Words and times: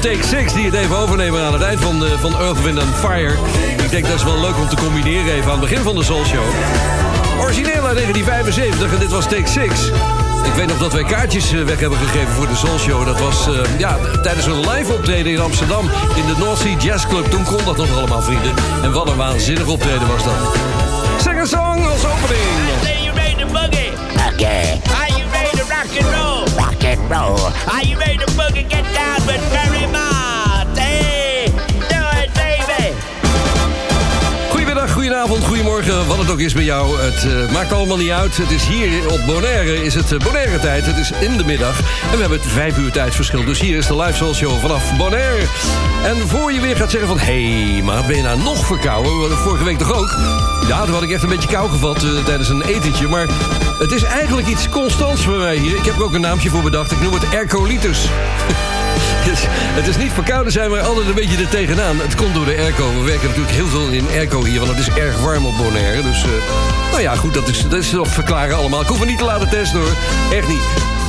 Take 0.00 0.26
6 0.26 0.52
die 0.52 0.64
het 0.64 0.74
even 0.74 0.96
overnemen 0.96 1.42
aan 1.42 1.52
het 1.52 1.62
eind 1.62 1.80
van, 1.80 1.98
de, 1.98 2.18
van 2.18 2.38
Earth, 2.38 2.62
Wind 2.62 2.78
and 2.78 2.94
Fire. 2.94 3.34
Ik 3.82 3.90
denk 3.90 4.06
dat 4.06 4.14
is 4.14 4.24
wel 4.24 4.40
leuk 4.40 4.56
om 4.56 4.68
te 4.68 4.76
combineren 4.76 5.32
even 5.32 5.52
aan 5.52 5.60
het 5.60 5.68
begin 5.68 5.84
van 5.84 5.94
de 5.94 6.04
Soul 6.04 6.24
Show. 6.24 6.44
Origineel 7.40 7.86
uit 7.86 7.96
1975 7.96 8.92
en 8.92 8.98
dit 8.98 9.10
was 9.10 9.24
Take 9.24 9.48
6. 9.48 9.90
Ik 10.44 10.52
weet 10.54 10.66
nog 10.66 10.78
dat 10.78 10.92
wij 10.92 11.04
kaartjes 11.04 11.52
eh, 11.52 11.62
weg 11.62 11.80
hebben 11.80 11.98
gegeven 11.98 12.32
voor 12.32 12.46
de 12.46 12.56
Soul 12.56 12.78
Show. 12.78 13.06
Dat 13.06 13.20
was 13.20 13.46
eh, 13.48 13.78
ja, 13.78 13.96
tijdens 14.22 14.46
een 14.46 14.60
live 14.70 14.92
optreden 14.92 15.32
in 15.32 15.40
Amsterdam 15.40 15.84
in 16.14 16.26
de 16.26 16.34
North 16.38 16.58
Sea 16.58 16.76
Jazz 16.78 17.06
Club. 17.06 17.30
Toen 17.30 17.44
kon 17.44 17.64
dat 17.64 17.76
nog 17.76 17.96
allemaal, 17.96 18.22
vrienden. 18.22 18.54
En 18.82 18.92
wat 18.92 19.08
een 19.08 19.16
waanzinnig 19.16 19.66
optreden 19.66 20.08
was 20.08 20.24
dat. 20.24 20.56
Sing 21.22 21.38
a 21.40 21.44
song 21.44 21.86
als 21.86 22.04
opening. 22.04 22.56
Are 22.82 23.02
you 23.02 23.14
ready 23.16 23.34
to 23.34 23.46
boogie? 23.46 23.92
Okay, 24.32 24.80
Are 25.00 25.10
you 25.16 25.30
ready 25.32 25.56
to 25.56 25.64
rock 25.68 26.00
and 26.00 26.14
roll? 26.14 26.39
And 26.90 27.10
roll. 27.10 27.38
Are 27.72 27.84
you 27.84 27.96
ready 27.96 28.18
to 28.18 28.26
boogie? 28.32 28.68
Get 28.68 28.84
down 28.94 29.24
with 29.26 29.40
Mott. 29.92 30.49
Goedenavond, 35.10 35.46
goedemorgen, 35.46 36.06
wat 36.06 36.18
het 36.18 36.30
ook 36.30 36.40
is 36.40 36.52
bij 36.52 36.64
jou. 36.64 37.00
Het 37.00 37.24
eh, 37.24 37.52
maakt 37.52 37.72
allemaal 37.72 37.96
niet 37.96 38.10
uit. 38.10 38.36
Het 38.36 38.50
is 38.50 38.66
hier 38.66 39.10
op 39.10 39.26
Bonaire, 39.26 39.84
is 39.84 39.94
het 39.94 40.12
uh, 40.12 40.18
Bonaire 40.18 40.58
tijd. 40.58 40.86
Het 40.86 40.96
is 40.96 41.10
in 41.20 41.36
de 41.36 41.44
middag 41.44 41.78
en 41.78 42.14
we 42.14 42.20
hebben 42.20 42.38
het 42.38 42.48
vijf 42.48 42.78
uur 42.78 42.90
tijdsverschil. 42.90 43.44
Dus 43.44 43.60
hier 43.60 43.76
is 43.76 43.86
de 43.86 43.96
live 43.96 44.16
soul 44.16 44.34
show 44.34 44.60
vanaf 44.60 44.96
Bonaire. 44.96 45.46
En 46.04 46.28
voor 46.28 46.52
je 46.52 46.60
weer 46.60 46.76
gaat 46.76 46.90
zeggen 46.90 47.08
van... 47.08 47.18
hé, 47.18 47.72
hey, 47.72 47.82
maar 47.82 48.06
ben 48.06 48.16
je 48.16 48.22
nou 48.22 48.42
nog 48.42 48.66
verkouden? 48.66 49.38
Vorige 49.38 49.64
week 49.64 49.78
toch 49.78 49.92
ook? 49.92 50.16
Ja, 50.68 50.84
toen 50.84 50.94
had 50.94 51.02
ik 51.02 51.10
echt 51.10 51.22
een 51.22 51.28
beetje 51.28 51.48
kou 51.48 51.70
gevat 51.70 52.02
eh, 52.02 52.24
tijdens 52.24 52.48
een 52.48 52.62
etentje. 52.62 53.08
Maar 53.08 53.26
het 53.78 53.92
is 53.92 54.02
eigenlijk 54.02 54.48
iets 54.48 54.68
constants 54.68 55.24
voor 55.24 55.38
mij 55.38 55.56
hier. 55.56 55.76
Ik 55.76 55.84
heb 55.84 55.96
er 55.96 56.04
ook 56.04 56.14
een 56.14 56.20
naamje 56.20 56.50
voor 56.50 56.62
bedacht. 56.62 56.92
Ik 56.92 57.00
noem 57.00 57.12
het 57.12 57.28
Ercolitis. 57.28 58.08
Het 59.78 59.86
is 59.86 59.96
niet 59.96 60.12
verkouden 60.12 60.52
zijn, 60.52 60.70
maar 60.70 60.80
altijd 60.80 61.06
een 61.06 61.14
beetje 61.14 61.36
er 61.36 61.48
tegenaan. 61.48 62.00
Het 62.00 62.14
komt 62.14 62.34
door 62.34 62.44
de 62.44 62.56
airco. 62.56 62.92
We 62.98 63.04
werken 63.04 63.28
natuurlijk 63.28 63.54
heel 63.54 63.66
veel 63.66 63.88
in 63.88 64.06
airco 64.08 64.44
hier, 64.44 64.60
want 64.60 64.70
het 64.70 64.88
is 64.88 64.94
erg 64.94 65.20
warm 65.20 65.46
op 65.46 65.56
Bonaire. 65.56 66.02
Dus, 66.02 66.22
eh, 66.22 66.30
nou 66.90 67.02
ja, 67.02 67.14
goed, 67.14 67.34
dat 67.34 67.48
is, 67.48 67.62
dat 67.62 67.78
is 67.78 67.90
nog 67.90 68.08
verklaren 68.08 68.56
allemaal. 68.56 68.80
Ik 68.80 68.86
hoef 68.86 68.98
me 68.98 69.06
niet 69.06 69.18
te 69.18 69.24
laten 69.24 69.48
testen 69.48 69.80
hoor. 69.80 69.96
Echt 70.32 70.48
niet. 70.48 70.99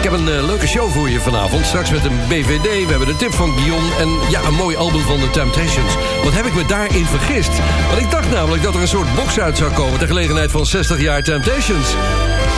Ik 0.00 0.10
heb 0.10 0.18
een 0.18 0.28
eh, 0.28 0.44
leuke 0.44 0.66
show 0.66 0.90
voor 0.90 1.10
je 1.10 1.20
vanavond. 1.20 1.66
Straks 1.66 1.90
met 1.90 2.04
een 2.04 2.18
BVD, 2.28 2.84
we 2.84 2.90
hebben 2.90 3.06
de 3.06 3.16
tip 3.16 3.34
van 3.34 3.58
Guillaume... 3.58 3.94
en 3.98 4.30
ja, 4.30 4.42
een 4.44 4.54
mooi 4.54 4.76
album 4.76 5.00
van 5.00 5.20
The 5.20 5.30
Temptations. 5.30 5.94
Wat 6.24 6.32
heb 6.34 6.46
ik 6.46 6.54
me 6.54 6.64
daarin 6.66 7.06
vergist? 7.06 7.50
Want 7.88 8.00
ik 8.00 8.10
dacht 8.10 8.30
namelijk 8.30 8.62
dat 8.62 8.74
er 8.74 8.80
een 8.80 8.88
soort 8.88 9.14
box 9.14 9.40
uit 9.40 9.56
zou 9.56 9.72
komen... 9.72 9.98
ter 9.98 10.06
gelegenheid 10.06 10.50
van 10.50 10.66
60 10.66 11.00
jaar 11.00 11.22
Temptations. 11.22 11.94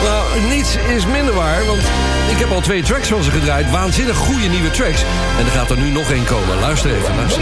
Nou, 0.03 0.41
niets 0.49 0.75
is 0.95 1.05
minder 1.05 1.33
waar, 1.33 1.65
want 1.65 1.81
ik 2.31 2.37
heb 2.37 2.51
al 2.51 2.61
twee 2.61 2.83
tracks 2.83 3.07
van 3.07 3.23
ze 3.23 3.31
gedraaid. 3.31 3.71
Waanzinnig 3.71 4.17
goede 4.17 4.47
nieuwe 4.47 4.71
tracks. 4.71 5.03
En 5.39 5.45
er 5.45 5.51
gaat 5.51 5.69
er 5.69 5.77
nu 5.77 5.89
nog 5.89 6.11
één 6.11 6.25
komen. 6.25 6.59
Luister 6.59 6.95
even, 6.95 7.15
luister. 7.15 7.41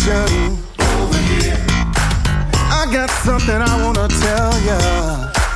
Attention? 0.06 0.56
Over 0.78 1.18
here. 1.18 1.56
I 2.70 2.86
got 2.92 3.10
something 3.24 3.54
I 3.54 3.74
wanna 3.82 4.08
tell 4.08 4.54
ya. 4.62 4.78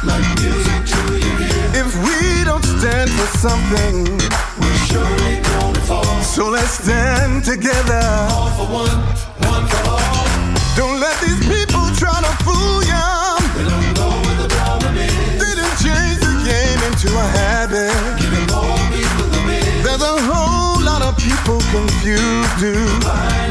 Like 0.02 0.26
music 0.40 0.80
to 0.92 1.00
your 1.18 1.40
ear, 1.40 1.82
If 1.82 1.90
we 2.04 2.44
don't 2.44 2.64
stand 2.64 3.10
for 3.10 3.28
something, 3.38 4.18
we're 4.60 4.80
surely 4.88 5.40
gonna 5.42 5.80
fall. 5.86 6.22
so 6.22 6.48
let's 6.48 6.82
stand 6.82 7.44
together. 7.44 8.02
All 8.32 8.50
for 8.58 8.66
one, 8.72 8.98
one 9.50 9.66
for 9.66 9.82
all. 9.88 10.26
Don't 10.76 10.98
let 11.00 11.16
these 11.20 11.40
people 11.46 11.84
try 12.00 12.16
to 12.26 12.32
fool 12.44 12.82
ya. 12.84 13.38
They 13.54 13.64
don't 13.68 13.94
know 13.98 14.12
what 14.24 14.36
the 14.42 14.48
problem 14.56 14.96
is. 14.96 15.38
They 15.40 15.52
done 15.60 15.76
change 15.84 16.18
the 16.26 16.34
game 16.50 16.80
into 16.88 17.08
a 17.14 17.26
habit. 17.38 17.94
Giving 18.18 18.46
more 18.50 18.78
people 18.94 19.26
the 19.34 19.42
biz. 19.46 19.84
There's 19.84 20.02
a 20.02 20.16
whole 20.30 20.80
lot 20.82 21.02
of 21.02 21.12
people 21.18 21.60
confused, 21.70 22.54
dude. 22.58 23.49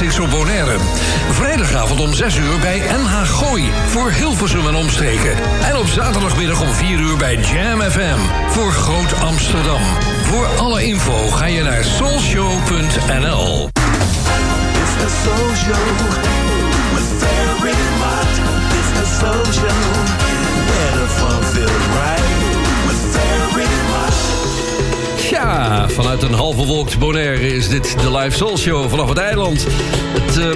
Op 0.00 0.30
Bonaire. 0.30 0.76
Vrijdagavond 1.30 2.00
om 2.00 2.14
6 2.14 2.36
uur 2.36 2.58
bij 2.60 2.78
NH 2.78 3.28
Gooi 3.28 3.70
voor 3.86 4.10
Hilversum 4.10 4.66
en 4.66 4.74
omstreken. 4.74 5.32
En 5.62 5.76
op 5.76 5.86
zaterdagmiddag 5.86 6.60
om 6.60 6.68
4 6.68 7.00
uur 7.00 7.16
bij 7.16 7.36
Jam 7.36 7.80
FM 7.80 8.18
voor 8.48 8.72
Groot 8.72 9.20
Amsterdam. 9.20 9.80
Voor 10.22 10.46
alle 10.46 10.84
info 10.84 11.28
ga 11.28 11.44
je 11.44 11.62
naar 11.62 11.84
soulshow.nl. 11.84 13.68
It's 14.80 14.94
the 14.98 15.10
soul 15.24 15.54
show 15.54 15.86
with 16.94 17.08
Ferry 17.18 17.74
Mott. 17.98 18.32
It's 18.78 18.90
the 18.98 19.06
soul 19.18 19.44
show 19.52 19.80
where 20.68 20.92
the 20.98 21.08
fun 21.08 21.42
feels 21.42 21.86
right 22.00 22.24
with 22.86 23.00
Ferry 23.12 23.68
Mott. 23.90 25.30
Ja, 25.30 25.88
vanuit 25.88 26.22
een 26.22 26.34
half 26.34 26.56
bewolkt 26.56 26.98
Bonaire 26.98 27.29
de 27.82 28.18
Live 28.18 28.36
Soul 28.36 28.58
Show 28.58 28.88
vanaf 28.88 29.08
het 29.08 29.18
eiland. 29.18 29.66
Het 30.20 30.38
eh, 30.38 30.46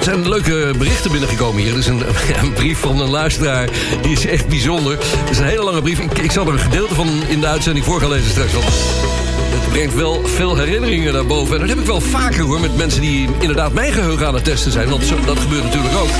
zijn 0.00 0.28
leuke 0.28 0.74
berichten 0.78 1.10
binnengekomen 1.10 1.62
hier. 1.62 1.72
Er 1.72 1.78
is 1.78 1.86
een, 1.86 2.02
een 2.42 2.52
brief 2.52 2.78
van 2.78 3.00
een 3.00 3.10
luisteraar, 3.10 3.68
die 4.02 4.12
is 4.12 4.26
echt 4.26 4.48
bijzonder. 4.48 4.98
Het 4.98 5.30
is 5.30 5.38
een 5.38 5.44
hele 5.44 5.64
lange 5.64 5.82
brief. 5.82 5.98
Ik, 5.98 6.30
zal 6.30 6.46
er 6.46 6.52
een 6.52 6.58
gedeelte 6.58 6.94
van 6.94 7.08
in 7.28 7.40
de 7.40 7.46
uitzending 7.46 7.84
voor 7.84 8.00
gaan 8.00 8.08
lezen 8.08 8.30
straks. 8.30 8.52
Want 8.52 8.64
het 8.64 9.68
brengt 9.72 9.94
wel 9.94 10.26
veel 10.26 10.56
herinneringen 10.56 11.12
naar 11.12 11.26
boven. 11.26 11.54
En 11.54 11.60
dat 11.60 11.68
heb 11.68 11.78
ik 11.78 11.86
wel 11.86 12.00
vaker 12.00 12.44
hoor, 12.44 12.60
met 12.60 12.76
mensen 12.76 13.00
die 13.00 13.28
inderdaad 13.38 13.72
mijn 13.72 13.92
geheugen 13.92 14.26
aan 14.26 14.34
het 14.34 14.44
testen 14.44 14.72
zijn. 14.72 14.88
Want 14.88 15.12
dat 15.26 15.38
gebeurt 15.38 15.64
natuurlijk 15.64 15.96
ook. 15.96 16.10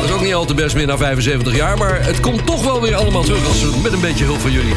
Dat 0.00 0.04
is 0.04 0.10
ook 0.10 0.22
niet 0.22 0.34
al 0.34 0.44
te 0.44 0.54
best 0.54 0.74
meer 0.74 0.86
na 0.86 0.96
75 0.96 1.56
jaar. 1.56 1.78
Maar 1.78 2.04
het 2.04 2.20
komt 2.20 2.46
toch 2.46 2.64
wel 2.64 2.80
weer 2.80 2.94
allemaal 2.94 3.22
terug 3.22 3.46
als, 3.46 3.64
met 3.82 3.92
een 3.92 4.00
beetje 4.00 4.24
hulp 4.24 4.40
van 4.40 4.52
jullie. 4.52 4.74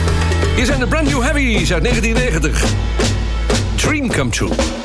Hier 0.55 0.65
zijn 0.65 0.79
de 0.79 0.87
Brand 0.87 1.07
New 1.07 1.21
Heavies 1.21 1.73
uit 1.73 1.83
1990. 1.83 2.63
Dream 3.75 4.11
Come 4.11 4.29
True. 4.29 4.84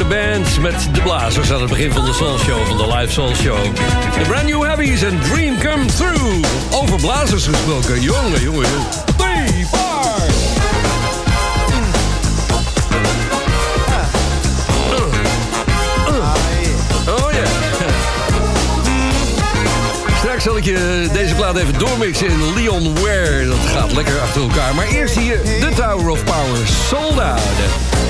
de 0.00 0.06
band 0.06 0.60
met 0.60 0.88
de 0.92 1.00
blazers 1.00 1.52
aan 1.52 1.60
het 1.60 1.68
begin 1.68 1.92
van 1.92 2.04
de 2.04 2.12
Soul 2.12 2.38
Show, 2.38 2.66
van 2.66 2.76
de 2.76 2.86
Live 2.96 3.12
Soul 3.12 3.34
Show. 3.34 3.64
De 4.18 4.24
Brand 4.28 4.46
New 4.46 4.62
Heavies 4.62 5.02
en 5.02 5.20
Dream 5.20 5.58
Come 5.58 5.84
Through. 5.84 6.46
Over 6.70 7.00
blazers 7.00 7.46
gesproken, 7.46 8.00
jongen, 8.00 8.42
jongen, 8.42 8.66
oh, 17.08 17.32
straks 20.18 20.42
zal 20.42 20.56
ik 20.56 20.64
je 20.64 21.08
deze 21.12 21.34
plaat 21.34 21.56
even 21.56 21.78
doormixen 21.78 22.26
in 22.28 22.54
Leon 22.54 22.94
Ware. 22.94 23.46
Dat 23.46 23.66
gaat 23.72 23.92
lekker 23.92 24.20
achter 24.20 24.42
elkaar. 24.42 24.74
Maar 24.74 24.86
eerst 24.86 25.18
hier 25.18 25.42
de 25.42 25.68
Tower 25.74 26.08
of 26.08 26.24
Power 26.24 26.66
Sold 26.88 27.20
Out. 27.20 28.09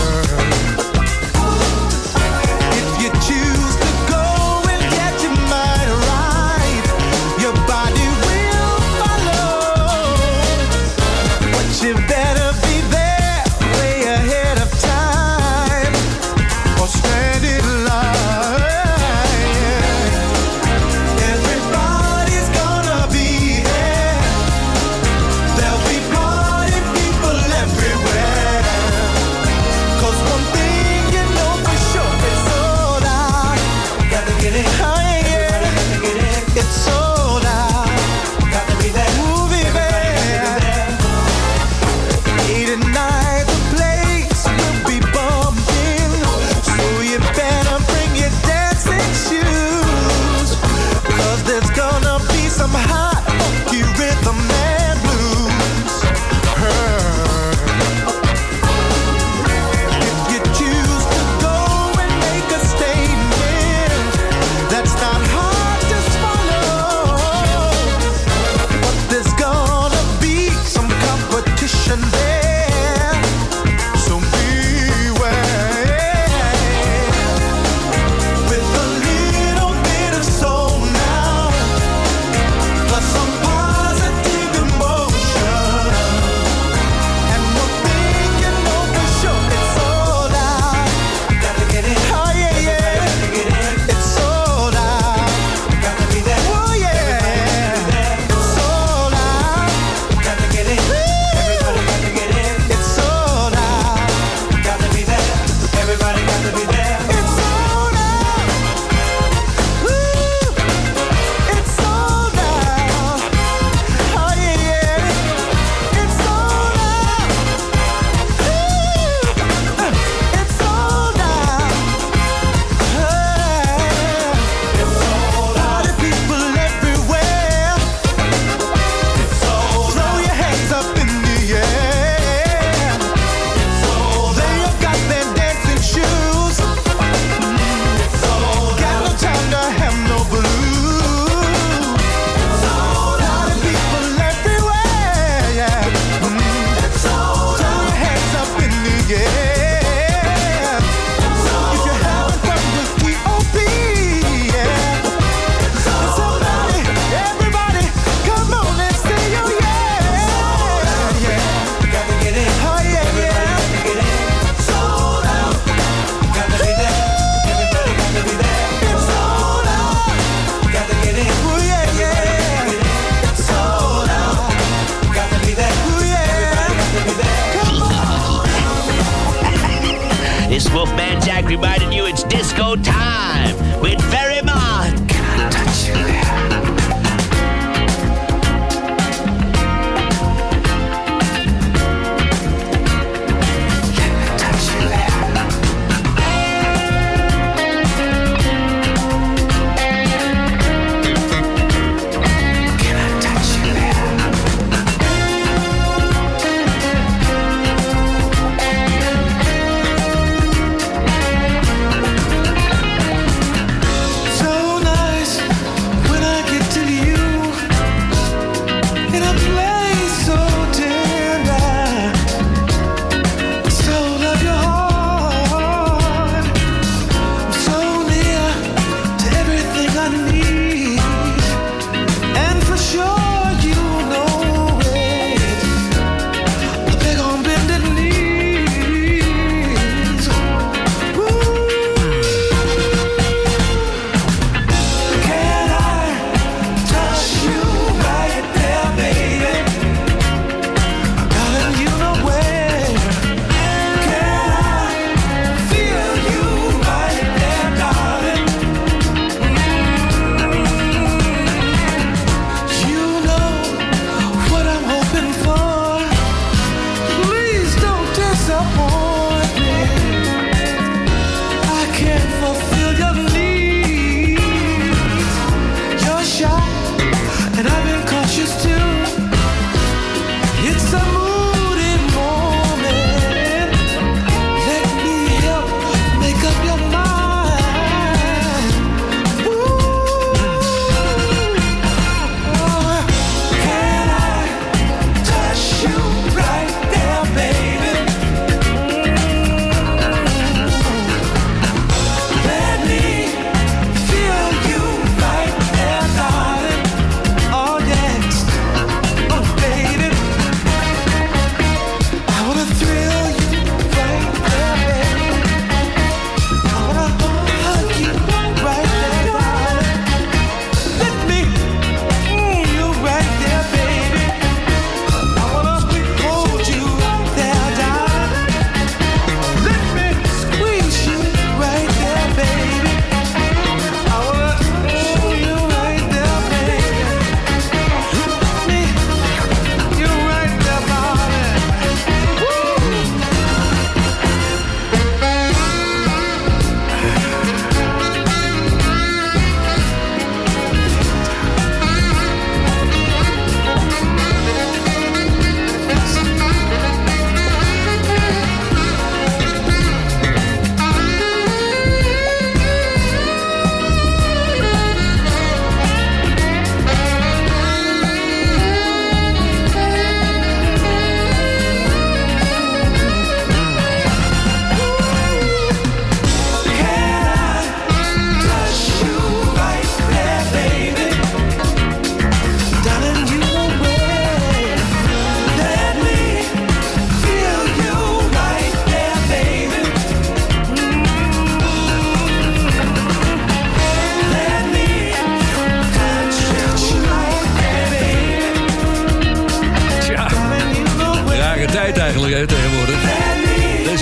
Shack 181.41 181.49
reminding 181.49 181.91
you 181.91 182.05
it's 182.05 182.23
disco 182.23 182.75
time 182.75 183.81
with 183.81 183.99
very 184.11 184.41
much. 184.43 184.50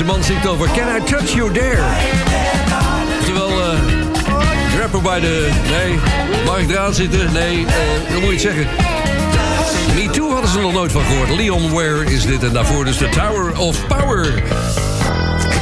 Man 0.09 0.23
zingt 0.23 0.47
over 0.47 0.67
Can 0.67 0.95
I 0.95 1.03
Touch 1.03 1.33
You 1.33 1.51
There? 1.51 1.83
Terwijl, 3.25 3.61
eh 3.61 3.79
grapper 4.75 5.01
by 5.01 5.19
the... 5.19 5.49
Nee, 5.69 5.99
mag 6.45 6.59
ik 6.59 6.69
eraan 6.69 6.93
zitten? 6.93 7.33
Nee, 7.33 7.65
hoe 8.13 8.21
moet 8.21 8.31
je 8.31 8.39
zeggen? 8.39 8.67
Me 9.95 10.09
Too 10.11 10.31
hadden 10.31 10.49
ze 10.49 10.59
nog 10.59 10.73
nooit 10.73 10.91
van 10.91 11.01
gehoord. 11.01 11.29
Leon 11.29 11.71
Ware 11.71 12.05
is 12.05 12.25
dit 12.25 12.43
en 12.43 12.53
daarvoor 12.53 12.85
dus 12.85 12.97
The 12.97 13.09
Tower 13.09 13.57
of 13.57 13.87
Power. 13.87 14.23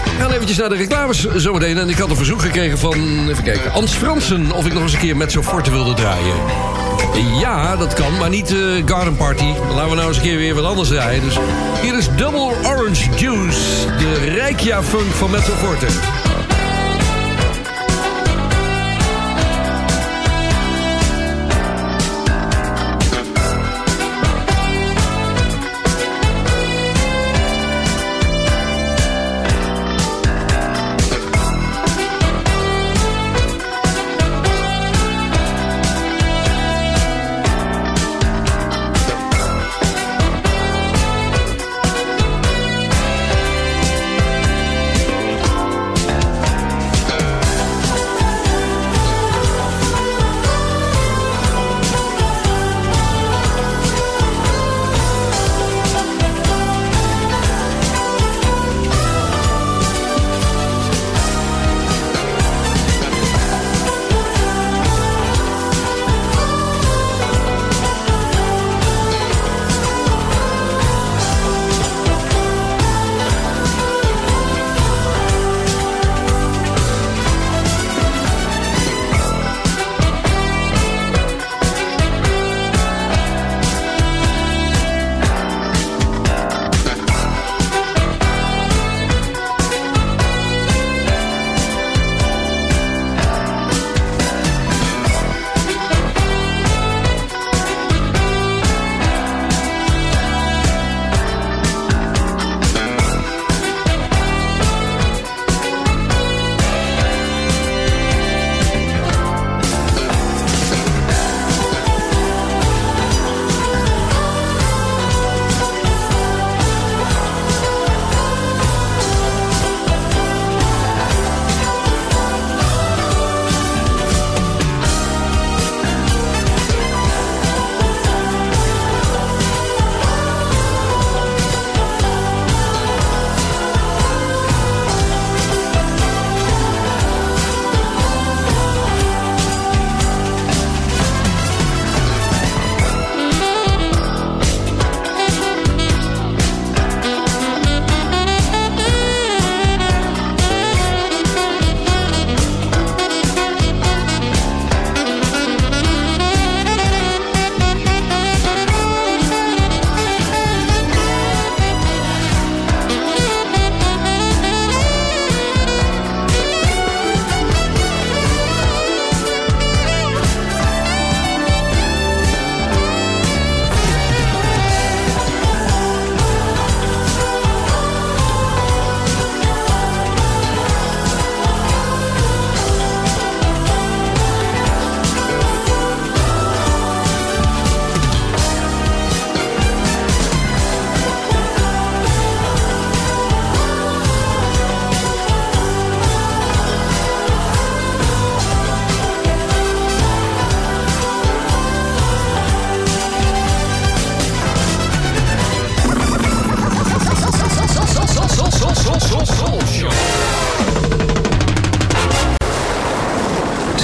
We 0.04 0.16
gaan 0.20 0.32
eventjes 0.32 0.58
naar 0.58 0.70
de 0.70 0.76
reclames 0.76 1.28
zometeen. 1.36 1.78
En 1.78 1.90
ik 1.90 1.98
had 1.98 2.10
een 2.10 2.16
verzoek 2.16 2.42
gekregen 2.42 2.78
van, 2.78 3.30
even 3.30 3.44
kijken, 3.44 3.72
Ans 3.72 3.94
Fransen... 3.94 4.52
of 4.52 4.66
ik 4.66 4.74
nog 4.74 4.84
eens 4.84 4.94
een 4.94 5.00
keer 5.00 5.18
met 5.18 5.32
zo'n 5.32 5.44
forte 5.44 5.72
wilde 5.72 5.94
draaien. 5.94 6.36
Ja, 7.40 7.76
dat 7.76 7.94
kan, 7.94 8.18
maar 8.18 8.30
niet 8.30 8.52
eh 8.52 8.58
Garden 8.86 9.16
Party. 9.16 9.54
Laten 9.70 9.90
we 9.90 9.96
nou 9.96 10.08
eens 10.08 10.18
een 10.18 10.24
keer 10.24 10.38
weer 10.38 10.56
wat 10.56 10.64
anders 10.64 10.90
draaien. 10.90 11.22
Dus 11.22 11.38
hier 11.82 11.98
is 11.98 12.10
Double 12.16 12.52
Orange 12.66 13.10
Juice. 13.16 13.88
De 13.98 14.14
Rijkja 14.14 14.84
Funk 14.84 15.12
van 15.14 15.32
Mezzo 15.32 15.52
Forte. 15.52 15.86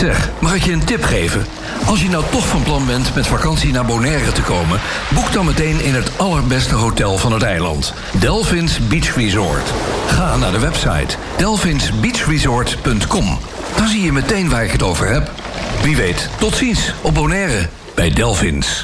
Zeg, 0.03 0.29
mag 0.39 0.55
ik 0.55 0.63
je 0.63 0.71
een 0.71 0.85
tip 0.85 1.03
geven? 1.03 1.45
Als 1.85 2.01
je 2.01 2.09
nou 2.09 2.23
toch 2.31 2.47
van 2.47 2.63
plan 2.63 2.85
bent 2.85 3.15
met 3.15 3.27
vakantie 3.27 3.71
naar 3.71 3.85
Bonaire 3.85 4.31
te 4.31 4.41
komen... 4.41 4.79
boek 5.13 5.31
dan 5.31 5.45
meteen 5.45 5.83
in 5.83 5.93
het 5.93 6.11
allerbeste 6.17 6.75
hotel 6.75 7.17
van 7.17 7.33
het 7.33 7.43
eiland. 7.43 7.93
Delphins 8.19 8.87
Beach 8.87 9.15
Resort. 9.15 9.73
Ga 10.07 10.37
naar 10.37 10.51
de 10.51 10.59
website 10.59 11.15
delphinsbeachresort.com. 11.37 13.37
Dan 13.75 13.87
zie 13.87 14.01
je 14.01 14.11
meteen 14.11 14.49
waar 14.49 14.63
ik 14.63 14.71
het 14.71 14.83
over 14.83 15.07
heb. 15.07 15.31
Wie 15.83 15.95
weet, 15.95 16.29
tot 16.39 16.55
ziens 16.55 16.93
op 17.01 17.13
Bonaire 17.13 17.69
bij 17.95 18.09
Delphins. 18.09 18.83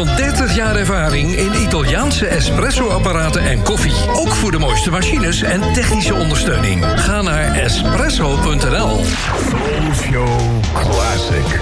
30 0.05 0.55
jaar 0.55 0.75
ervaring 0.75 1.35
in 1.35 1.53
Italiaanse 1.53 2.27
espresso-apparaten 2.27 3.43
en 3.43 3.63
koffie. 3.63 4.09
Ook 4.13 4.29
voor 4.29 4.51
de 4.51 4.59
mooiste 4.59 4.91
machines 4.91 5.41
en 5.41 5.73
technische 5.73 6.15
ondersteuning. 6.15 6.85
Ga 6.95 7.21
naar 7.21 7.53
espresso.nl. 7.53 9.03
Soulshow 9.49 10.63
Classic. 10.73 11.59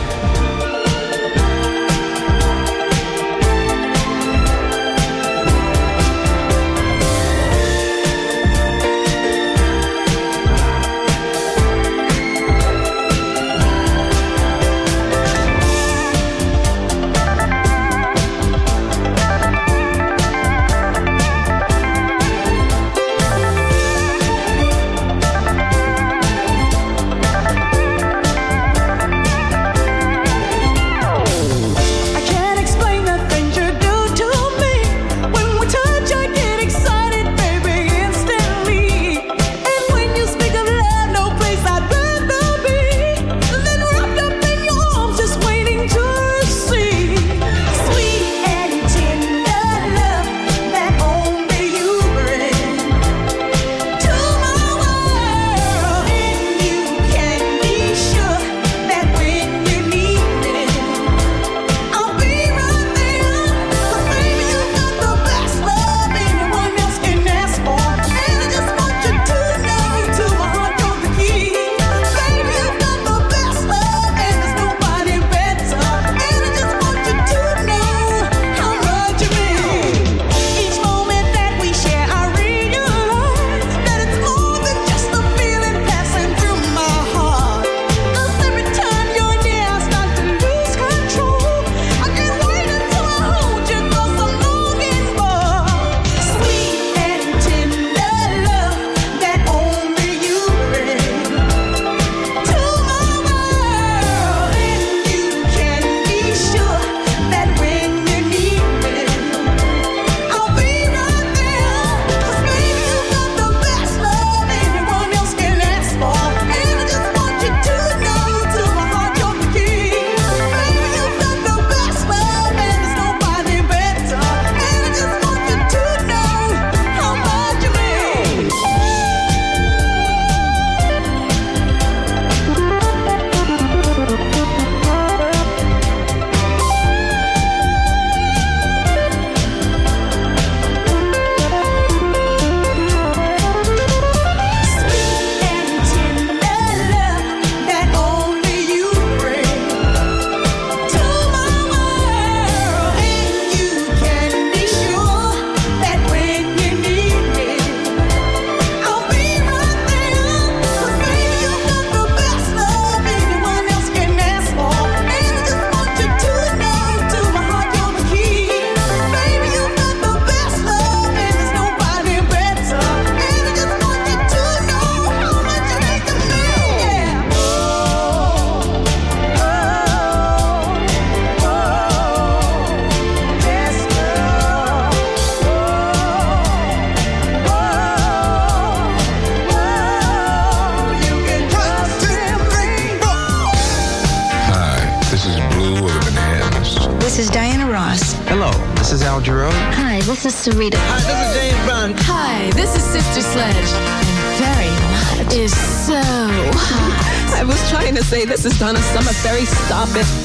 to 200.51 200.57
read 200.57 200.73
it. 200.73 200.79
Hi, 200.79 200.99
this 200.99 201.27
is 201.27 201.41
James 201.41 201.65
Brown. 201.65 201.93
Hi, 201.97 202.49
this 202.51 202.75
is 202.75 202.83
Sister 202.83 203.21
Sledge. 203.21 203.55
And 203.55 204.07
very 204.39 204.69
hot. 204.69 205.33
Is 205.33 205.53
so 205.53 206.01
hot. 206.01 207.39
I 207.39 207.43
was 207.43 207.59
trying 207.69 207.95
to 207.95 208.03
say 208.03 208.25
this 208.25 208.45
is 208.45 208.57
Donna 208.57 208.79
Summer. 208.79 209.11
Very 209.21 209.45
stop 209.45 209.89
it. 209.95 210.18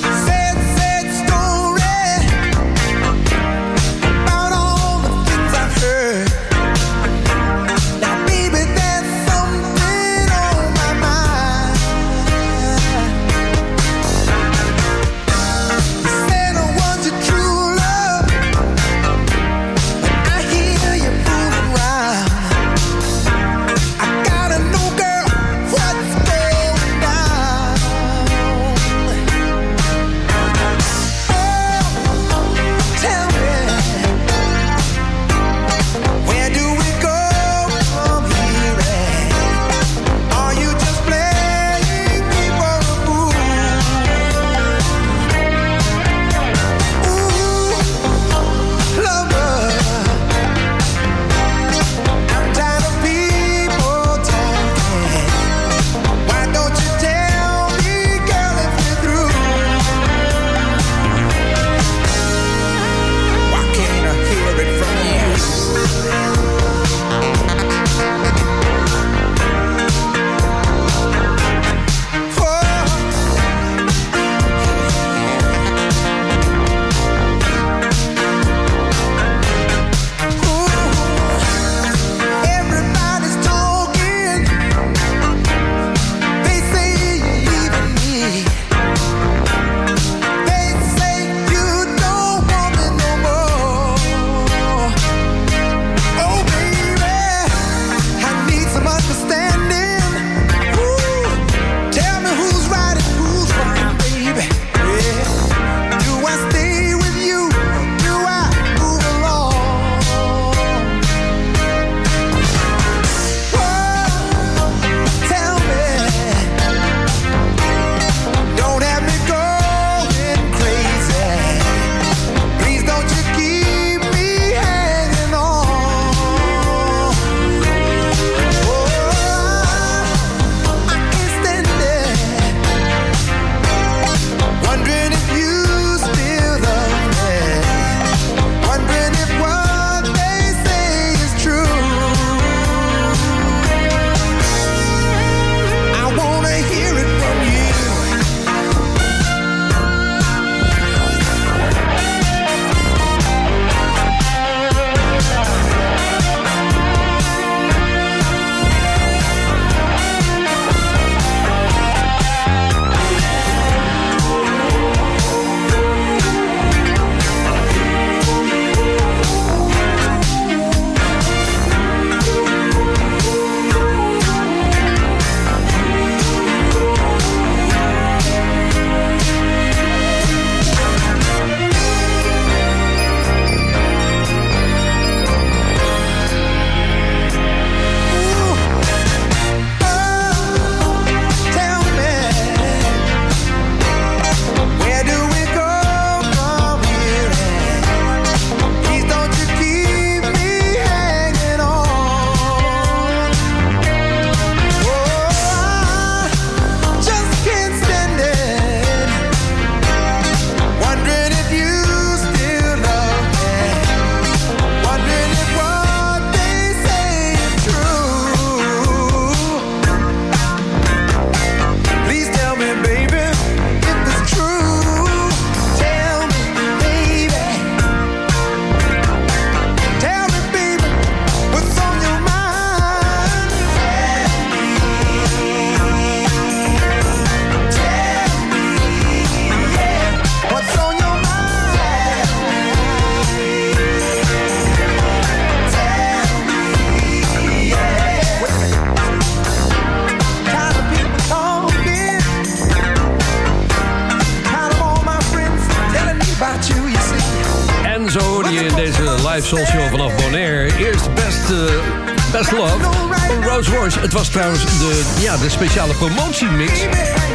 mix, 266.43 266.83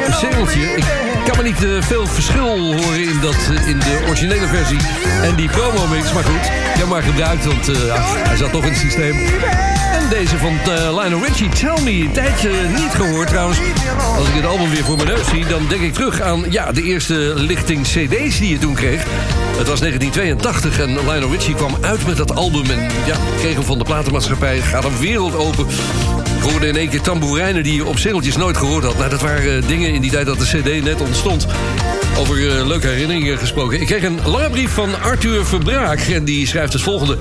Een 0.06 0.14
singeltje. 0.14 0.60
Ik 0.60 1.26
kan 1.26 1.38
me 1.38 1.44
niet 1.44 1.64
eh, 1.64 1.70
veel 1.82 2.08
verschil 2.08 2.74
horen 2.74 3.04
in, 3.04 3.20
dat, 3.22 3.36
eh, 3.36 3.68
in 3.68 3.80
de 3.80 4.04
originele 4.08 4.48
versie 4.48 4.80
en 5.22 5.36
die 5.36 5.50
promo-mix. 5.50 6.14
Maar 6.14 6.24
goed, 6.24 6.46
ik 6.46 6.80
heb 6.80 6.88
maar 6.88 7.04
gebruikt, 7.04 7.46
want 7.46 7.68
eh, 7.68 7.76
hij 8.28 8.36
zat 8.36 8.52
toch 8.52 8.64
in 8.64 8.70
het 8.70 8.80
systeem. 8.80 9.16
En 9.94 10.10
deze 10.10 10.38
van 10.38 10.58
Lionel 10.66 11.24
Richie, 11.24 11.50
Tell 11.50 11.84
Me. 11.84 11.92
Een 11.92 12.12
tijdje 12.12 12.50
niet 12.68 12.92
gehoord 12.96 13.28
trouwens. 13.28 13.60
Als 14.18 14.28
ik 14.28 14.34
het 14.34 14.46
album 14.46 14.70
weer 14.70 14.84
voor 14.84 14.96
mijn 14.96 15.08
neus 15.08 15.28
zie, 15.28 15.46
dan 15.46 15.68
denk 15.70 15.82
ik 15.82 15.94
terug 15.94 16.22
aan 16.22 16.46
ja, 16.50 16.72
de 16.72 16.84
eerste 16.84 17.34
lichting 17.36 17.84
cd's 17.84 18.40
die 18.40 18.50
je 18.50 18.58
toen 18.58 18.74
kreeg. 18.74 19.04
Het 19.58 19.68
was 19.68 19.80
1982 19.80 20.80
en 20.80 20.90
Lionel 20.90 21.32
Richie 21.32 21.56
kwam 21.56 21.78
uit 21.82 22.06
met 22.06 22.18
dat 22.18 22.36
album. 22.36 22.66
En 22.72 22.80
ja, 23.06 23.16
kreeg 23.38 23.54
hem 23.54 23.64
van 23.64 23.78
de 23.78 23.84
platenmaatschappij. 23.84 24.62
Gaat 24.62 24.84
een 24.84 25.00
wereld 25.00 25.36
open. 25.36 25.66
Hoorde 26.50 26.68
in 26.68 26.76
één 26.76 26.90
keer 26.90 27.02
tamboerijnen 27.02 27.64
die 27.64 27.76
je 27.76 27.86
op 27.86 27.98
singeltjes 27.98 28.38
nooit 28.38 28.58
gehoord 28.58 28.84
had. 28.84 28.98
Nou, 28.98 29.10
dat 29.10 29.22
waren 29.22 29.58
eh, 29.58 29.68
dingen 29.68 29.94
in 29.94 30.02
die 30.02 30.12
tijd 30.12 30.26
dat 30.26 30.40
de 30.40 30.46
cd 30.46 30.84
net 30.84 31.02
ontstond. 31.02 31.48
Over 32.18 32.50
eh, 32.50 32.68
leuke 32.68 32.88
herinneringen 32.88 33.38
gesproken. 33.38 33.82
Ik 33.82 33.88
kreeg 33.88 34.04
een 34.04 34.20
lange 34.26 34.50
brief 34.50 34.72
van 34.72 35.02
Arthur 35.02 35.46
Verbraak. 35.46 36.00
En 36.00 36.24
die 36.24 36.48
schrijft 36.48 36.74
het 36.74 36.82
volgende. 36.82 37.18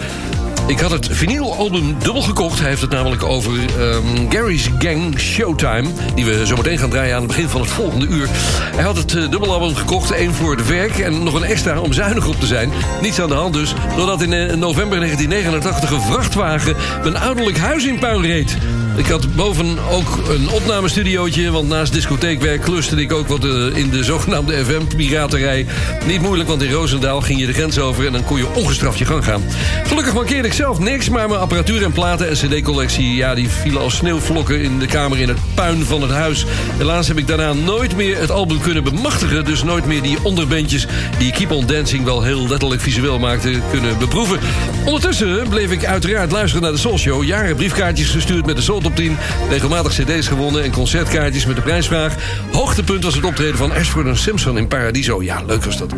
Ik 0.67 0.81
had 0.81 0.91
het 0.91 1.09
vinylalbum 1.11 1.97
dubbel 2.03 2.23
gekocht. 2.23 2.59
Hij 2.59 2.69
heeft 2.69 2.81
het 2.81 2.91
namelijk 2.91 3.23
over 3.23 3.53
ehm, 3.53 4.31
Gary's 4.31 4.71
Gang 4.79 5.19
Showtime. 5.21 5.89
Die 6.15 6.25
we 6.25 6.47
zo 6.47 6.57
meteen 6.57 6.79
gaan 6.79 6.91
draaien 6.91 7.15
aan 7.15 7.23
het 7.23 7.31
begin 7.31 7.49
van 7.49 7.61
het 7.61 7.71
volgende 7.71 8.07
uur. 8.07 8.29
Hij 8.75 8.85
had 8.85 8.97
het 8.97 9.15
eh, 9.15 9.31
dubbelalbum 9.31 9.75
gekocht. 9.75 10.11
één 10.11 10.35
voor 10.35 10.57
de 10.57 10.65
werk 10.65 10.99
en 10.99 11.23
nog 11.23 11.35
een 11.35 11.45
extra 11.45 11.81
om 11.81 11.93
zuinig 11.93 12.27
op 12.27 12.41
te 12.41 12.47
zijn. 12.47 12.73
Niets 13.03 13.21
aan 13.21 13.29
de 13.29 13.35
hand 13.35 13.55
dus. 13.55 13.75
Doordat 13.97 14.23
in 14.23 14.59
november 14.59 14.99
1989 14.99 15.91
een 15.91 16.01
vrachtwagen 16.01 16.77
mijn 17.03 17.17
ouderlijk 17.17 17.59
huis 17.59 17.85
in 17.85 17.99
puin 17.99 18.23
reed. 18.23 18.57
Ik 18.99 19.07
had 19.07 19.35
boven 19.35 19.79
ook 19.91 20.29
een 20.29 20.51
opnamestudiootje... 20.51 21.51
want 21.51 21.69
naast 21.69 21.93
discotheekwerk 21.93 22.61
kluste 22.61 22.97
ik 22.97 23.13
ook 23.13 23.27
wat 23.27 23.45
eh, 23.45 23.77
in 23.77 23.91
de 23.91 24.05
zogenaamde 24.05 24.65
FM-piraterij. 24.65 25.67
Niet 26.07 26.21
moeilijk, 26.21 26.49
want 26.49 26.63
in 26.63 26.73
Roosendaal 26.73 27.21
ging 27.21 27.41
je 27.41 27.47
de 27.47 27.53
grens 27.53 27.79
over... 27.79 28.07
en 28.07 28.13
dan 28.13 28.25
kon 28.25 28.37
je 28.37 28.55
ongestraft 28.55 28.99
je 28.99 29.05
gang 29.05 29.25
gaan. 29.25 29.43
Gelukkig 29.85 30.15
mankeerde 30.15 30.49
ik 30.49 30.55
zelf 30.55 30.79
niks... 30.79 31.09
maar 31.09 31.29
mijn 31.29 31.41
apparatuur 31.41 31.83
en 31.83 31.93
platen 31.93 32.29
en 32.29 32.35
cd-collectie... 32.35 33.15
ja, 33.15 33.35
die 33.35 33.49
vielen 33.49 33.83
als 33.83 33.97
sneeuwvlokken 33.97 34.61
in 34.61 34.79
de 34.79 34.87
kamer 34.87 35.21
in 35.21 35.29
het 35.29 35.39
puin 35.55 35.85
van 35.85 36.03
het 36.03 36.11
huis. 36.11 36.47
Helaas 36.79 37.09
heb 37.09 37.19
ik 37.19 37.27
daarna 37.27 37.53
nooit 37.53 37.97
meer 37.97 38.19
het 38.19 38.31
album 38.31 38.61
kunnen 38.61 38.85
bemachtigen... 38.85 39.45
dus 39.45 39.63
nooit 39.63 39.87
meer 39.87 40.03
die 40.03 40.19
onderbandjes 40.23 40.87
die 41.19 41.33
Keep 41.33 41.51
On 41.51 41.67
Dancing... 41.67 42.05
wel 42.05 42.23
heel 42.23 42.49
letterlijk 42.49 42.81
visueel 42.81 43.19
maakte, 43.19 43.61
kunnen 43.71 43.99
beproeven. 43.99 44.39
Ondertussen 44.85 45.49
bleef 45.49 45.71
ik 45.71 45.85
uiteraard 45.85 46.33
luisteren 46.33 46.63
naar 46.63 46.73
de 46.73 46.79
Soul 46.79 46.99
Show... 46.99 47.25
jaren 47.25 47.57
briefkaartjes 47.57 48.09
gestuurd 48.11 48.47
met 48.47 48.57
de 48.57 48.63
Soul 48.63 48.81
Top 48.81 48.97
10... 48.97 49.17
regelmatig 49.51 49.93
cd's 49.93 50.27
gewonnen 50.27 50.63
en 50.63 50.71
concertkaartjes 50.73 51.47
met 51.47 51.57
de 51.57 51.63
prijsvraag. 51.63 52.15
Hoogtepunt 52.53 53.05
was 53.05 53.15
het 53.15 53.25
optreden 53.25 53.57
van 53.57 53.73
Ashford 53.73 54.07
en 54.07 54.17
Simpson 54.17 54.59
in 54.59 54.69
Paradiso. 54.69 55.23
Ja, 55.23 55.43
leuk 55.47 55.65
was 55.65 55.79
dat. 55.79 55.93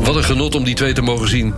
Wat 0.00 0.16
een 0.16 0.24
genot 0.24 0.54
om 0.54 0.64
die 0.64 0.74
twee 0.74 0.92
te 0.92 1.02
mogen 1.02 1.28
zien. 1.28 1.54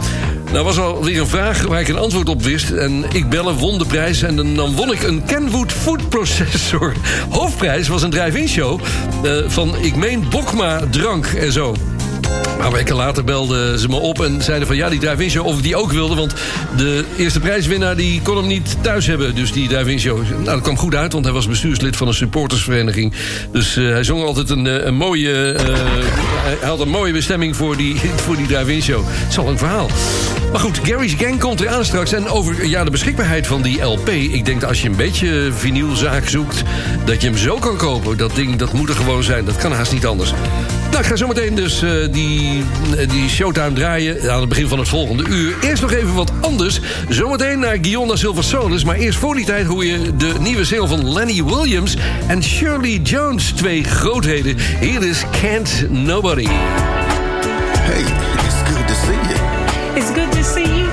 Nou 0.53 0.65
was 0.65 0.79
alweer 0.79 1.21
een 1.21 1.27
vraag 1.27 1.63
waar 1.63 1.81
ik 1.81 1.89
een 1.89 1.99
antwoord 1.99 2.29
op 2.29 2.43
wist. 2.43 2.71
En 2.71 3.05
ik 3.13 3.29
bellen, 3.29 3.55
won 3.55 3.79
de 3.79 3.87
prijs 3.87 4.23
en 4.23 4.37
dan- 4.37 4.55
dan 4.55 4.75
won 4.75 4.93
ik 4.93 5.03
een 5.03 5.25
Kenwood 5.25 5.73
Food 5.73 6.09
Processor. 6.09 6.93
Hoofdprijs 7.31 7.89
was 7.89 8.03
een 8.03 8.11
drive-in 8.11 8.49
show 8.49 8.81
eh, 9.23 9.33
van, 9.47 9.75
ik 9.81 9.97
meen, 9.97 10.25
Bokma 10.31 10.81
drank 10.91 11.27
en 11.27 11.53
zo. 11.53 11.75
Maar 12.71 12.79
weken 12.79 12.97
later 12.97 13.25
belden 13.25 13.79
ze 13.79 13.89
me 13.89 13.97
op 13.97 14.21
en 14.21 14.43
zeiden 14.43 14.67
van... 14.67 14.77
ja, 14.77 14.89
die 14.89 15.01
drive-in 15.01 15.31
show, 15.31 15.47
of 15.47 15.57
ik 15.57 15.63
die 15.63 15.77
ook 15.77 15.93
wilde... 15.93 16.15
want 16.15 16.35
de 16.77 17.05
eerste 17.17 17.41
prijswinnaar 17.41 17.97
die 17.97 18.23
kon 18.23 18.37
hem 18.37 18.47
niet 18.47 18.77
thuis 18.81 19.07
hebben. 19.07 19.35
Dus 19.35 19.53
die 19.53 19.69
drive-in 19.69 20.01
show. 20.01 20.19
Nou, 20.31 20.45
dat 20.45 20.61
kwam 20.61 20.77
goed 20.77 20.95
uit, 20.95 21.13
want 21.13 21.25
hij 21.25 21.35
was 21.35 21.49
bestuurslid 21.49 21.97
van 21.97 22.09
een 22.09 22.15
supportersvereniging. 22.15 23.13
Dus 23.53 23.77
eh, 23.77 23.89
hij 23.89 24.05
zong 24.05 24.25
altijd 24.25 24.51
een, 24.51 24.67
eh, 24.67 24.85
een 24.85 24.95
mooie... 24.95 25.53
eh, 25.53 25.65
hij 26.61 26.69
had 26.69 26.81
een 26.81 26.89
mooie 26.89 27.13
bestemming 27.13 27.57
voor 27.57 27.77
die, 27.77 27.97
voor 28.25 28.37
die 28.37 28.47
drive-in 28.47 28.83
show. 28.83 29.05
Het 29.07 29.31
is 29.31 29.39
al 29.39 29.49
een 29.49 29.59
verhaal. 29.59 29.89
Maar 30.51 30.61
goed, 30.61 30.81
Gary's 30.83 31.15
Gang 31.15 31.41
komt 31.41 31.61
eraan 31.61 31.85
straks. 31.85 32.13
En 32.13 32.29
over 32.29 32.67
ja, 32.67 32.85
de 32.85 32.91
beschikbaarheid 32.91 33.47
van 33.47 33.63
die 33.63 33.83
LP. 33.83 34.09
Ik 34.09 34.45
denk 34.45 34.61
dat 34.61 34.69
als 34.69 34.83
je 34.83 34.89
een 34.89 34.97
beetje 34.97 35.53
vinylzaak 35.53 36.29
zoekt... 36.29 36.63
dat 37.05 37.23
je 37.23 37.29
hem 37.29 37.37
zo 37.37 37.59
kan 37.59 37.77
kopen. 37.77 38.17
Dat 38.17 38.35
ding, 38.35 38.57
dat 38.57 38.73
moet 38.73 38.89
er 38.89 38.95
gewoon 38.95 39.23
zijn. 39.23 39.45
Dat 39.45 39.57
kan 39.57 39.73
haast 39.73 39.93
niet 39.93 40.07
anders. 40.07 40.33
Nou, 40.91 41.03
ik 41.03 41.09
ga 41.09 41.17
zometeen 41.17 41.55
dus 41.55 41.83
eh, 41.83 41.91
die, 42.11 42.63
eh, 42.97 43.09
die 43.09 43.29
showtime 43.29 43.73
draaien 43.73 44.33
aan 44.33 44.41
het 44.41 44.49
begin 44.49 44.69
van 44.69 44.79
het 44.79 44.89
volgende 44.89 45.25
uur. 45.29 45.55
Eerst 45.61 45.83
nog 45.83 45.93
even 45.93 46.15
wat 46.15 46.33
anders. 46.41 46.81
Zometeen 47.09 47.59
naar 47.59 47.79
Guionna 47.81 48.17
Silver 48.17 48.45
Solis. 48.45 48.85
Maar 48.85 48.97
eerst 48.97 49.19
voor 49.19 49.35
die 49.35 49.45
tijd 49.45 49.67
hoor 49.67 49.85
je 49.85 50.17
de 50.17 50.35
nieuwe 50.41 50.65
single 50.65 50.89
van 50.89 51.13
Lenny 51.13 51.45
Williams 51.45 51.97
en 52.27 52.43
Shirley 52.43 53.01
Jones. 53.03 53.53
Twee 53.53 53.85
grootheden. 53.85 54.57
Hier 54.81 55.03
is 55.03 55.25
Can't 55.43 55.87
Nobody. 55.91 56.49
It's 59.97 60.11
good 60.13 60.33
to 60.33 60.45
see 60.45 60.63
you 60.79 60.90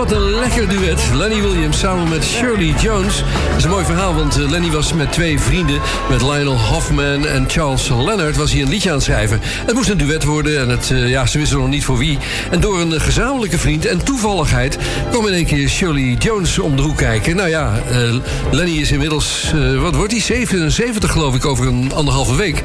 wat 0.00 0.12
een 0.12 0.30
lekker 0.34 0.68
duet. 0.68 1.00
Lenny 1.14 1.42
Williams 1.42 1.78
samen 1.78 2.08
met 2.08 2.24
Shirley 2.24 2.74
Jones. 2.82 3.16
Dat 3.48 3.56
is 3.56 3.64
een 3.64 3.70
mooi 3.70 3.84
verhaal, 3.84 4.14
want 4.14 4.38
eh, 4.38 4.48
Lenny 4.48 4.70
was 4.70 4.92
met 4.92 5.12
twee 5.12 5.40
vrienden... 5.40 5.80
met 6.10 6.22
Lionel 6.22 6.58
Hoffman 6.58 7.26
en 7.26 7.44
Charles 7.48 7.88
Leonard 7.88 8.36
was 8.36 8.52
hij 8.52 8.62
een 8.62 8.68
liedje 8.68 8.88
aan 8.88 8.94
het 8.94 9.04
schrijven. 9.04 9.40
Het 9.42 9.74
moest 9.74 9.88
een 9.88 9.96
duet 9.96 10.24
worden 10.24 10.60
en 10.60 10.68
het, 10.68 10.90
eh, 10.90 11.08
ja, 11.08 11.26
ze 11.26 11.38
wisten 11.38 11.58
nog 11.58 11.68
niet 11.68 11.84
voor 11.84 11.98
wie. 11.98 12.18
En 12.50 12.60
door 12.60 12.80
een 12.80 12.94
eh, 12.94 13.00
gezamenlijke 13.00 13.58
vriend 13.58 13.86
en 13.86 14.04
toevalligheid... 14.04 14.78
kwam 15.10 15.26
in 15.26 15.32
één 15.32 15.46
keer 15.46 15.68
Shirley 15.68 16.16
Jones 16.18 16.58
om 16.58 16.76
de 16.76 16.82
hoek 16.82 16.96
kijken. 16.96 17.36
Nou 17.36 17.48
ja, 17.48 17.82
Lenny 18.50 18.76
is 18.78 18.90
inmiddels, 18.90 19.52
wat 19.80 19.94
wordt 19.94 20.12
hij? 20.12 20.20
77 20.20 21.12
geloof 21.12 21.34
ik, 21.34 21.44
over 21.44 21.66
een 21.66 21.92
anderhalve 21.94 22.36
week. 22.36 22.62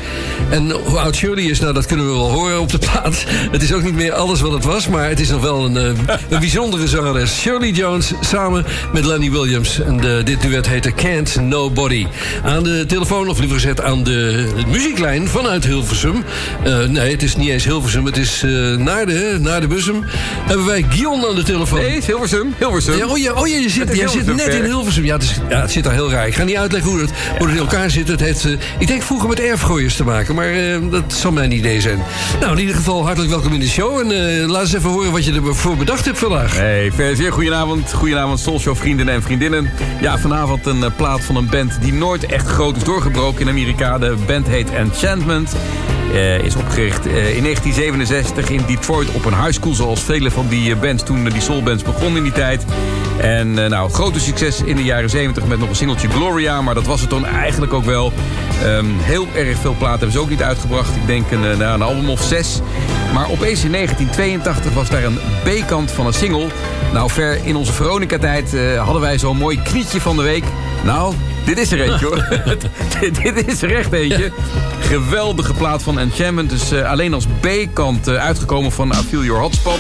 En 0.49 0.71
hoe 0.71 0.99
oud 0.99 1.15
Shirley 1.15 1.43
is, 1.43 1.59
nou 1.59 1.73
dat 1.73 1.85
kunnen 1.85 2.05
we 2.05 2.11
wel 2.11 2.31
horen 2.31 2.59
op 2.59 2.71
de 2.71 2.77
plaat. 2.77 3.25
Het 3.51 3.61
is 3.61 3.73
ook 3.73 3.83
niet 3.83 3.95
meer 3.95 4.13
alles 4.13 4.41
wat 4.41 4.51
het 4.51 4.63
was, 4.63 4.87
maar 4.87 5.09
het 5.09 5.19
is 5.19 5.29
nog 5.29 5.41
wel 5.41 5.65
een, 5.65 5.75
een 5.75 6.39
bijzondere 6.39 6.87
zangeres. 6.87 7.24
Shirley 7.27 7.69
Jones 7.69 8.13
samen 8.19 8.65
met 8.93 9.05
Lenny 9.05 9.31
Williams. 9.31 9.81
En 9.81 9.97
de, 9.97 10.21
dit 10.23 10.41
duet 10.41 10.67
heette 10.67 10.91
Can't 10.91 11.35
Nobody. 11.41 12.07
Aan 12.43 12.63
de 12.63 12.85
telefoon, 12.87 13.29
of 13.29 13.39
liever 13.39 13.55
gezegd 13.55 13.81
aan 13.81 14.03
de 14.03 14.47
muzieklijn 14.67 15.27
vanuit 15.27 15.65
Hilversum. 15.65 16.23
Eh, 16.63 16.79
nee, 16.79 17.11
het 17.11 17.23
is 17.23 17.35
niet 17.35 17.49
eens 17.49 17.63
Hilversum, 17.63 18.05
het 18.05 18.17
is 18.17 18.43
eh, 18.43 18.51
naar, 18.75 19.05
de, 19.05 19.37
naar 19.39 19.61
de 19.61 19.67
Bussum. 19.67 20.03
Hebben 20.45 20.65
wij 20.65 20.85
Gion 20.89 21.25
aan 21.25 21.35
de 21.35 21.43
telefoon. 21.43 21.79
Nee, 21.79 21.89
het 21.89 21.97
is 21.97 22.05
Hilversum. 22.05 22.53
Hilversum. 22.57 22.97
Ja, 22.97 23.05
oh 23.05 23.17
ja, 23.17 23.33
oh 23.33 23.47
ja 23.47 23.57
je 23.57 23.69
zit, 23.69 23.95
jij 23.95 24.07
zit 24.07 24.25
net 24.25 24.45
in 24.45 24.51
ver. 24.51 24.63
Hilversum. 24.63 25.05
Ja 25.05 25.13
het, 25.13 25.23
is, 25.23 25.39
ja, 25.49 25.61
het 25.61 25.71
zit 25.71 25.83
daar 25.83 25.93
heel 25.93 26.11
raar. 26.11 26.27
Ik 26.27 26.35
ga 26.35 26.43
niet 26.43 26.55
uitleggen 26.55 26.91
hoe 26.91 26.99
het, 26.99 27.09
hoe 27.37 27.47
het 27.47 27.55
in 27.55 27.61
elkaar 27.61 27.89
zit. 27.89 28.07
Het 28.07 28.19
heeft, 28.19 28.45
eh, 28.45 28.51
ik 28.79 28.87
denk 28.87 29.01
vroeger 29.01 29.29
met 29.29 29.39
erfgooiers 29.39 29.95
te 29.95 30.03
maken, 30.03 30.35
maar 30.35 30.53
eh, 30.53 30.77
dat 30.91 31.13
zal 31.13 31.31
mijn 31.31 31.51
idee 31.51 31.81
zijn. 31.81 32.03
Nou, 32.39 32.51
in 32.51 32.59
ieder 32.59 32.75
geval 32.75 33.03
hartelijk 33.03 33.31
welkom 33.31 33.53
in 33.53 33.59
de 33.59 33.67
show. 33.67 33.99
En 33.99 34.11
eh, 34.11 34.47
laat 34.47 34.61
eens 34.61 34.73
even 34.73 34.89
horen 34.89 35.11
wat 35.11 35.25
je 35.25 35.33
ervoor 35.33 35.77
bedacht 35.77 36.05
hebt 36.05 36.17
vandaag. 36.17 36.55
Hey, 36.55 36.91
zeer 37.13 37.31
goedenavond. 37.31 37.93
Goedenavond, 37.93 38.39
Soulshow 38.39 38.75
vrienden 38.75 39.09
en 39.09 39.21
vriendinnen. 39.21 39.69
Ja, 40.01 40.17
vanavond 40.17 40.65
een 40.65 40.83
eh, 40.83 40.91
plaat 40.95 41.23
van 41.23 41.35
een 41.35 41.49
band 41.49 41.81
die 41.81 41.93
nooit 41.93 42.25
echt 42.25 42.47
groot 42.47 42.75
is 42.75 42.83
doorgebroken 42.83 43.41
in 43.41 43.49
Amerika. 43.49 43.97
De 43.97 44.15
band 44.27 44.47
heet 44.47 44.71
Enchantment. 44.71 45.55
Eh, 46.13 46.39
is 46.39 46.55
opgericht 46.55 47.05
eh, 47.05 47.35
in 47.35 47.43
1967 47.43 48.49
in 48.49 48.61
Detroit 48.67 49.11
op 49.11 49.25
een 49.25 49.41
high 49.41 49.51
school... 49.51 49.73
zoals 49.73 50.03
vele 50.03 50.31
van 50.31 50.47
die 50.47 50.75
bands 50.75 51.03
toen 51.03 51.23
die 51.23 51.41
soulbands 51.41 51.83
begonnen 51.83 52.17
in 52.17 52.23
die 52.23 52.31
tijd. 52.31 52.65
En 53.17 53.53
nou, 53.53 53.89
grote 53.89 54.19
succes 54.19 54.61
in 54.61 54.75
de 54.75 54.83
jaren 54.83 55.09
70 55.09 55.45
met 55.45 55.59
nog 55.59 55.69
een 55.69 55.75
singeltje 55.75 56.09
Gloria... 56.09 56.61
maar 56.61 56.75
dat 56.75 56.85
was 56.85 57.01
het 57.01 57.09
dan 57.09 57.25
eigenlijk 57.25 57.73
ook 57.73 57.85
wel. 57.85 58.13
Ehm, 58.63 58.85
heel 58.99 59.27
erg 59.35 59.57
veel 59.57 59.75
platen 59.77 59.99
hebben 59.99 60.11
ze 60.11 60.19
ook 60.19 60.29
niet 60.29 60.43
uitgebracht. 60.43 60.95
Ik 60.95 61.07
denk 61.07 61.31
een, 61.31 61.57
nou, 61.57 61.73
een 61.73 61.81
album 61.81 62.09
of 62.09 62.21
zes. 62.21 62.61
Maar 63.15 63.29
opeens 63.29 63.63
in 63.63 63.71
1982 63.71 64.73
was 64.73 64.89
daar 64.89 65.03
een 65.03 65.19
B-kant 65.43 65.91
van 65.91 66.05
een 66.05 66.13
single. 66.13 66.47
Nou, 66.93 67.09
ver 67.09 67.45
in 67.45 67.55
onze 67.55 67.73
Veronica-tijd 67.73 68.53
eh, 68.53 68.83
hadden 68.83 69.01
wij 69.01 69.19
zo'n 69.19 69.37
mooi 69.37 69.61
knietje 69.61 70.01
van 70.01 70.15
de 70.15 70.21
week. 70.21 70.43
Nou, 70.83 71.13
dit 71.45 71.57
is 71.57 71.71
er 71.71 71.81
eentje 71.81 72.05
hoor. 72.05 72.27
dit, 72.99 73.23
dit 73.23 73.47
is 73.47 73.61
er 73.61 73.75
echt 73.75 73.91
eentje. 73.91 74.31
Geweldige 74.79 75.53
plaat 75.53 75.83
van 75.83 75.99
Enchantment. 75.99 76.49
Dus 76.49 76.71
eh, 76.71 76.89
alleen 76.91 77.13
als 77.13 77.25
B-kant 77.39 78.07
eh, 78.07 78.15
uitgekomen 78.15 78.71
van 78.71 78.91
I 78.91 79.07
Feel 79.09 79.23
Your 79.23 79.41
Hotspot. 79.41 79.79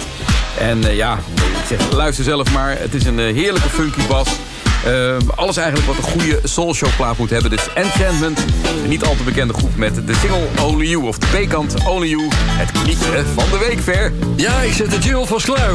En 0.59 0.95
ja, 0.95 1.19
ik 1.35 1.77
zeg, 1.77 1.91
luister 1.91 2.23
zelf 2.23 2.53
maar. 2.53 2.79
Het 2.79 2.93
is 2.93 3.05
een 3.05 3.19
heerlijke 3.19 3.69
funky 3.69 4.07
bas. 4.07 4.29
Eh, 4.85 5.17
alles 5.35 5.57
eigenlijk 5.57 5.87
wat 5.87 5.97
een 5.97 6.11
goede 6.11 6.39
soulshow 6.43 6.89
plaat 6.95 7.17
moet 7.17 7.29
hebben. 7.29 7.49
Dus 7.49 7.73
Enchantment, 7.73 8.39
een 8.39 8.89
niet 8.89 9.03
al 9.03 9.15
te 9.15 9.23
bekende 9.23 9.53
groep 9.53 9.75
met 9.75 10.07
de 10.07 10.13
single 10.13 10.63
Only 10.63 10.85
You. 10.85 11.03
Of 11.03 11.17
de 11.17 11.27
B-kant 11.27 11.85
Only 11.87 12.07
You. 12.07 12.27
Het 12.31 12.71
knietje 12.71 13.23
van 13.35 13.49
de 13.51 13.65
week, 13.67 13.79
Ver. 13.79 14.13
Ja, 14.35 14.61
ik 14.61 14.73
zet 14.73 14.91
de 14.91 14.97
jingle 14.97 15.25
vast 15.25 15.45
klaar 15.45 15.73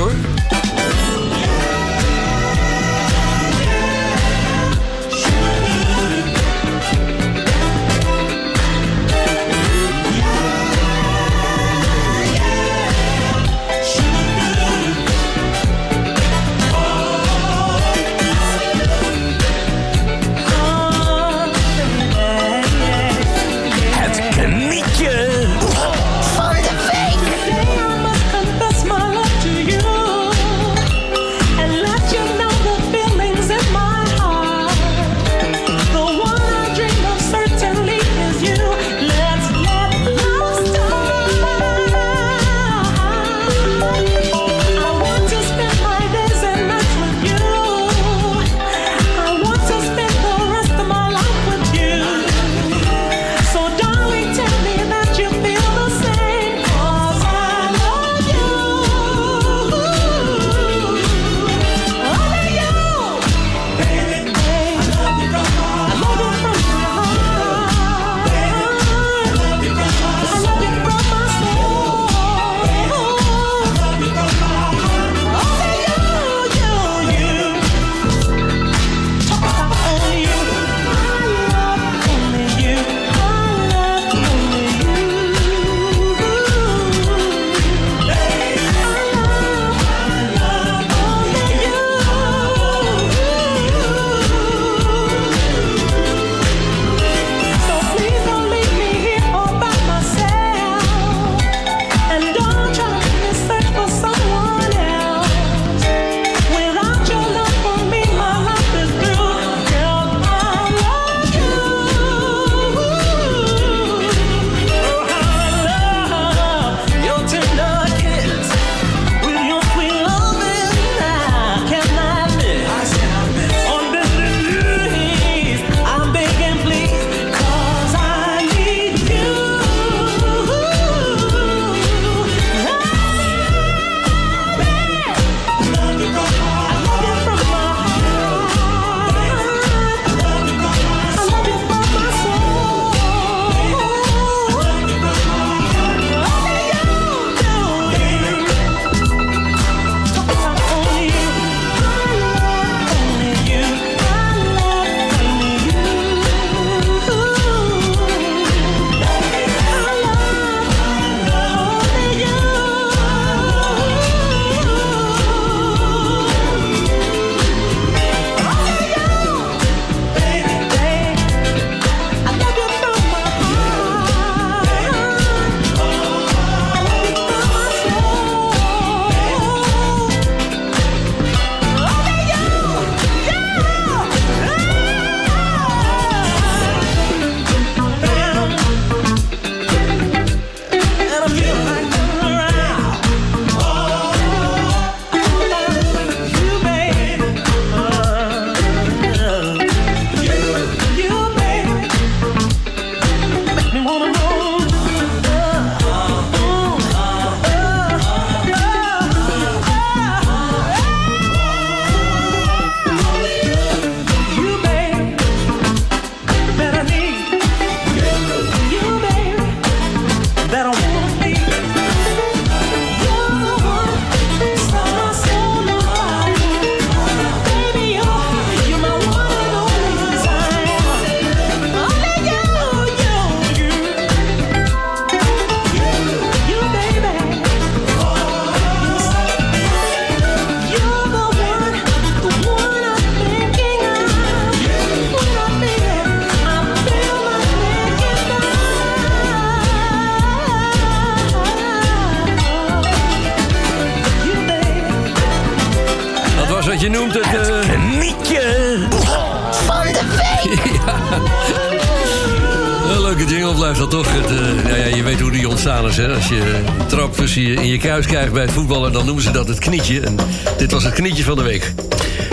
het 269.51 269.59
knietje. 269.59 270.01
En 270.01 270.16
dit 270.57 270.72
was 270.72 270.84
het 270.84 270.94
knietje 270.94 271.24
van 271.24 271.36
de 271.36 271.42
week. 271.42 271.72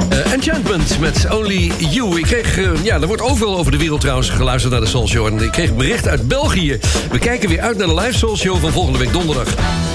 Eh, 0.10 0.34
Enchantment 0.34 1.00
met 1.00 1.28
Only 1.32 1.72
You. 1.78 2.18
Ik 2.18 2.24
kreeg, 2.24 2.58
eh, 2.58 2.84
ja, 2.84 3.02
er 3.02 3.08
wordt 3.08 3.22
overal 3.22 3.58
over 3.58 3.72
de 3.72 3.78
wereld 3.78 4.02
trouwens 4.02 4.30
geluisterd 4.30 4.74
naar 4.74 4.82
de 4.82 4.88
Soul 4.88 5.08
Show. 5.08 5.26
En 5.26 5.42
ik 5.42 5.52
kreeg 5.52 5.76
bericht 5.76 6.08
uit 6.08 6.28
België. 6.28 6.80
We 7.12 7.20
kijken 7.20 7.50
weer 7.50 7.62
uit 7.62 7.78
naar 7.78 7.88
de 7.88 7.94
live 7.94 8.18
Soul 8.18 8.38
Show 8.38 8.60
van 8.60 8.72
volgende 8.72 9.00
week 9.00 9.14
donderdag. 9.14 9.48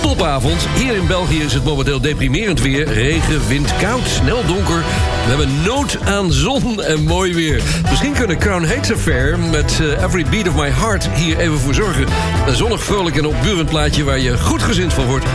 Topavond. 0.03 0.67
Hier 0.75 0.95
in 0.95 1.07
België 1.07 1.43
is 1.43 1.55
het 1.55 1.65
momenteel 1.65 2.01
deprimerend 2.01 2.61
weer. 2.61 2.89
Regen, 2.89 3.49
wind, 3.49 3.77
koud, 3.77 4.09
snel 4.09 4.47
donker. 4.47 4.83
We 5.25 5.29
hebben 5.29 5.63
nood 5.65 5.99
aan 6.05 6.33
zon 6.33 6.83
en 6.83 7.03
mooi 7.05 7.35
weer. 7.35 7.63
Misschien 7.91 8.13
kunnen 8.13 8.39
Crown 8.39 8.65
Hates 8.65 8.93
Affair 8.93 9.39
met 9.39 9.81
eh, 9.81 10.03
Every 10.03 10.27
Beat 10.31 10.49
of 10.49 10.55
My 10.55 10.71
Heart 10.71 11.09
hier 11.15 11.39
even 11.39 11.59
voor 11.59 11.75
zorgen. 11.75 12.07
Een 12.47 12.57
zonnig, 12.57 12.83
vrolijk 12.83 13.17
en 13.17 13.27
opburend 13.27 13.69
plaatje 13.69 14.05
waar 14.05 14.19
je 14.19 14.39
goed 14.39 14.63
gezind 14.63 14.93
van 14.93 15.07
wordt. 15.07 15.27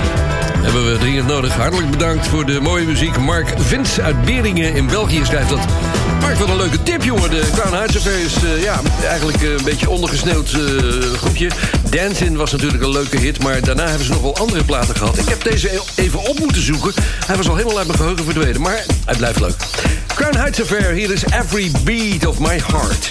Hebben 0.68 0.92
we 0.92 0.98
dringend 0.98 1.28
nodig. 1.28 1.56
Hartelijk 1.56 1.92
bedankt 1.92 2.28
voor 2.28 2.46
de 2.46 2.62
mooie 2.62 2.86
muziek. 2.86 3.18
Mark 3.18 3.54
Vins 3.58 4.00
uit 4.00 4.26
Beringen 4.26 4.76
in 4.76 4.88
België 4.88 5.26
schrijft 5.26 5.50
dat. 5.50 5.60
Mark, 6.22 6.38
wat 6.38 6.50
een 6.50 6.58
leuke 6.58 6.84
tip, 6.84 7.04
jongen. 7.04 7.30
De 7.30 7.50
Crown 7.54 7.76
Heights 7.76 8.06
is 8.06 8.44
eh, 8.44 8.64
ja, 8.64 8.80
eigenlijk 9.08 9.42
eh, 9.42 9.50
een 9.50 9.64
beetje 9.64 9.90
ondergesneeuwd 9.90 10.52
eh, 10.52 10.60
groepje. 11.18 11.52
Dancing 11.90 12.38
was 12.38 12.52
natuurlijk 12.52 12.84
een 12.84 12.92
leuke 12.92 13.18
hit, 13.18 13.44
maar 13.44 13.62
daarna 13.62 13.88
hebben 13.88 14.06
ze 14.06 14.12
nog 14.12 14.22
wel 14.22 14.38
andere 14.38 14.64
platen 14.64 14.96
gehad. 14.96 15.18
Ik 15.18 15.30
heb 15.30 15.44
deze 15.44 15.76
e- 15.76 15.80
even 15.96 16.20
op 16.20 16.40
moeten 16.40 16.62
zoeken. 16.62 16.94
Hij 17.26 17.36
was 17.36 17.50
al 17.50 17.56
helemaal 17.56 17.78
uit 17.78 17.88
mijn 17.88 18.00
geheugen 18.00 18.26
verdwenen, 18.26 18.62
maar 18.62 18.84
hij 19.06 19.16
blijft 19.16 19.40
leuk. 19.40 19.56
Crown 20.16 20.38
Heights 20.38 20.62
Affair, 20.62 20.92
hier 20.92 21.12
is 21.12 21.24
Every 21.24 21.72
Beat 21.84 22.26
of 22.26 22.40
My 22.40 22.62
Heart. 22.68 23.10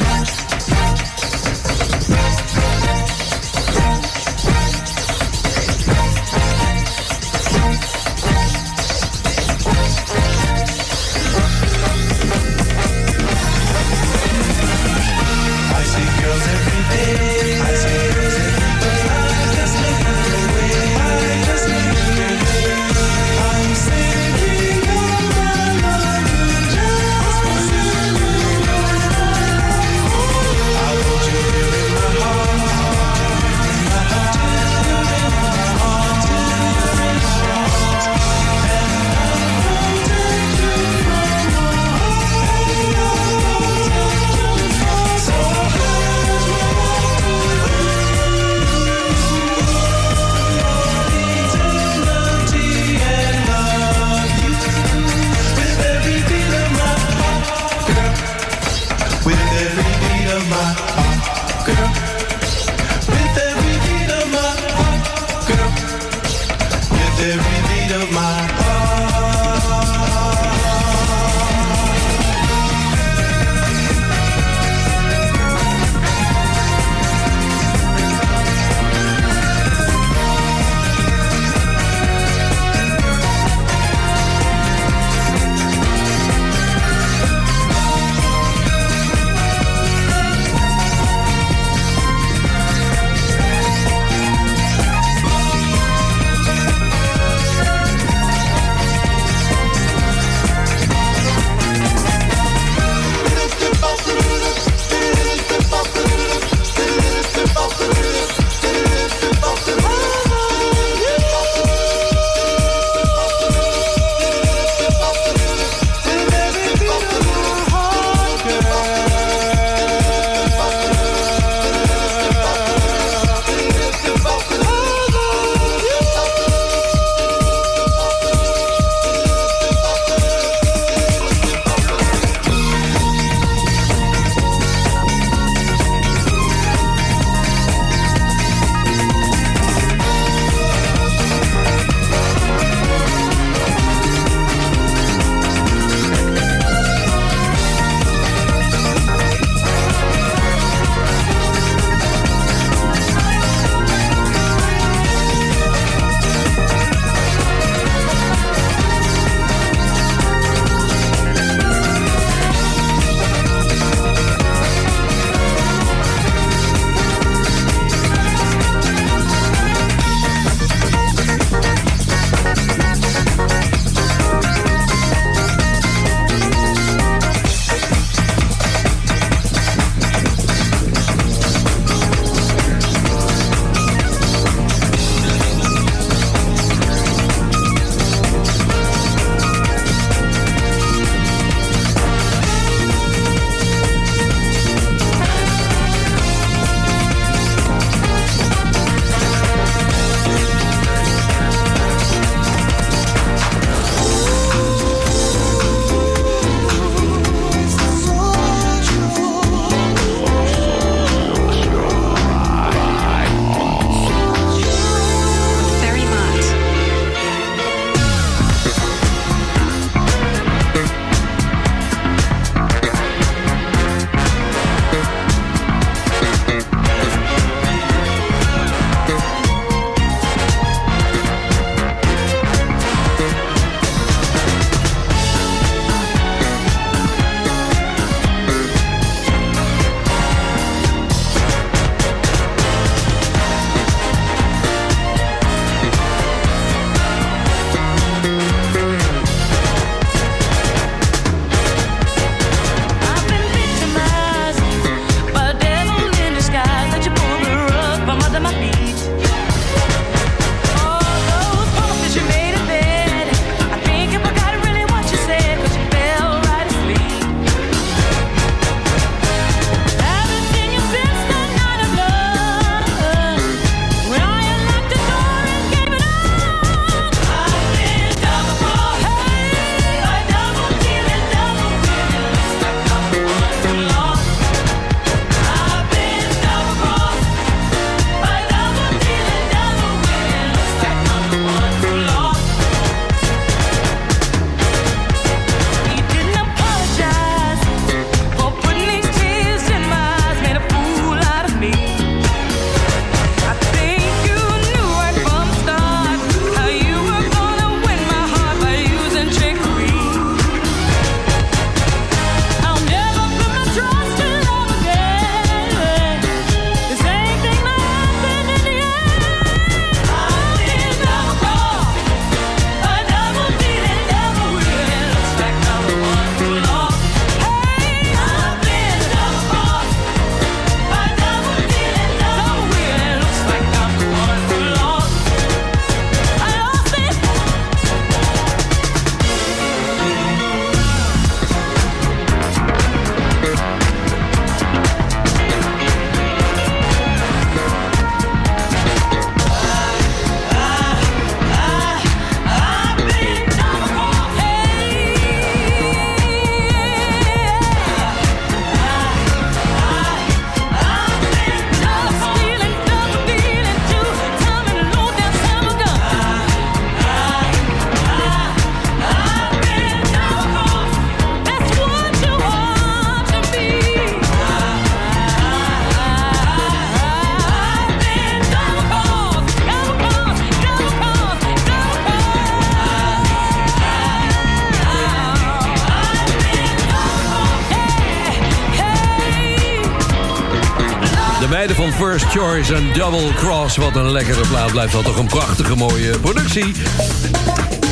First 392.10 392.24
Choice 392.24 392.74
en 392.74 392.92
Double 392.92 393.34
Cross. 393.34 393.76
Wat 393.76 393.96
een 393.96 394.10
lekkere 394.10 394.46
plaat 394.48 394.70
blijft 394.70 394.92
dat 394.92 395.04
toch 395.04 395.18
een 395.18 395.26
prachtige 395.26 395.74
mooie 395.74 396.18
productie. 396.18 396.74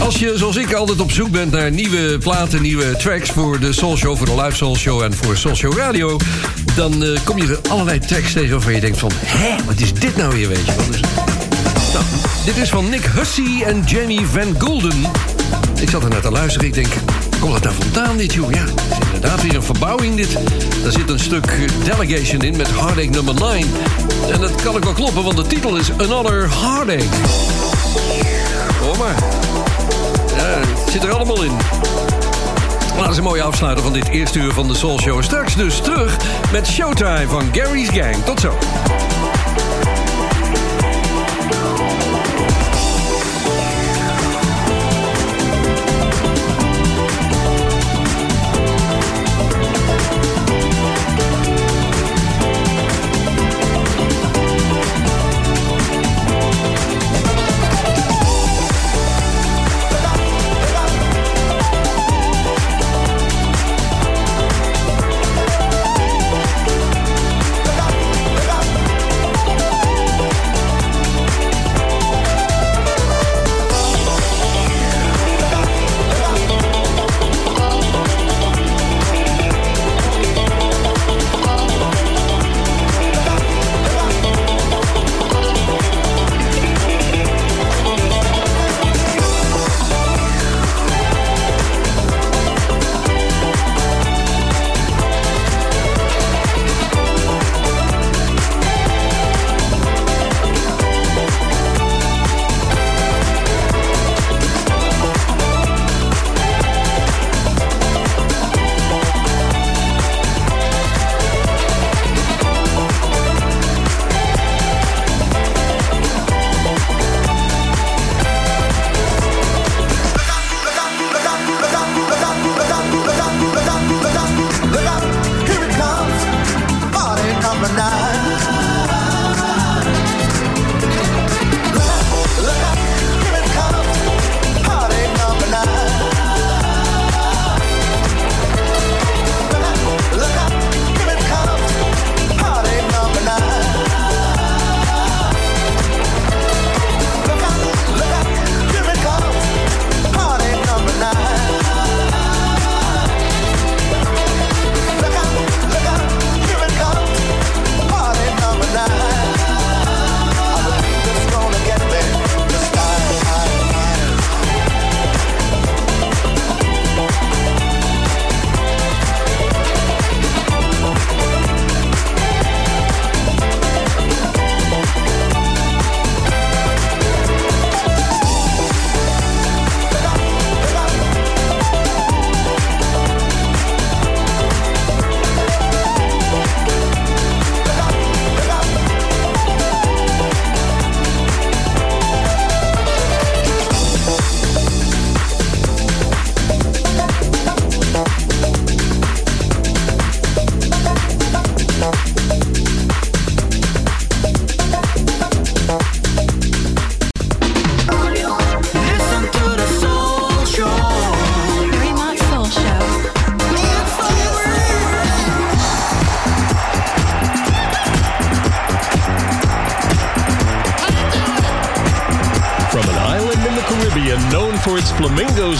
Als 0.00 0.18
je, 0.18 0.32
zoals 0.36 0.56
ik, 0.56 0.72
altijd 0.72 1.00
op 1.00 1.10
zoek 1.10 1.30
bent 1.30 1.50
naar 1.50 1.70
nieuwe 1.70 2.18
platen, 2.18 2.62
nieuwe 2.62 2.96
tracks... 2.96 3.30
voor 3.30 3.60
de 3.60 3.72
Soul 3.72 3.96
Show, 3.96 4.16
voor 4.16 4.26
de 4.26 4.34
Live 4.34 4.56
Soul 4.56 4.76
Show 4.76 5.02
en 5.02 5.14
voor 5.14 5.36
Soul 5.36 5.54
Show 5.54 5.76
Radio... 5.76 6.16
dan 6.74 7.04
eh, 7.04 7.18
kom 7.24 7.38
je 7.38 7.48
er 7.48 7.70
allerlei 7.70 7.98
tracks 7.98 8.32
tegen 8.32 8.50
waarvan 8.50 8.74
je 8.74 8.80
denkt 8.80 8.98
van... 8.98 9.10
hé, 9.14 9.64
wat 9.64 9.80
is 9.80 9.94
dit 9.94 10.16
nou 10.16 10.34
weer, 10.34 10.48
weet 10.48 10.66
je 10.66 10.74
wel? 10.76 10.86
Dus, 10.90 11.00
nou, 11.92 12.04
dit 12.44 12.56
is 12.56 12.68
van 12.68 12.88
Nick 12.88 13.04
Hussey 13.04 13.62
en 13.66 13.82
Jamie 13.86 14.26
Van 14.26 14.54
Golden. 14.58 15.02
Ik 15.80 15.90
zat 15.90 16.02
er 16.02 16.10
net 16.10 16.22
te 16.22 16.30
luisteren, 16.30 16.66
ik 16.66 16.74
denk... 16.74 16.92
Komt 17.40 17.52
dat 17.52 17.62
daar 17.62 17.72
vandaan, 17.72 18.16
dit, 18.16 18.34
joh? 18.34 18.52
Ja, 18.52 18.64
het 18.64 18.80
is 18.90 19.14
inderdaad 19.14 19.42
weer 19.42 19.54
een 19.54 19.62
verbouwing, 19.62 20.16
dit. 20.16 20.38
Daar 20.82 20.92
zit 20.92 21.10
een 21.10 21.18
stuk 21.18 21.68
Delegation 21.84 22.40
in 22.40 22.56
met 22.56 22.68
Heartache 22.68 23.08
nummer 23.08 23.34
9. 23.34 23.68
En 24.34 24.40
dat 24.40 24.62
kan 24.62 24.74
ook 24.74 24.84
wel 24.84 24.92
kloppen, 24.92 25.22
want 25.22 25.36
de 25.36 25.46
titel 25.46 25.76
is 25.76 25.90
Another 25.92 26.48
Heartache. 26.60 27.08
Hoor 28.80 28.98
maar. 28.98 29.14
Ja, 30.36 30.68
het 30.68 30.92
zit 30.92 31.04
er 31.04 31.12
allemaal 31.12 31.42
in. 31.42 31.52
Nou, 32.88 33.02
dat 33.02 33.10
is 33.10 33.16
een 33.16 33.22
mooie 33.22 33.42
afsluiter 33.42 33.84
van 33.84 33.92
dit 33.92 34.08
eerste 34.08 34.38
uur 34.38 34.52
van 34.52 34.68
de 34.68 34.74
Soul 34.74 35.00
Show. 35.00 35.22
Straks 35.22 35.56
dus 35.56 35.80
terug 35.80 36.16
met 36.52 36.66
Showtime 36.66 37.28
van 37.28 37.48
Gary's 37.52 37.88
Gang. 37.88 38.24
Tot 38.24 38.40
zo. 38.40 38.58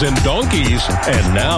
And 0.02 0.16
donkeys, 0.24 0.82
and 1.06 1.34
now 1.34 1.53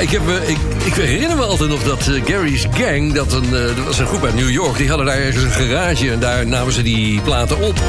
ik, 0.00 0.10
heb, 0.10 0.28
eh, 0.28 0.48
ik, 0.48 0.58
ik 0.84 0.94
herinner 0.94 1.36
me 1.36 1.42
altijd 1.42 1.70
nog 1.70 1.82
dat 1.82 2.08
eh, 2.08 2.24
Gary's 2.24 2.66
Gang, 2.70 3.12
dat, 3.12 3.32
een, 3.32 3.54
eh, 3.54 3.84
was 3.86 3.98
een 3.98 4.06
groep 4.06 4.24
uit 4.24 4.34
New 4.34 4.50
York, 4.50 4.76
die 4.76 4.88
hadden 4.88 5.06
daar 5.06 5.16
ergens 5.16 5.44
een 5.44 5.50
garage 5.50 6.10
en 6.10 6.20
daar 6.20 6.46
namen 6.46 6.72
ze 6.72 6.82
die 6.82 7.20
platen 7.20 7.60
op. 7.60 7.80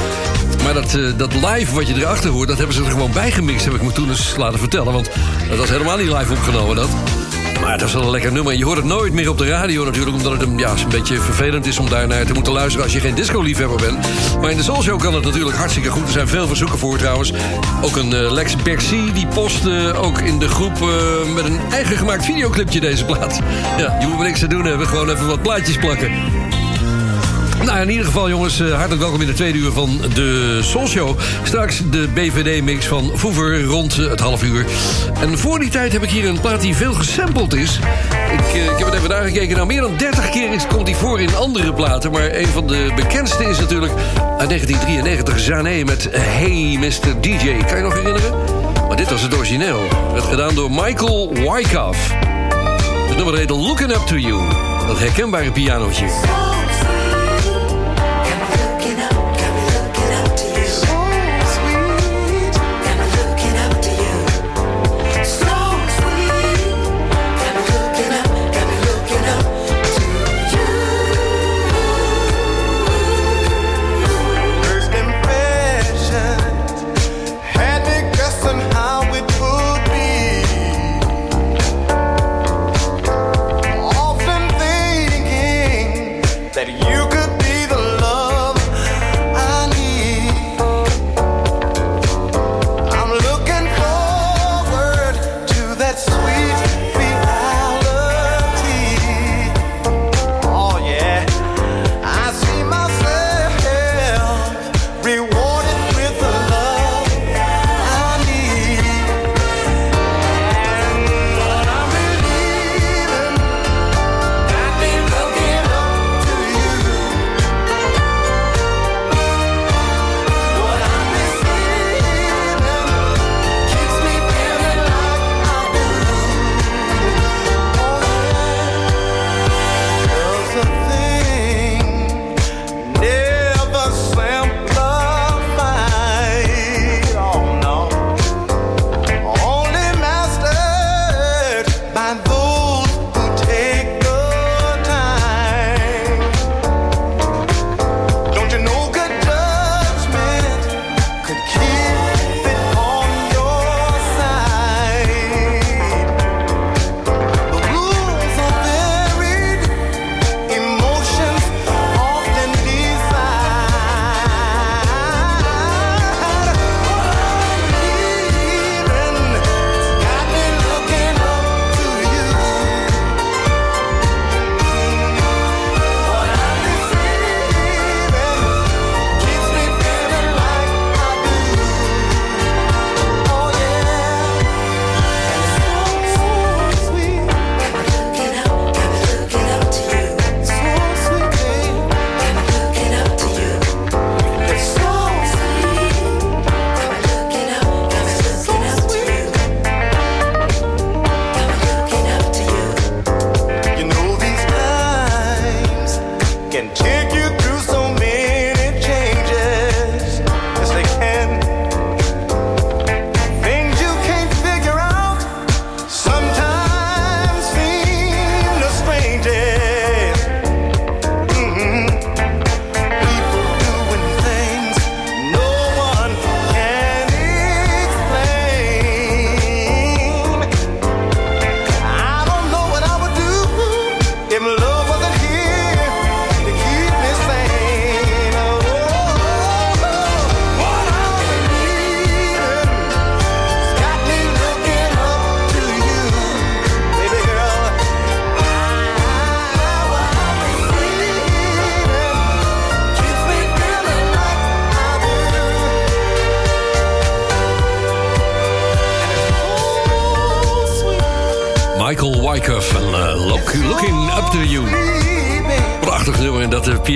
Maar 0.64 0.74
dat, 0.74 0.98
dat 1.18 1.34
live 1.34 1.74
wat 1.74 1.88
je 1.88 1.96
erachter 1.96 2.30
hoort, 2.30 2.48
dat 2.48 2.58
hebben 2.58 2.76
ze 2.76 2.84
er 2.84 2.92
gewoon 2.92 3.12
bij 3.12 3.32
gemixt, 3.32 3.66
heb 3.66 3.74
ik 3.74 3.82
me 3.82 3.92
toen 3.92 4.10
eens 4.10 4.36
laten 4.38 4.60
vertellen. 4.60 4.94
Want 4.94 5.10
dat 5.50 5.58
was 5.58 5.70
helemaal 5.70 5.98
niet 5.98 6.12
live 6.12 6.32
opgenomen, 6.32 6.76
dat. 6.76 6.90
Maar 7.72 7.80
dat 7.80 7.90
is 7.90 7.96
wel 7.96 8.04
een 8.04 8.12
lekker 8.12 8.32
nummer. 8.32 8.54
Je 8.54 8.66
hoort 8.66 8.78
het 8.78 8.86
nooit 8.86 9.14
meer 9.14 9.30
op 9.30 9.38
de 9.38 9.48
radio 9.48 9.86
natuurlijk... 9.86 10.16
omdat 10.16 10.32
het 10.32 10.42
een, 10.42 10.58
ja, 10.58 10.70
een 10.70 10.90
beetje 10.90 11.20
vervelend 11.20 11.66
is 11.66 11.80
om 11.80 11.90
daar 11.90 12.08
naar 12.08 12.26
te 12.26 12.34
moeten 12.34 12.54
luisteren... 12.54 12.84
als 12.84 12.94
je 12.94 13.00
geen 13.00 13.16
disco-liefhebber 13.16 13.78
bent. 13.78 14.08
Maar 14.42 14.52
in 14.52 14.58
de 14.58 14.64
Soul 14.64 14.82
Show 14.82 15.00
kan 15.00 15.14
het 15.14 15.24
natuurlijk 15.24 15.58
hartstikke 15.58 15.90
goed. 15.90 16.04
Er 16.04 16.12
zijn 16.12 16.28
veel 16.28 16.48
verzoeken 16.48 16.80
voor 16.80 16.98
trouwens. 16.98 17.34
Ook 17.82 17.96
een 17.96 18.14
eh, 18.14 18.32
Lex 18.32 18.56
Bercy, 18.56 19.12
die 19.12 19.28
post 19.28 19.66
eh, 19.66 20.04
ook 20.04 20.20
in 20.20 20.40
de 20.40 20.48
groep... 20.48 20.82
eh, 20.82 21.34
met 21.34 21.46
een 21.46 21.60
eigen 21.72 21.98
gemaakt 21.98 22.26
videoclipje 22.26 22.80
deze 22.80 23.06
plaat. 23.06 23.40
Ja, 23.78 23.98
je 24.00 24.08
moet 24.08 24.20
niks 24.20 24.40
te 24.40 24.48
doen 24.48 24.66
hebben. 24.66 24.88
Gewoon 24.88 25.10
even 25.10 25.28
wat 25.28 25.42
plaatjes 25.42 25.78
plakken. 25.78 26.12
Nou, 27.66 27.82
in 27.82 27.90
ieder 27.90 28.06
geval, 28.06 28.30
jongens, 28.30 28.60
eh, 28.60 28.74
hartelijk 28.74 29.02
welkom 29.02 29.22
in 29.22 29.28
de 29.28 29.34
tweede 29.34 29.58
uur 29.58 29.72
van 29.72 30.02
de 30.14 30.60
Soul 30.62 30.88
Show. 30.88 31.20
Straks 31.44 31.82
de 31.90 32.08
BVD-mix 32.14 32.86
van 32.86 33.12
Voever 33.14 33.64
rond 33.64 33.98
eh, 33.98 34.10
het 34.10 34.20
half 34.20 34.44
uur. 34.44 34.66
En 35.20 35.38
voor 35.38 35.60
die 35.60 35.70
tijd 35.70 35.92
heb 35.92 36.04
ik 36.04 36.10
hier 36.10 36.28
een 36.28 36.40
plaat 36.40 36.62
die 36.62 36.76
veel 36.76 36.94
gesampled 36.94 37.54
is. 37.54 37.80
Ik, 38.32 38.54
eh, 38.54 38.64
ik 38.64 38.78
heb 38.78 38.86
het 38.86 38.94
even 38.94 39.10
nagekeken. 39.10 39.56
Nou, 39.56 39.68
meer 39.68 39.82
dan 39.82 39.98
30 39.98 40.30
keer 40.30 40.54
is, 40.54 40.68
komt 40.68 40.88
hij 40.88 40.98
voor 40.98 41.22
in 41.22 41.36
andere 41.36 41.74
platen. 41.74 42.12
Maar 42.12 42.36
een 42.36 42.48
van 42.48 42.68
de 42.68 42.92
bekendste 42.96 43.44
is 43.44 43.60
natuurlijk 43.60 43.94
uit 44.38 44.50
1993 44.50 45.40
Zané 45.40 45.84
met 45.84 46.10
Hey 46.12 46.78
Mr. 46.80 47.22
DJ. 47.22 47.66
Kan 47.68 47.78
je 47.78 47.84
nog 47.84 47.94
herinneren? 47.94 48.32
Maar 48.88 48.98
dit 48.98 49.10
was 49.10 49.22
het 49.22 49.36
origineel. 49.36 49.82
Werd 50.14 50.26
gedaan 50.26 50.56
door 50.56 50.72
Michael 50.72 51.34
Wyckoff. 51.34 52.12
Het 53.08 53.16
nummer 53.16 53.38
heet 53.38 53.50
Looking 53.50 53.92
Up 53.92 54.06
To 54.06 54.16
You. 54.16 54.42
Dat 54.88 55.00
herkenbare 55.00 55.52
pianootje. 55.52 56.51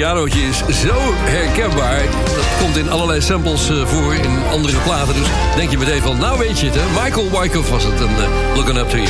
Pianootje 0.06 0.41
is 0.41 0.58
zo 0.58 0.95
herkenbaar. 1.14 2.01
Dat 2.26 2.47
komt 2.60 2.78
in 2.78 2.89
allerlei 2.89 3.22
samples 3.22 3.70
eh, 3.70 3.86
voor 3.86 4.14
in 4.14 4.38
andere 4.51 4.78
platen. 4.78 5.14
Dus 5.14 5.28
denk 5.56 5.70
je 5.72 5.78
meteen 5.78 6.01
van, 6.01 6.18
nou 6.18 6.38
weet 6.39 6.60
je 6.60 6.66
het 6.66 6.76
hè. 6.76 7.03
Michael 7.03 7.39
Wyckoff 7.39 7.70
was 7.70 7.84
het, 7.84 8.01
en 8.01 8.08
eh, 8.08 8.56
Looking 8.56 8.78
Up 8.78 8.89
To 8.89 8.97
You. 8.97 9.10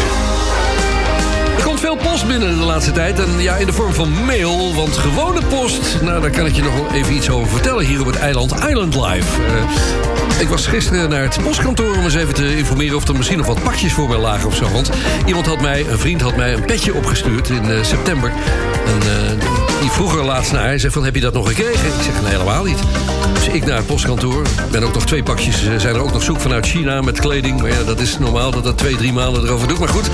Er 1.57 1.63
komt 1.63 1.79
veel 1.79 1.95
post 1.95 2.28
binnen 2.28 2.57
de 2.59 2.65
laatste 2.65 2.91
tijd. 2.91 3.20
En 3.20 3.41
ja, 3.41 3.55
in 3.55 3.65
de 3.65 3.74
vorm 3.74 3.93
van 3.93 4.25
mail. 4.25 4.74
Want 4.74 4.97
gewone 4.97 5.41
post, 5.49 6.01
nou 6.01 6.21
daar 6.21 6.29
kan 6.32 6.45
ik 6.45 6.55
je 6.55 6.61
nog 6.61 6.74
wel 6.74 6.91
even 6.91 7.13
iets 7.13 7.29
over 7.29 7.51
vertellen. 7.51 7.86
Hier 7.86 7.99
op 7.99 8.05
het 8.05 8.17
eiland 8.17 8.51
Island 8.51 8.95
Live. 8.95 9.41
Eh, 9.41 10.39
Ik 10.39 10.47
was 10.47 10.67
gisteren 10.67 11.09
naar 11.09 11.21
het 11.21 11.37
postkantoor 11.43 11.95
om 11.97 12.03
eens 12.03 12.15
even 12.15 12.33
te 12.33 12.57
informeren 12.57 12.95
of 12.95 13.07
er 13.07 13.15
misschien 13.15 13.37
nog 13.37 13.47
wat 13.47 13.63
pakjes 13.63 13.93
voor 13.93 14.07
mij 14.07 14.17
lagen 14.17 14.47
of 14.47 14.55
zo. 14.55 14.71
Want 14.71 14.89
iemand 15.25 15.45
had 15.45 15.61
mij, 15.61 15.86
een 15.89 15.99
vriend 15.99 16.21
had 16.21 16.36
mij 16.36 16.53
een 16.53 16.65
petje 16.65 16.93
opgestuurd 16.93 17.49
in 17.49 17.86
september. 17.86 18.32
En 18.86 19.01
eh, 19.01 19.64
die 19.86 19.93
vroeg 19.93 20.16
er 20.16 20.24
laatst 20.24 20.51
naar. 20.51 20.63
Hij 20.63 20.78
zei 20.78 20.91
van, 20.93 21.03
heb 21.03 21.16
je 21.16 21.21
dat 21.21 21.33
nog 21.33 21.47
gekregen? 21.47 21.87
Ik 21.87 22.03
zeg, 22.03 22.21
nee, 22.21 22.32
helemaal 22.32 22.63
niet. 22.63 22.79
Dus 23.33 23.47
ik 23.47 23.66
naar 23.66 23.78
het 23.78 23.86
postkantoor. 23.86 24.41
Ik 24.41 24.71
ben 24.71 24.83
ook 24.83 24.93
nog 24.93 25.05
twee 25.05 25.24
pakjes, 25.24 25.66
eh, 25.66 25.79
zijn 25.79 25.95
er 25.95 26.01
ook 26.01 26.12
nog 26.13 26.24
zoek 26.24 26.39
vanuit 26.39 26.66
China 26.66 27.01
met 27.01 27.20
kleding. 27.20 27.67
Ja, 27.67 27.83
dat 27.83 27.99
is 27.99 28.20
normaal 28.20 28.51
dat 28.51 28.63
dat 28.63 28.78
twee, 28.78 28.95
drie 28.95 29.13
maanden 29.13 29.43
erover 29.43 29.67
doet. 29.67 29.79
Maar 29.79 29.89
goed, 29.89 30.09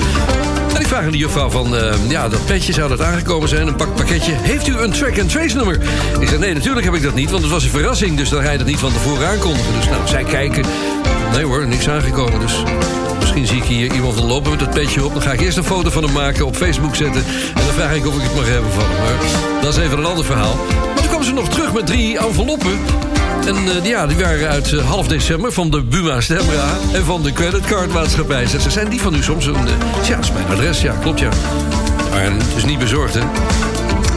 en 0.74 0.82
ik 0.82 0.88
vraag 0.88 1.04
aan 1.04 1.12
de 1.12 1.18
juffrouw 1.18 1.50
van, 1.50 1.76
eh, 1.76 1.94
ja, 2.10 2.30
dat 2.30 2.46
petje 2.46 2.74
zou 2.74 2.90
dat 2.90 3.02
aangekomen 3.02 3.50
zijn, 3.50 3.68
een 3.68 3.76
pak 3.76 3.96
pakketje. 3.96 4.34
Heeft 4.36 4.68
u 4.68 4.78
een 4.78 4.92
track-and-trace 4.92 5.56
nummer? 5.56 5.80
Ik 6.20 6.28
zei, 6.28 6.40
nee, 6.40 6.54
natuurlijk 6.54 6.86
heb 6.86 6.96
ik 6.96 7.04
dat 7.04 7.16
niet, 7.16 7.30
want 7.30 7.44
het 7.44 7.52
was 7.52 7.64
een 7.64 7.70
verrassing. 7.70 8.18
Dus 8.18 8.30
dan 8.30 8.44
ga 8.44 8.52
je 8.52 8.60
niet 8.64 8.80
van 8.80 8.94
tevoren 8.94 9.28
aankondigen. 9.28 9.74
Dus 9.74 9.90
nou, 9.90 10.08
zij 10.08 10.24
kijken. 10.24 10.66
Nee 11.34 11.44
hoor, 11.44 11.68
niks 11.68 11.90
aangekomen. 11.90 12.40
Dus 12.40 12.64
misschien 13.34 13.62
zie 13.64 13.76
ik 13.76 13.78
hier 13.78 13.94
iemand 13.94 14.20
lopen 14.20 14.50
met 14.50 14.60
dat 14.60 14.70
petje 14.70 15.06
op. 15.06 15.14
Dan 15.14 15.22
ga 15.22 15.32
ik 15.32 15.42
eerst 15.42 15.58
een 15.58 15.64
foto 15.64 15.90
van 15.90 16.04
hem 16.04 16.14
maken, 16.14 16.46
op 16.46 16.56
Facebook 16.56 16.96
zetten. 16.96 17.24
En 17.56 17.66
dan 17.66 17.74
vraag 17.74 17.96
ik 17.96 18.08
of 18.08 18.16
ik 18.16 18.22
het 18.22 18.36
mag 18.36 18.48
hebben 18.48 18.72
van 18.72 18.84
hem. 18.88 19.62
Dat 19.62 19.78
is 19.78 19.84
even 19.84 19.98
een 19.98 20.06
ander 20.06 20.26
verhaal. 20.26 20.56
Maar 20.86 20.96
toen 20.96 21.08
kwam 21.08 21.24
ze 21.24 21.34
nog 21.34 21.50
terug 21.50 21.74
met 21.74 21.86
drie 21.86 22.18
enveloppen. 22.18 22.80
En 23.46 23.56
eh, 23.56 23.86
ja, 23.86 24.08
die 24.08 24.18
waren 24.18 24.50
uit 24.50 24.74
eh, 24.74 24.90
half 24.90 25.08
december 25.08 25.52
van 25.52 25.70
de 25.70 25.82
Buma 25.84 26.22
Stemra 26.22 26.78
en 26.94 27.06
van 27.06 27.24
de 27.24 27.34
creditcardmaatschappij. 27.34 28.48
Ze 28.48 28.70
zijn 28.70 28.90
die 28.90 29.02
van 29.02 29.16
u 29.16 29.24
soms? 29.24 29.46
Een, 29.46 29.56
eh, 29.56 30.08
ja, 30.08 30.16
dat 30.16 30.24
is 30.24 30.32
mijn 30.32 30.48
adres, 30.48 30.82
ja, 30.82 30.96
klopt 31.02 31.20
ja. 31.20 31.30
Maar 32.12 32.24
het 32.24 32.56
is 32.56 32.66
niet 32.66 32.80
bezorgd, 32.80 33.14
hè? 33.14 33.22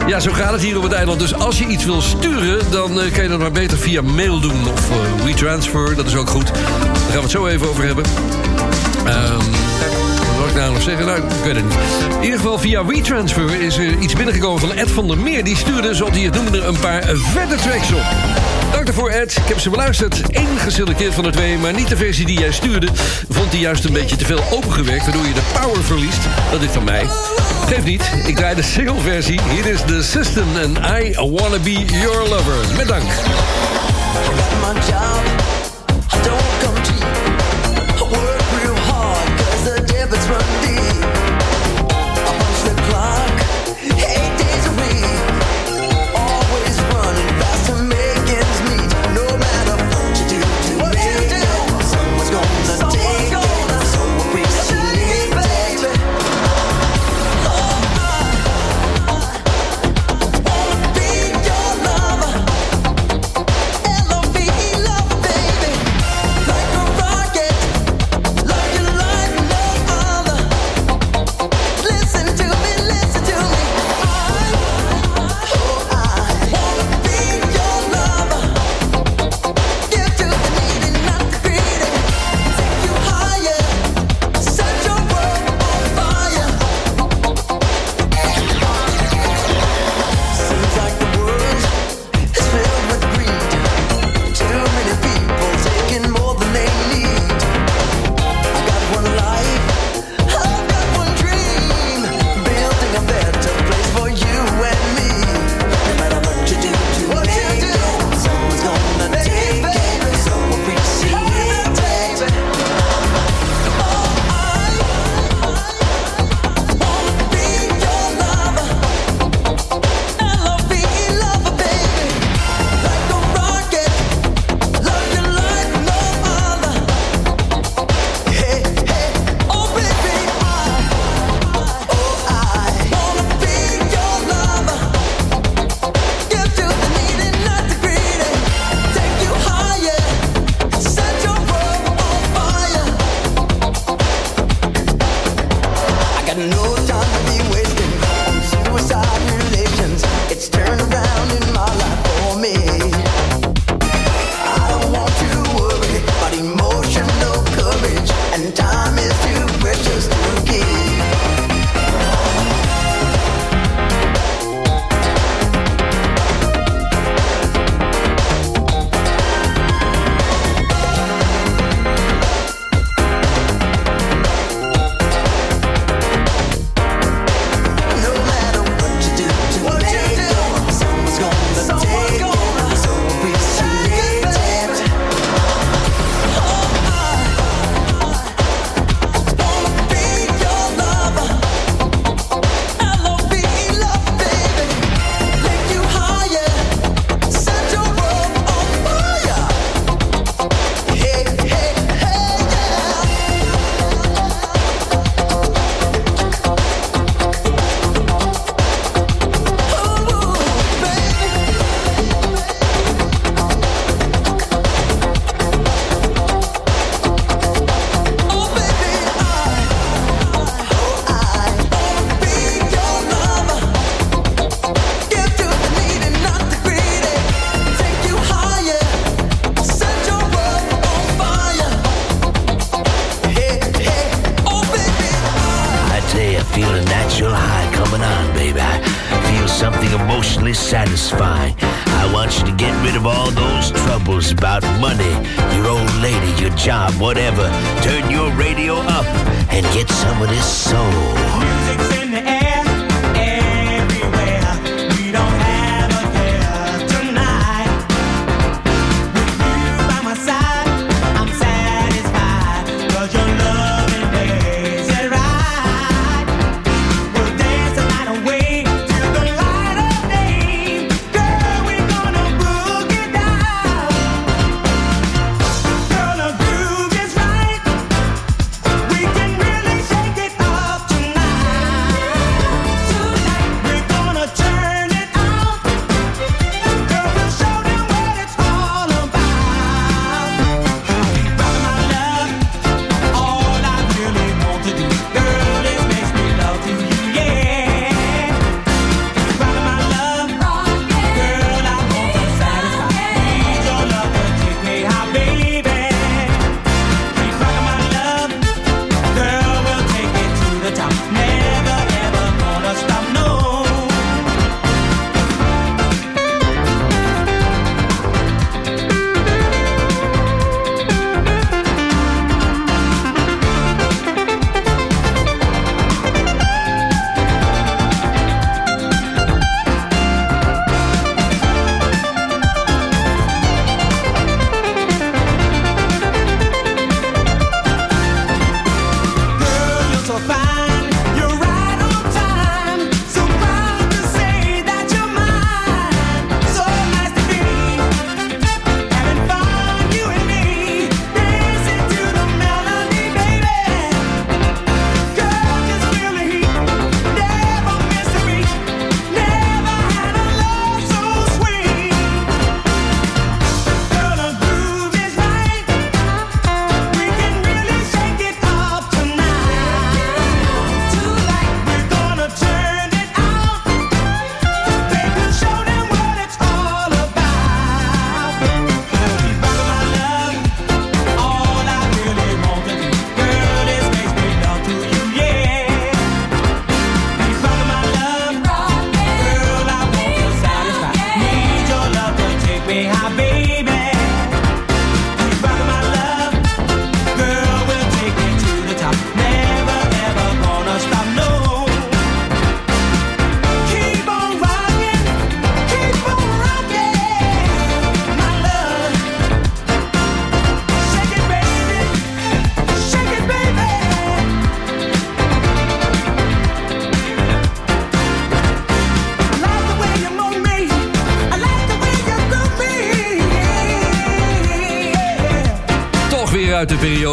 Ja, 0.07 0.19
zo 0.19 0.31
gaat 0.31 0.51
het 0.51 0.61
hier 0.61 0.77
op 0.77 0.83
het 0.83 0.91
eiland. 0.91 1.19
Dus 1.19 1.33
als 1.33 1.59
je 1.59 1.65
iets 1.65 1.85
wil 1.85 2.01
sturen, 2.01 2.71
dan 2.71 2.99
kan 3.13 3.23
je 3.23 3.29
dat 3.29 3.39
maar 3.39 3.51
beter 3.51 3.77
via 3.77 4.01
mail 4.01 4.39
doen. 4.39 4.67
Of 4.71 4.89
eh, 4.89 5.25
WeTransfer, 5.25 5.95
dat 5.95 6.05
is 6.05 6.15
ook 6.15 6.29
goed. 6.29 6.45
Daar 6.45 6.55
gaan 6.93 7.13
we 7.13 7.21
het 7.21 7.31
zo 7.31 7.47
even 7.47 7.69
over 7.69 7.85
hebben. 7.85 8.03
Ehm 9.05 9.65
wat 10.35 10.43
wil 10.43 10.55
ik 10.55 10.61
nou 10.61 10.73
nog 10.73 10.81
zeggen? 10.81 11.05
Nou, 11.05 11.17
ik 11.17 11.43
weet 11.43 11.55
het 11.55 11.63
niet. 11.63 11.73
In 12.17 12.23
ieder 12.23 12.39
geval 12.39 12.59
via 12.59 12.85
WeTransfer 12.85 13.61
is 13.61 13.77
er 13.77 13.99
iets 13.99 14.13
binnengekomen 14.13 14.59
van 14.59 14.73
Ed 14.73 14.91
van 14.91 15.07
der 15.07 15.17
Meer. 15.17 15.43
Die 15.43 15.55
stuurde, 15.55 15.93
zoals 15.93 16.11
hij 16.11 16.21
het 16.21 16.33
noemde, 16.33 16.61
een 16.61 16.79
paar 16.79 17.03
vette 17.15 17.55
tracks 17.55 17.91
op. 17.91 18.03
Dank 18.71 18.85
daarvoor, 18.85 19.09
Ed. 19.09 19.37
Ik 19.37 19.47
heb 19.47 19.59
ze 19.59 19.69
beluisterd. 19.69 20.21
Eén 20.31 20.57
geselecteerd 20.57 21.13
van 21.13 21.23
de 21.23 21.29
twee, 21.29 21.57
maar 21.57 21.73
niet 21.73 21.87
de 21.87 21.97
versie 21.97 22.25
die 22.25 22.39
jij 22.39 22.51
stuurde. 22.51 22.87
Vond 23.29 23.51
hij 23.51 23.59
juist 23.59 23.85
een 23.85 23.93
beetje 23.93 24.15
te 24.15 24.25
veel 24.25 24.43
opengewerkt, 24.51 25.05
waardoor 25.05 25.25
je 25.25 25.33
de 25.33 25.59
power 25.61 25.83
verliest. 25.83 26.21
Dat 26.51 26.61
is 26.61 26.69
van 26.71 26.83
mij. 26.83 27.05
Geeft 27.67 27.85
niet, 27.85 28.11
ik 28.25 28.35
draai 28.35 28.55
de 28.55 28.63
single 28.63 29.01
versie. 29.01 29.39
Hier 29.49 29.65
is 29.65 29.79
The 29.85 30.03
System 30.03 30.47
en 30.57 30.75
I 31.01 31.13
Wanna 31.15 31.59
Be 31.63 31.85
Your 31.85 32.29
Lover. 32.29 32.75
Met 32.77 32.87
dank. 32.87 33.03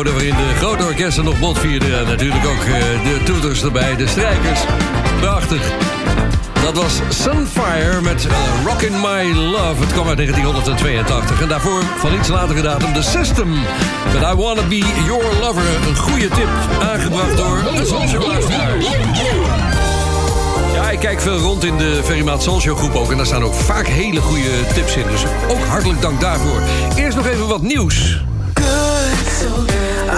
periode 0.03 0.27
waarin 0.27 0.49
de 0.49 0.55
grote 0.55 0.85
orkesten 0.85 1.24
nog 1.24 1.39
botvierden. 1.39 1.99
En 1.99 2.07
natuurlijk 2.07 2.47
ook 2.47 2.65
eh, 2.65 3.05
de 3.05 3.20
toeters 3.24 3.62
erbij, 3.62 3.97
de 3.97 4.07
strijkers. 4.07 4.61
Prachtig. 5.20 5.73
Dat 6.62 6.77
was 6.77 7.01
Sunfire 7.09 8.01
met 8.01 8.27
eh, 8.27 8.33
Rockin' 8.65 9.01
My 9.01 9.33
Love. 9.35 9.81
Het 9.81 9.93
kwam 9.93 10.09
uit 10.09 10.16
1982. 10.16 11.41
En 11.41 11.49
daarvoor 11.49 11.83
van 11.99 12.15
iets 12.15 12.29
latere 12.29 12.62
datum 12.62 12.93
The 12.93 13.03
System. 13.03 13.53
But 14.12 14.23
I 14.23 14.35
Wanna 14.35 14.62
Be 14.62 14.83
Your 15.07 15.24
Lover. 15.41 15.62
Een 15.89 15.97
goede 15.97 16.29
tip. 16.29 16.49
Aangebracht 16.81 17.37
door 17.37 17.62
een 17.74 17.87
Solskjaer 17.87 18.83
Ja, 20.74 20.91
ik 20.91 20.99
kijk 20.99 21.20
veel 21.20 21.39
rond 21.39 21.65
in 21.65 21.77
de 21.77 22.01
verimaat 22.05 22.43
social 22.43 22.77
groep 22.77 22.95
ook. 22.95 23.11
En 23.11 23.16
daar 23.16 23.27
staan 23.27 23.45
ook 23.45 23.55
vaak 23.55 23.87
hele 23.87 24.20
goede 24.20 24.51
tips 24.74 24.97
in. 24.97 25.07
Dus 25.11 25.24
ook 25.51 25.65
hartelijk 25.65 26.01
dank 26.01 26.20
daarvoor. 26.20 26.62
Eerst 26.97 27.16
nog 27.16 27.27
even 27.27 27.47
wat 27.47 27.62
nieuws. 27.62 28.20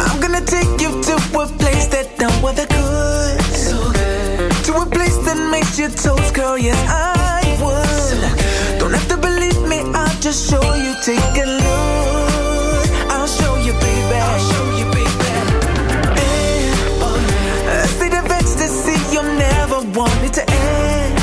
I'm 0.05 0.21
gonna 0.21 0.45
take 0.45 0.81
you 0.81 0.91
to 1.03 1.15
a 1.17 1.47
place 1.63 1.87
that 1.89 2.07
done 2.19 2.43
with 2.43 2.57
the 2.57 2.67
good. 2.67 3.41
So 3.67 3.77
good. 3.93 4.51
To 4.67 4.73
a 4.83 4.87
place 4.87 5.17
that 5.27 5.39
makes 5.51 5.79
your 5.79 5.91
toes 5.91 6.31
curl, 6.33 6.59
yes, 6.59 6.79
I 6.89 7.43
would. 7.63 8.79
Don't 8.79 8.93
have 8.93 9.09
to 9.09 9.17
believe 9.17 9.61
me, 9.69 9.79
I'll 9.95 10.21
just 10.21 10.51
show 10.51 10.63
you. 10.75 10.95
Take 11.03 11.37
a 11.45 11.47
look. 11.63 12.87
I'll 13.15 13.27
show 13.27 13.57
you, 13.67 13.73
baby. 13.73 14.17
I'll 14.29 14.45
show 14.51 14.67
you, 14.79 14.87
baby. 14.93 15.29
Then, 16.17 16.73
oh, 17.07 17.17
yeah. 17.65 17.83
I 17.83 17.87
see 17.99 18.09
the 18.09 18.23
ecstasy, 18.41 18.97
you'll 19.13 19.35
never 19.49 19.79
want 19.99 20.17
it 20.25 20.33
to 20.35 20.45
end. 20.51 21.14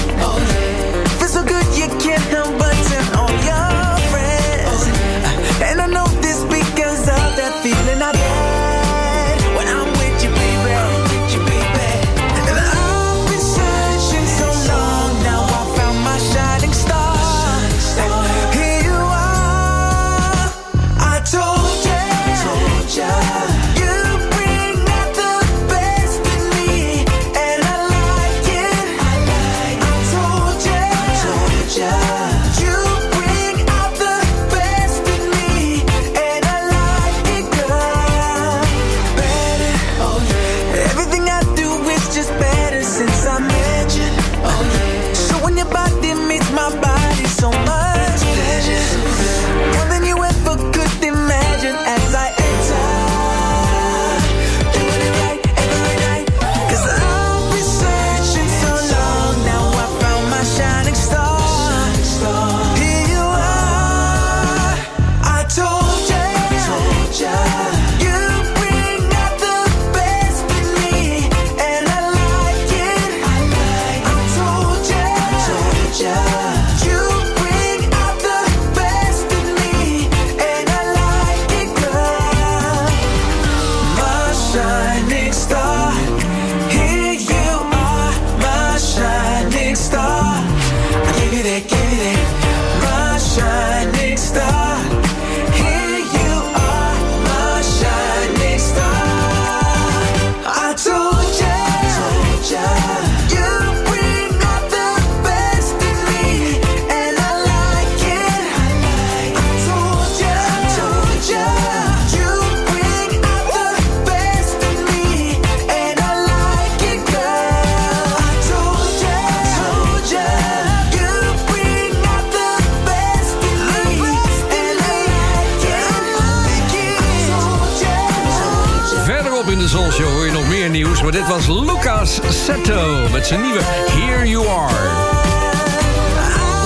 Zijn 133.32 133.44
nieuwe 133.44 133.62
Here 133.64 134.30
You 134.30 134.48
Are. 134.48 134.90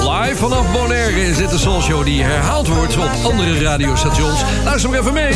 Live 0.10 0.36
vanaf 0.36 0.72
Bonaire 0.72 1.22
is 1.22 1.38
dit 1.38 1.50
de 1.50 1.58
Soul 1.58 1.82
Show 1.82 2.06
die 2.06 2.24
herhaald 2.24 2.68
wordt 2.68 2.98
op 2.98 3.10
andere 3.24 3.64
radiostations. 3.64 4.44
Luister 4.64 4.90
maar 4.90 5.00
even 5.00 5.14
mee. 5.14 5.34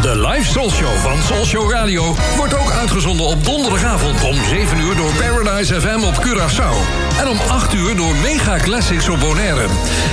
De 0.00 0.18
live 0.28 0.50
Soul 0.50 0.70
Show 0.70 0.96
van 0.96 1.22
Soul 1.22 1.44
Show 1.44 1.70
Radio 1.70 2.14
wordt 2.36 2.54
ook 2.54 2.70
uitgezonden 2.70 3.26
op 3.26 3.44
donderdagavond 3.44 4.22
om 4.24 4.34
7 4.44 4.78
uur 4.78 4.96
door 4.96 5.12
Paradise 5.12 5.80
FM 5.80 6.02
op 6.04 6.14
Curaçao. 6.26 6.74
En 7.20 7.28
om 7.28 7.38
8 7.48 7.74
uur 7.74 7.96
door 7.96 8.14
Mega 8.22 8.56
Classics 8.56 9.08
op 9.08 9.20
Bonaire. 9.20 9.66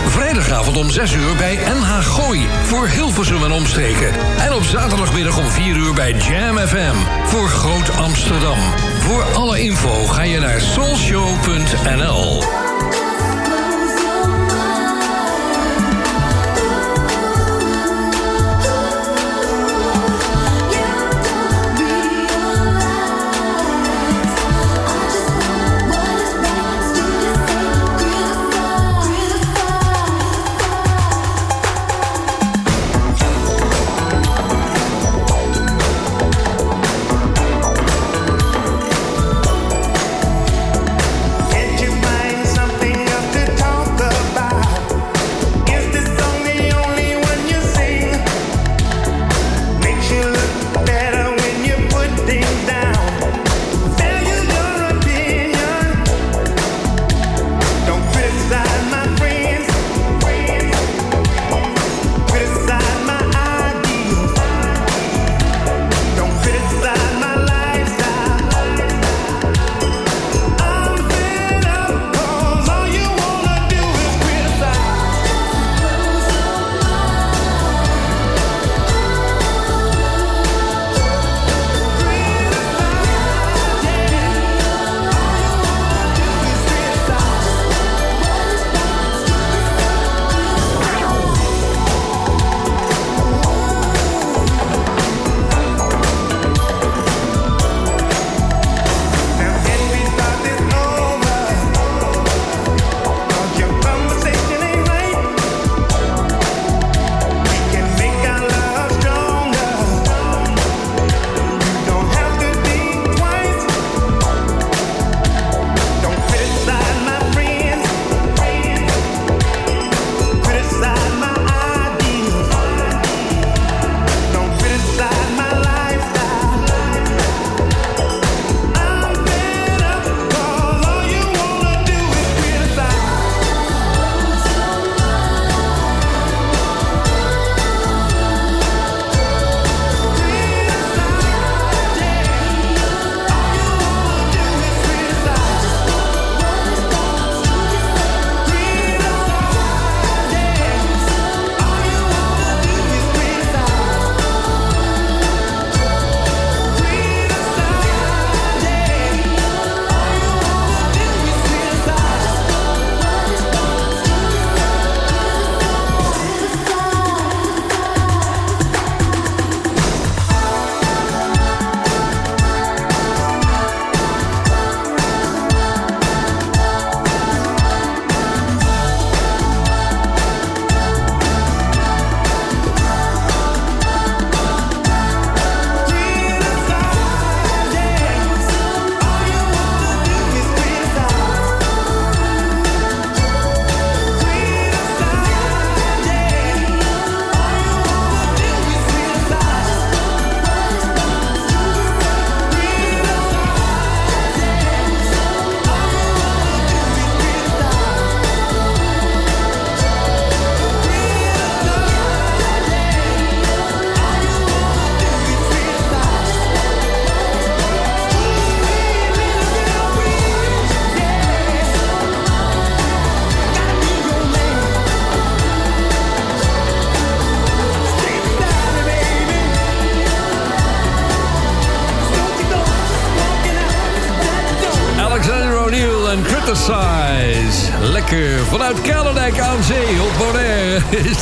Vrijdagavond 0.07 0.77
om 0.77 0.89
6 0.89 1.13
uur 1.13 1.35
bij 1.37 1.55
NH 1.55 1.99
Gooi 1.99 2.47
voor 2.63 2.87
Hilversum 2.87 3.43
en 3.43 3.51
omstreken. 3.51 4.11
En 4.39 4.53
op 4.53 4.63
zaterdagmiddag 4.63 5.37
om 5.37 5.49
4 5.49 5.75
uur 5.75 5.93
bij 5.93 6.11
Jam 6.11 6.57
FM 6.57 6.95
voor 7.25 7.47
Groot 7.47 7.97
Amsterdam. 7.97 8.90
Voor 9.01 9.23
alle 9.23 9.61
info 9.61 10.05
ga 10.05 10.23
je 10.23 10.39
naar 10.39 10.61
soulshow.nl. 10.61 12.60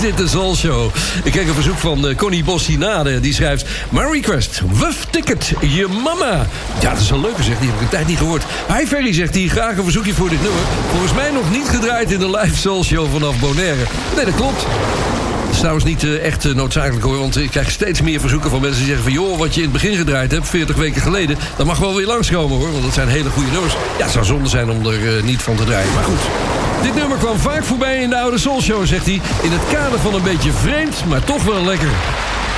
dit 0.01 0.17
de 0.17 0.27
Soul 0.27 0.55
Show. 0.55 0.91
Ik 1.23 1.31
kreeg 1.31 1.47
een 1.47 1.53
verzoek 1.53 1.77
van 1.77 2.07
eh, 2.07 2.15
Connie 2.15 2.43
Bossinade. 2.43 3.19
Die 3.19 3.33
schrijft... 3.33 3.65
My 3.89 4.01
request, 4.11 4.61
Wuff 4.71 5.05
Ticket, 5.09 5.53
je 5.59 5.87
mama. 6.03 6.47
Ja, 6.81 6.89
dat 6.89 7.01
is 7.01 7.09
een 7.09 7.21
leuke 7.21 7.43
zeg, 7.43 7.57
die 7.59 7.67
heb 7.67 7.75
ik 7.75 7.81
een 7.81 7.89
tijd 7.89 8.07
niet 8.07 8.17
gehoord. 8.17 8.43
Hi 8.67 8.85
Ferry, 8.85 9.13
zegt 9.13 9.35
hij, 9.35 9.47
graag 9.47 9.77
een 9.77 9.83
verzoekje 9.83 10.13
voor 10.13 10.29
dit 10.29 10.41
nummer. 10.41 10.61
Volgens 10.89 11.13
mij 11.13 11.31
nog 11.31 11.51
niet 11.51 11.69
gedraaid 11.69 12.11
in 12.11 12.19
de 12.19 12.29
live 12.29 12.55
Soul 12.55 12.83
Show 12.83 13.11
vanaf 13.11 13.39
Bonaire. 13.39 13.83
Nee, 14.15 14.25
dat 14.25 14.35
klopt. 14.35 14.61
Dat 14.61 15.51
is 15.51 15.57
trouwens 15.57 15.85
niet 15.85 16.03
eh, 16.03 16.25
echt 16.25 16.45
eh, 16.45 16.53
noodzakelijk 16.53 17.05
hoor. 17.05 17.17
Want 17.17 17.37
ik 17.37 17.49
krijg 17.49 17.71
steeds 17.71 18.01
meer 18.01 18.19
verzoeken 18.19 18.49
van 18.49 18.61
mensen 18.61 18.79
die 18.79 18.87
zeggen 18.87 19.03
van... 19.03 19.13
joh, 19.13 19.37
wat 19.37 19.53
je 19.53 19.61
in 19.61 19.69
het 19.71 19.81
begin 19.81 19.95
gedraaid 19.95 20.31
hebt, 20.31 20.47
40 20.47 20.75
weken 20.75 21.01
geleden... 21.01 21.37
dat 21.57 21.65
mag 21.65 21.77
wel 21.77 21.95
weer 21.95 22.07
langskomen 22.07 22.57
hoor. 22.57 22.71
Want 22.71 22.83
dat 22.83 22.93
zijn 22.93 23.07
hele 23.07 23.29
goede 23.29 23.51
nummers. 23.51 23.73
Ja, 23.97 24.03
het 24.03 24.13
zou 24.13 24.25
zonde 24.25 24.49
zijn 24.49 24.69
om 24.69 24.85
er 24.85 25.23
niet 25.23 25.41
van 25.41 25.55
te 25.55 25.63
draaien. 25.63 25.93
Maar 25.93 26.03
goed. 26.03 26.58
Dit 26.81 26.95
nummer 26.95 27.17
kwam 27.17 27.37
vaak 27.39 27.63
voorbij 27.63 28.01
in 28.01 28.09
de 28.09 28.17
oude 28.17 28.37
Soul 28.37 28.61
Show, 28.61 28.85
zegt 28.85 29.05
hij. 29.05 29.21
In 29.41 29.51
het 29.51 29.61
kader 29.73 29.99
van 29.99 30.13
een 30.13 30.23
beetje 30.23 30.51
vreemd, 30.51 31.05
maar 31.05 31.23
toch 31.23 31.43
wel 31.43 31.65
lekker. 31.65 31.89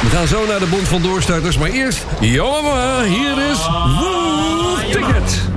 We 0.01 0.09
gaan 0.09 0.27
zo 0.27 0.45
naar 0.45 0.59
de 0.59 0.65
Bond 0.65 0.87
van 0.87 1.01
Doorstarters, 1.01 1.57
maar 1.57 1.69
eerst... 1.69 2.05
Mama, 2.19 3.03
hier 3.03 3.49
is 3.51 3.67
Woo 3.99 4.75
Ticket. 4.91 5.50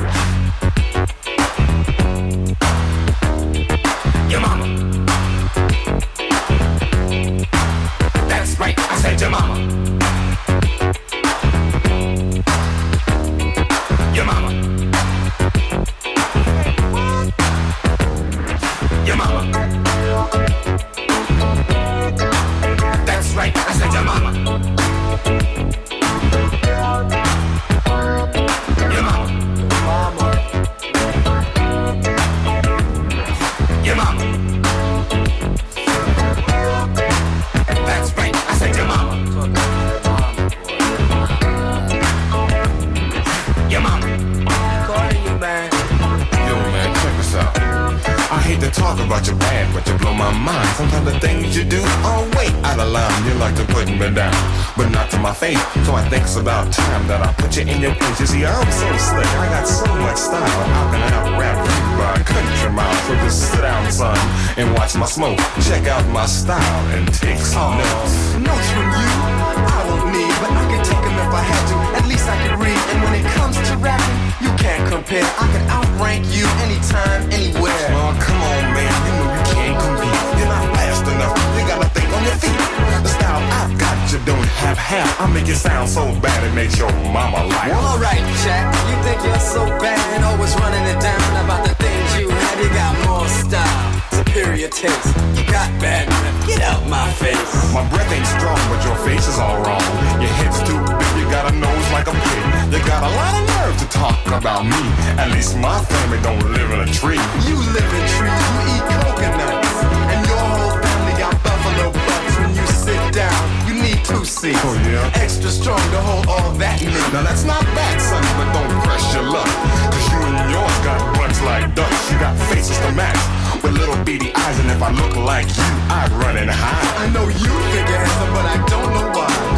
Seats. 114.44 114.60
Oh, 114.62 114.76
yeah? 114.88 115.22
Extra 115.24 115.50
strong 115.50 115.80
to 115.94 116.00
hold 116.00 116.26
all 116.28 116.52
that 116.60 116.80
meat. 116.80 116.92
Now 117.12 117.22
that's 117.24 117.44
not 117.44 117.62
bad, 117.72 117.96
son, 118.00 118.24
but 118.36 118.48
don't 118.52 118.72
press 118.84 119.04
your 119.14 119.24
luck. 119.24 119.48
Cause 119.92 120.06
you 120.12 120.20
and 120.20 120.50
yours 120.52 120.78
got 120.84 121.00
butts 121.16 121.40
like 121.48 121.74
ducks. 121.74 122.12
You 122.12 122.18
got 122.20 122.36
faces 122.52 122.76
to 122.84 122.92
match 122.92 123.20
with 123.62 123.72
little 123.72 123.96
beady 124.04 124.34
eyes. 124.34 124.58
And 124.60 124.70
if 124.70 124.82
I 124.82 124.90
look 124.92 125.16
like 125.16 125.48
you, 125.48 125.70
I'd 125.88 126.12
run 126.20 126.36
and 126.36 126.50
hide. 126.50 126.96
I 127.00 127.06
know 127.14 127.24
you 127.24 127.52
think 127.72 127.88
you're 127.88 128.04
handsome, 128.04 128.32
but 128.36 128.44
I 128.44 128.56
don't 128.68 128.90
know 128.92 129.08
why. 129.16 129.53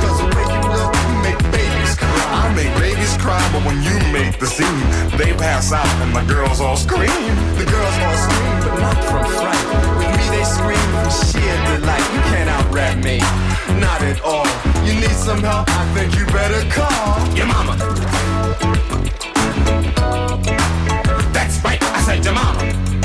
Make 2.57 2.73
babies 2.79 3.15
cry, 3.19 3.43
but 3.53 3.63
when 3.67 3.83
you 3.83 3.93
make 4.13 4.39
the 4.39 4.47
scene, 4.47 4.81
they 5.19 5.35
pass 5.35 5.73
out 5.73 5.87
and 6.01 6.17
the 6.17 6.23
girls 6.33 6.59
all 6.59 6.77
scream. 6.77 7.05
The 7.61 7.67
girls 7.69 7.97
all 8.01 8.17
scream, 8.17 8.55
but 8.65 8.81
not 8.81 8.99
from 9.05 9.25
fright. 9.37 9.67
With 9.99 10.13
me, 10.17 10.27
they 10.35 10.45
scream 10.45 10.87
from 10.97 11.11
sheer 11.29 11.57
delight. 11.69 12.07
You 12.15 12.21
can't 12.33 12.49
out 12.49 12.73
rap 12.73 12.97
me, 13.05 13.19
not 13.79 14.01
at 14.01 14.23
all. 14.23 14.47
You 14.87 14.95
need 14.95 15.17
some 15.29 15.43
help? 15.43 15.69
I 15.69 15.85
think 15.93 16.17
you 16.19 16.25
better 16.33 16.63
call 16.73 17.37
Your 17.37 17.47
mama. 17.47 17.77
That's 21.35 21.63
right, 21.63 21.83
I 21.83 22.01
said 22.07 22.25
your 22.25 22.33
mama. 22.33 22.96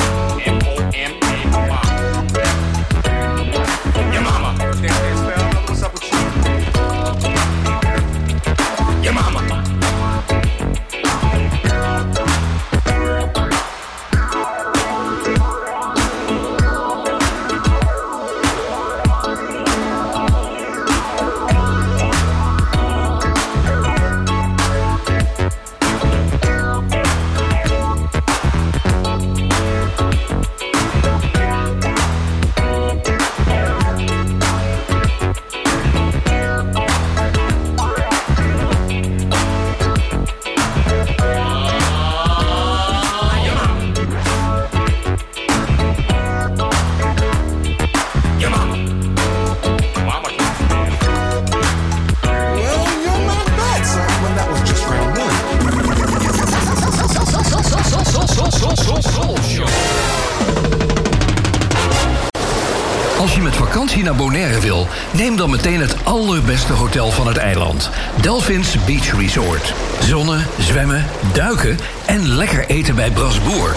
Neem 65.13 65.35
dan 65.35 65.49
meteen 65.49 65.79
het 65.79 65.95
allerbeste 66.03 66.73
hotel 66.73 67.11
van 67.11 67.27
het 67.27 67.37
eiland. 67.37 67.89
Delphins 68.21 68.75
Beach 68.85 69.19
Resort. 69.19 69.73
Zonnen, 69.99 70.45
zwemmen, 70.59 71.05
duiken 71.33 71.77
en 72.05 72.27
lekker 72.27 72.65
eten 72.65 72.95
bij 72.95 73.11
Brasboer. 73.11 73.75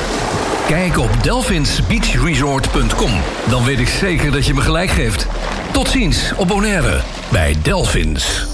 Kijk 0.67 0.99
op 0.99 1.23
delphinsbeachresort.com. 1.23 3.11
Dan 3.49 3.65
weet 3.65 3.79
ik 3.79 3.89
zeker 3.89 4.33
dat 4.33 4.47
je 4.47 4.55
me 4.55 4.61
gelijk 4.61 4.91
geeft. 4.91 5.27
Tot 5.73 5.89
ziens 5.89 6.33
op 6.37 6.49
Bonaire 6.49 7.01
bij 7.31 7.57
Delphins. 7.63 8.54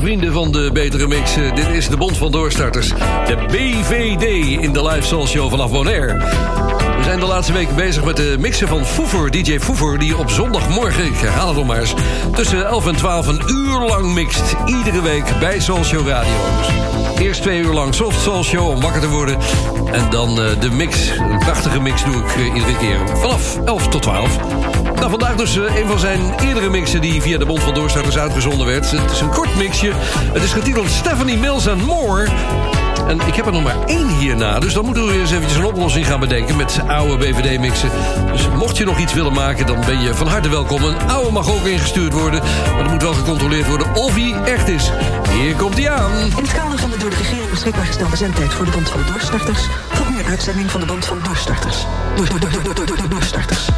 Vrienden 0.00 0.32
van 0.32 0.52
de 0.52 0.70
Betere 0.72 1.06
Mix. 1.06 1.36
eh, 1.36 1.54
Dit 1.54 1.66
is 1.68 1.88
de 1.88 1.96
Bond 1.96 2.16
van 2.16 2.30
Doorstarters. 2.30 2.88
De 3.26 3.36
BVD 3.46 4.22
in 4.62 4.72
de 4.72 4.82
Live 4.82 5.06
Soul 5.06 5.26
Show 5.26 5.50
vanaf 5.50 5.70
Bonaire. 5.70 6.14
We 6.96 7.02
zijn 7.04 7.20
de 7.20 7.26
laatste 7.26 7.52
weken 7.52 7.74
bezig 7.74 8.04
met 8.04 8.16
de 8.16 8.36
mixen 8.38 8.68
van 8.68 8.84
Foever, 8.84 9.30
DJ 9.30 9.58
Foever... 9.58 9.98
die 9.98 10.16
op 10.16 10.30
zondagmorgen, 10.30 11.04
ik 11.04 11.16
herhaal 11.16 11.46
het 11.46 11.56
nog 11.56 11.66
maar 11.66 11.80
eens... 11.80 11.94
tussen 12.34 12.66
11 12.66 12.86
en 12.86 12.96
12 12.96 13.26
een 13.26 13.42
uur 13.46 13.78
lang 13.88 14.12
mixt. 14.14 14.54
Iedere 14.66 15.02
week 15.02 15.24
bij 15.40 15.60
Soul 15.60 15.84
Show 15.84 16.08
Radio. 16.08 16.32
Eerst 17.18 17.42
twee 17.42 17.58
uur 17.60 17.72
lang 17.72 17.94
Soft 17.94 18.20
Soul 18.20 18.44
Show 18.44 18.68
om 18.68 18.80
wakker 18.80 19.00
te 19.00 19.08
worden. 19.08 19.38
En 19.92 20.10
dan 20.10 20.40
eh, 20.42 20.60
de 20.60 20.70
mix, 20.70 21.08
een 21.30 21.38
prachtige 21.38 21.80
mix 21.80 22.04
doe 22.04 22.14
ik 22.14 22.30
eh, 22.36 22.44
iedere 22.54 22.76
keer 22.76 22.98
vanaf 23.18 23.58
11 23.64 23.88
tot 23.88 24.02
12. 24.02 24.38
Nou, 25.00 25.12
vandaag 25.12 25.36
dus 25.36 25.56
eh, 25.56 25.76
een 25.76 25.86
van 25.86 25.98
zijn 25.98 26.20
eerdere 26.40 26.68
mixen 26.68 27.00
die 27.00 27.22
via 27.22 27.38
de 27.38 27.46
Bond 27.46 27.62
van 27.62 27.74
Doorstarters 27.74 28.18
uitgezonden 28.18 28.66
werd. 28.66 28.90
Het 28.90 29.10
is 29.10 29.20
een 29.20 29.30
kort 29.30 29.56
mixje. 29.56 29.92
Het 30.32 30.42
is 30.42 30.52
getiteld 30.52 30.90
Stephanie 30.90 31.38
Mills 31.38 31.68
and 31.68 31.82
More. 31.82 32.28
En 33.08 33.20
ik 33.26 33.34
heb 33.34 33.46
er 33.46 33.52
nog 33.52 33.62
maar 33.62 33.76
één 33.86 34.08
hierna. 34.08 34.58
Dus 34.58 34.72
dan 34.72 34.84
moeten 34.84 35.06
we 35.06 35.12
eens 35.12 35.30
eventjes 35.30 35.58
een 35.58 35.64
oplossing 35.64 36.06
gaan 36.06 36.20
bedenken 36.20 36.56
met 36.56 36.80
oude 36.86 37.16
BVD-mixen. 37.16 37.90
Dus 38.32 38.48
mocht 38.48 38.76
je 38.76 38.84
nog 38.84 38.98
iets 38.98 39.12
willen 39.12 39.32
maken, 39.32 39.66
dan 39.66 39.80
ben 39.86 40.00
je 40.00 40.14
van 40.14 40.26
harte 40.26 40.48
welkom. 40.48 40.84
Een 40.84 41.08
oude 41.08 41.30
mag 41.30 41.50
ook 41.50 41.66
ingestuurd 41.66 42.12
worden. 42.12 42.42
Maar 42.74 42.84
er 42.84 42.90
moet 42.90 43.02
wel 43.02 43.14
gecontroleerd 43.14 43.66
worden 43.66 43.94
of 43.94 44.14
hij 44.14 44.34
echt 44.44 44.68
is. 44.68 44.90
Hier 45.30 45.54
komt 45.54 45.76
hij 45.78 45.90
aan. 45.90 46.12
In 46.12 46.42
het 46.42 46.52
kader 46.52 46.78
van 46.78 46.90
de 46.90 46.96
door 46.96 47.10
de 47.10 47.16
regering 47.16 47.50
beschikbaar 47.50 47.86
gestelde 47.86 48.16
zendtijd 48.16 48.54
voor 48.54 48.64
de 48.64 48.70
Bond 48.70 48.88
van 48.88 49.00
Doorstarters... 49.12 49.60
volgt 49.88 50.18
een 50.18 50.26
uitzending 50.26 50.70
van 50.70 50.80
de 50.80 50.86
Bond 50.86 51.04
van 51.04 51.18
Doorstarters. 51.22 51.86
Door, 52.16 52.28
door, 52.28 52.40
door, 52.40 52.50
door, 52.50 52.62
door, 52.62 52.86
door, 52.86 52.96
door, 52.96 53.08
doorstarters. 53.08 53.68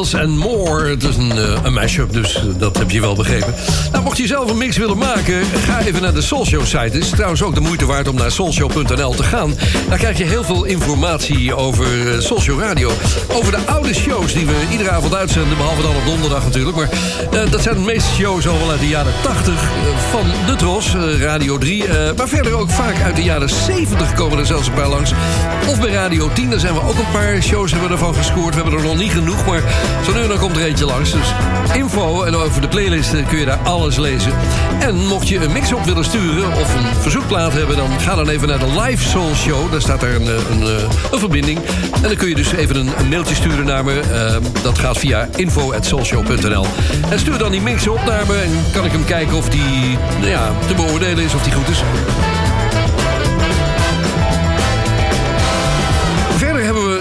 En 0.00 0.38
More. 0.38 0.88
Het 0.90 1.02
is 1.02 1.16
een, 1.16 1.32
eh, 1.32 1.58
een 1.62 1.72
mashup, 1.72 2.12
dus 2.12 2.34
eh, 2.34 2.42
dat 2.58 2.78
heb 2.78 2.90
je 2.90 3.00
wel 3.00 3.14
begrepen. 3.14 3.54
Nou, 3.92 4.04
mocht 4.04 4.16
je 4.16 4.26
zelf 4.26 4.50
een 4.50 4.58
mix 4.58 4.76
willen 4.76 4.98
maken, 4.98 5.44
ga 5.64 5.80
even 5.80 6.02
naar 6.02 6.14
de 6.14 6.20
Soulshow 6.20 6.64
site. 6.64 6.78
Het 6.78 6.94
is 6.94 7.10
trouwens 7.10 7.42
ook 7.42 7.54
de 7.54 7.60
moeite 7.60 7.86
waard 7.86 8.08
om 8.08 8.14
naar 8.14 8.30
soulshow.nl 8.30 9.14
te 9.14 9.22
gaan. 9.22 9.54
Daar 9.88 9.98
krijg 9.98 10.18
je 10.18 10.24
heel 10.24 10.44
veel 10.44 10.64
informatie 10.64 11.54
over 11.54 12.14
eh, 12.14 12.20
Soulshow 12.20 12.60
Radio. 12.60 12.90
Over 13.32 13.52
de 13.52 13.58
oude 13.66 13.94
shows 13.94 14.32
die 14.32 14.46
we 14.46 14.52
iedere 14.70 14.90
avond 14.90 15.14
uitzenden, 15.14 15.56
behalve 15.56 15.82
dan 15.82 15.96
op 15.96 16.04
donderdag 16.04 16.44
natuurlijk. 16.44 16.76
Maar 16.76 16.88
dat 17.50 17.62
zijn 17.62 17.74
de 17.74 17.80
meeste 17.80 18.14
shows 18.14 18.48
al 18.48 18.58
wel 18.58 18.70
uit 18.70 18.80
de 18.80 18.88
jaren 18.88 19.12
80 19.22 19.54
eh, 19.54 19.60
van 20.10 20.26
de 20.46 20.54
Tros, 20.56 20.94
Radio 21.20 21.58
3. 21.58 21.86
eh, 21.86 22.16
maar 22.16 22.28
verder 22.28 22.52
ook 22.52 22.70
vaak 22.70 23.02
uit 23.02 23.16
de 23.16 23.22
jaren 23.22 23.48
70 23.48 24.14
komen 24.14 24.38
er 24.38 24.46
zelfs 24.46 24.66
een 24.66 24.74
paar 24.74 24.88
langs. 24.88 25.12
Of 25.68 25.80
bij 25.80 25.90
Radio 25.90 26.30
10, 26.32 26.50
daar 26.50 26.60
zijn 26.60 26.74
we 26.74 26.82
ook 26.82 26.98
een 26.98 27.10
paar 27.12 27.42
shows 27.42 27.72
hebben 27.72 27.98
we 27.98 28.14
gescoord. 28.14 28.54
We 28.54 28.60
hebben 28.62 28.80
er 28.80 28.86
nog 28.86 28.96
niet 28.96 29.12
genoeg, 29.12 29.46
maar 29.46 29.62
zo 30.04 30.12
nu 30.12 30.28
dan 30.28 30.38
komt 30.38 30.56
er 30.56 30.62
eentje 30.62 30.84
langs. 30.84 31.12
Dus 31.12 31.34
info 31.74 32.22
en 32.22 32.36
over 32.36 32.60
de 32.60 32.68
playlist 32.68 33.12
eh, 33.12 33.28
kun 33.28 33.38
je 33.38 33.44
daar 33.44 33.58
alles 33.64 33.96
lezen. 33.96 34.32
En 34.80 35.06
mocht 35.06 35.28
je 35.28 35.38
een 35.38 35.52
mix 35.52 35.72
op 35.72 35.84
willen 35.84 36.04
sturen 36.04 36.52
of 36.52 36.74
een 36.74 37.00
verzoekplaat 37.00 37.52
hebben... 37.52 37.76
dan 37.76 38.00
ga 38.00 38.14
dan 38.14 38.28
even 38.28 38.48
naar 38.48 38.58
de 38.58 38.80
Live 38.80 39.08
Soul 39.08 39.34
Show. 39.34 39.70
Daar 39.70 39.80
staat 39.80 40.00
daar 40.00 40.14
een, 40.14 40.26
eh, 40.26 40.50
een, 40.50 40.62
eh, 40.62 41.12
een 41.12 41.18
verbinding. 41.18 41.58
En 41.94 42.02
dan 42.02 42.16
kun 42.16 42.28
je 42.28 42.34
dus 42.34 42.52
even 42.52 42.76
een, 42.76 43.08
mailtje 43.08 43.34
sturen 43.34 43.64
naar 43.64 43.84
me. 43.84 44.00
Eh, 44.00 44.62
dat 44.62 44.78
gaat 44.78 44.98
via 44.98 45.28
info.soulshow.nl. 45.36 46.66
En 47.10 47.18
stuur 47.18 47.38
dan 47.38 47.50
die 47.50 47.60
mix 47.60 47.88
op 47.88 48.04
naar 48.04 48.26
me 48.26 48.36
en 48.36 48.72
kan 48.72 48.84
ik 48.84 48.92
hem 48.92 49.04
kijken 49.04 49.36
of 49.36 49.48
die 49.48 49.98
nou 50.18 50.30
ja, 50.30 50.52
te 50.66 50.74
beoordelen 50.74 51.24
is, 51.24 51.34
of 51.34 51.42
die 51.42 51.52
goed 51.52 51.68
is. 51.68 51.82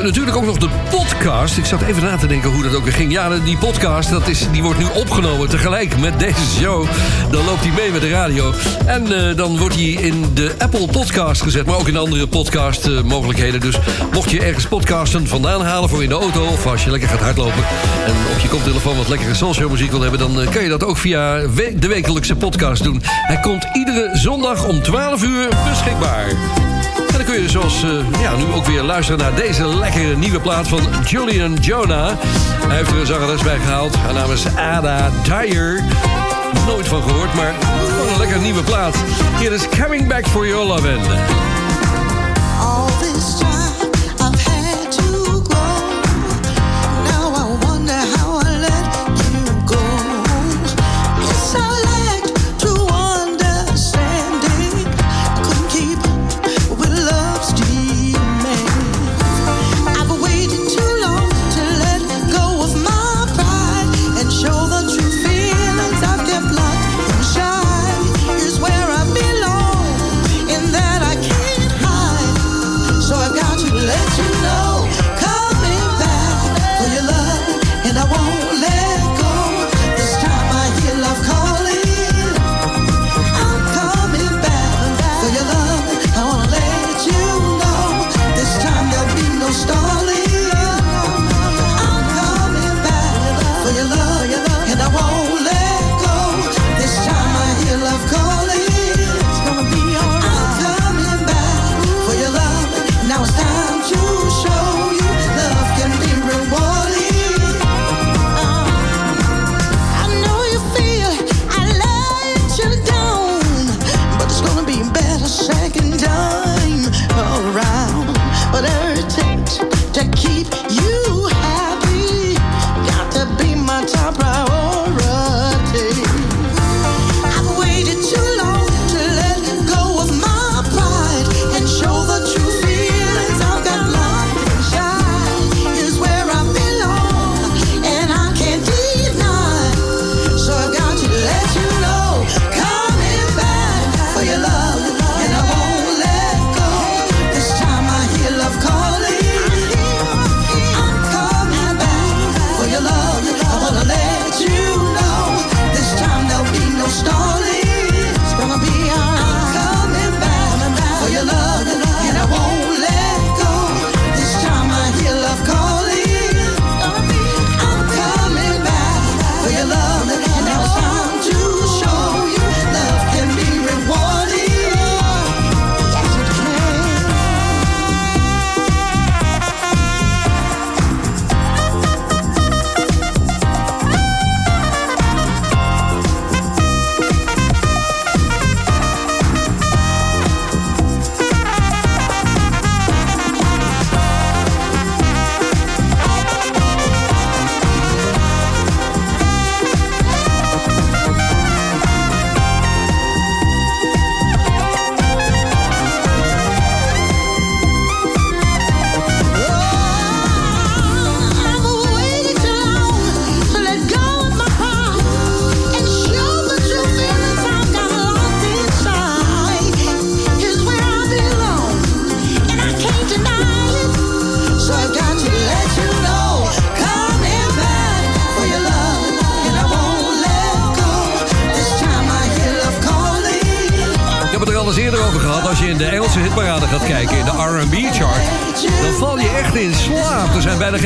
Natuurlijk 0.03 0.35
ook 0.35 0.45
nog 0.45 0.57
de 0.57 0.69
podcast. 0.89 1.57
Ik 1.57 1.65
zat 1.65 1.81
even 1.81 2.03
na 2.03 2.17
te 2.17 2.27
denken 2.27 2.49
hoe 2.49 2.63
dat 2.63 2.75
ook 2.75 2.83
weer 2.83 2.93
ging. 2.93 3.11
Ja, 3.11 3.29
die 3.39 3.57
podcast 3.57 4.09
dat 4.09 4.27
is, 4.27 4.45
die 4.51 4.63
wordt 4.63 4.79
nu 4.79 4.85
opgenomen 4.95 5.49
tegelijk 5.49 5.99
met 5.99 6.19
deze 6.19 6.49
show. 6.59 6.85
Dan 7.31 7.45
loopt 7.45 7.65
hij 7.65 7.71
mee 7.75 7.91
met 7.91 8.01
de 8.01 8.09
radio. 8.09 8.53
En 8.85 9.27
eh, 9.29 9.35
dan 9.35 9.57
wordt 9.57 9.75
hij 9.75 9.83
in 9.83 10.25
de 10.33 10.55
Apple 10.57 10.87
Podcast 10.87 11.41
gezet. 11.41 11.65
Maar 11.65 11.75
ook 11.75 11.87
in 11.87 11.97
andere 11.97 12.27
podcast 12.27 12.87
eh, 12.87 13.01
mogelijkheden. 13.01 13.59
Dus 13.59 13.79
mocht 14.13 14.31
je 14.31 14.41
ergens 14.41 14.67
podcasten 14.67 15.27
vandaan 15.27 15.61
halen 15.61 15.89
voor 15.89 16.03
in 16.03 16.09
de 16.09 16.15
auto... 16.15 16.45
of 16.45 16.67
als 16.67 16.83
je 16.83 16.91
lekker 16.91 17.09
gaat 17.09 17.19
hardlopen... 17.19 17.63
en 18.05 18.13
op 18.33 18.39
je 18.41 18.47
koptelefoon 18.47 18.97
wat 18.97 19.07
lekkere 19.07 19.33
soulshow 19.33 19.71
muziek 19.71 19.91
wil 19.91 20.01
hebben... 20.01 20.19
dan 20.19 20.41
eh, 20.41 20.49
kan 20.49 20.63
je 20.63 20.69
dat 20.69 20.83
ook 20.83 20.97
via 20.97 21.37
de 21.79 21.87
wekelijkse 21.87 22.35
podcast 22.35 22.83
doen. 22.83 23.01
Hij 23.03 23.39
komt 23.39 23.67
iedere 23.73 24.09
zondag 24.13 24.67
om 24.67 24.81
12 24.81 25.23
uur 25.23 25.47
beschikbaar. 25.69 26.68
Dan 27.19 27.27
kun 27.27 27.41
je 27.41 27.49
zoals 27.49 27.83
eh, 27.83 28.21
ja, 28.21 28.35
nu 28.35 28.43
ook 28.53 28.65
weer 28.65 28.81
luisteren 28.81 29.19
naar 29.19 29.35
deze 29.35 29.67
lekkere 29.67 30.15
nieuwe 30.15 30.39
plaat 30.39 30.67
van 30.67 30.81
Julian 31.05 31.53
Jonah. 31.53 32.11
Hij 32.67 32.77
heeft 32.77 32.91
er 32.91 32.97
een 32.97 33.05
zangeres 33.05 33.41
bij 33.41 33.57
gehaald. 33.57 33.95
Haar 33.95 34.13
naam 34.13 34.31
is 34.31 34.55
Ada 34.55 35.09
Dyer. 35.23 35.83
Nooit 36.65 36.87
van 36.87 37.01
gehoord, 37.01 37.33
maar 37.33 37.53
gewoon 37.59 38.13
een 38.13 38.17
lekkere 38.17 38.39
nieuwe 38.39 38.63
plaat. 38.63 38.95
Hier 39.39 39.51
is 39.51 39.69
Coming 39.69 40.07
Back 40.07 40.27
For 40.27 40.47
Your 40.47 40.65
Lovin'. 40.65 41.01
All 42.59 42.87
this 42.99 43.48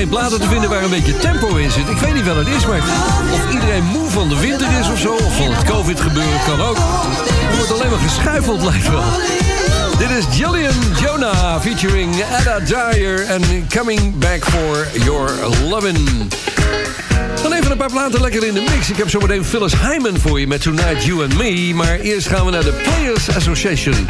geen 0.03 0.11
platen 0.11 0.39
te 0.39 0.47
vinden 0.47 0.69
waar 0.69 0.84
een 0.84 0.89
beetje 0.89 1.17
tempo 1.17 1.55
in 1.55 1.71
zit. 1.71 1.89
Ik 1.89 1.97
weet 1.97 2.13
niet 2.13 2.25
wat 2.25 2.35
het 2.35 2.47
is, 2.47 2.65
maar 2.65 2.81
of 3.31 3.51
iedereen 3.53 3.84
moe 3.84 4.09
van 4.09 4.30
de 4.30 4.39
winter 4.39 4.67
is 4.80 4.89
of 4.89 4.99
zo... 4.99 5.13
of 5.13 5.35
van 5.35 5.53
het 5.53 5.63
covid-gebeuren, 5.63 6.39
kan 6.45 6.61
ook. 6.61 6.77
Er 7.49 7.55
wordt 7.55 7.71
alleen 7.71 7.89
maar 7.89 7.99
geschuifeld, 7.99 8.63
lijkt 8.63 8.89
wel. 8.89 9.03
Dit 9.97 10.09
is 10.09 10.38
Jillian 10.38 10.73
Jonah 11.01 11.61
featuring 11.61 12.23
Ada 12.39 12.59
Dyer... 12.59 13.25
en 13.25 13.41
Coming 13.77 14.17
Back 14.19 14.43
for 14.43 14.88
Your 15.03 15.31
Lovin'. 15.69 16.30
Dan 17.41 17.53
even 17.53 17.71
een 17.71 17.77
paar 17.77 17.91
platen 17.91 18.21
lekker 18.21 18.47
in 18.47 18.53
de 18.53 18.65
mix. 18.75 18.89
Ik 18.89 18.97
heb 18.97 19.09
zometeen 19.09 19.45
Phyllis 19.45 19.73
Hyman 19.81 20.19
voor 20.19 20.39
je 20.39 20.47
met 20.47 20.61
Tonight 20.61 21.03
You 21.03 21.23
and 21.23 21.38
Me. 21.38 21.71
Maar 21.73 21.99
eerst 21.99 22.27
gaan 22.27 22.45
we 22.45 22.51
naar 22.51 22.63
de 22.63 22.81
Players 22.84 23.35
Association. 23.35 24.09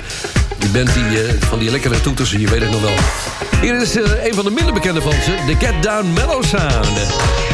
Die 0.57 0.69
band 0.69 0.93
die, 0.93 1.23
eh, 1.23 1.33
van 1.39 1.59
die 1.59 1.71
lekkere 1.71 2.01
toeters, 2.01 2.31
je 2.31 2.47
weet 2.47 2.61
het 2.61 2.71
nog 2.71 2.81
wel. 2.81 3.52
Hier 3.63 3.81
is 3.81 3.95
eh, 3.95 4.25
een 4.25 4.33
van 4.33 4.45
de 4.45 4.51
minder 4.51 4.73
bekende 4.73 5.01
van. 5.01 5.11
De 5.45 5.55
Get 5.55 5.83
Down 5.83 6.13
Mellow 6.13 6.43
Sound. 6.43 7.52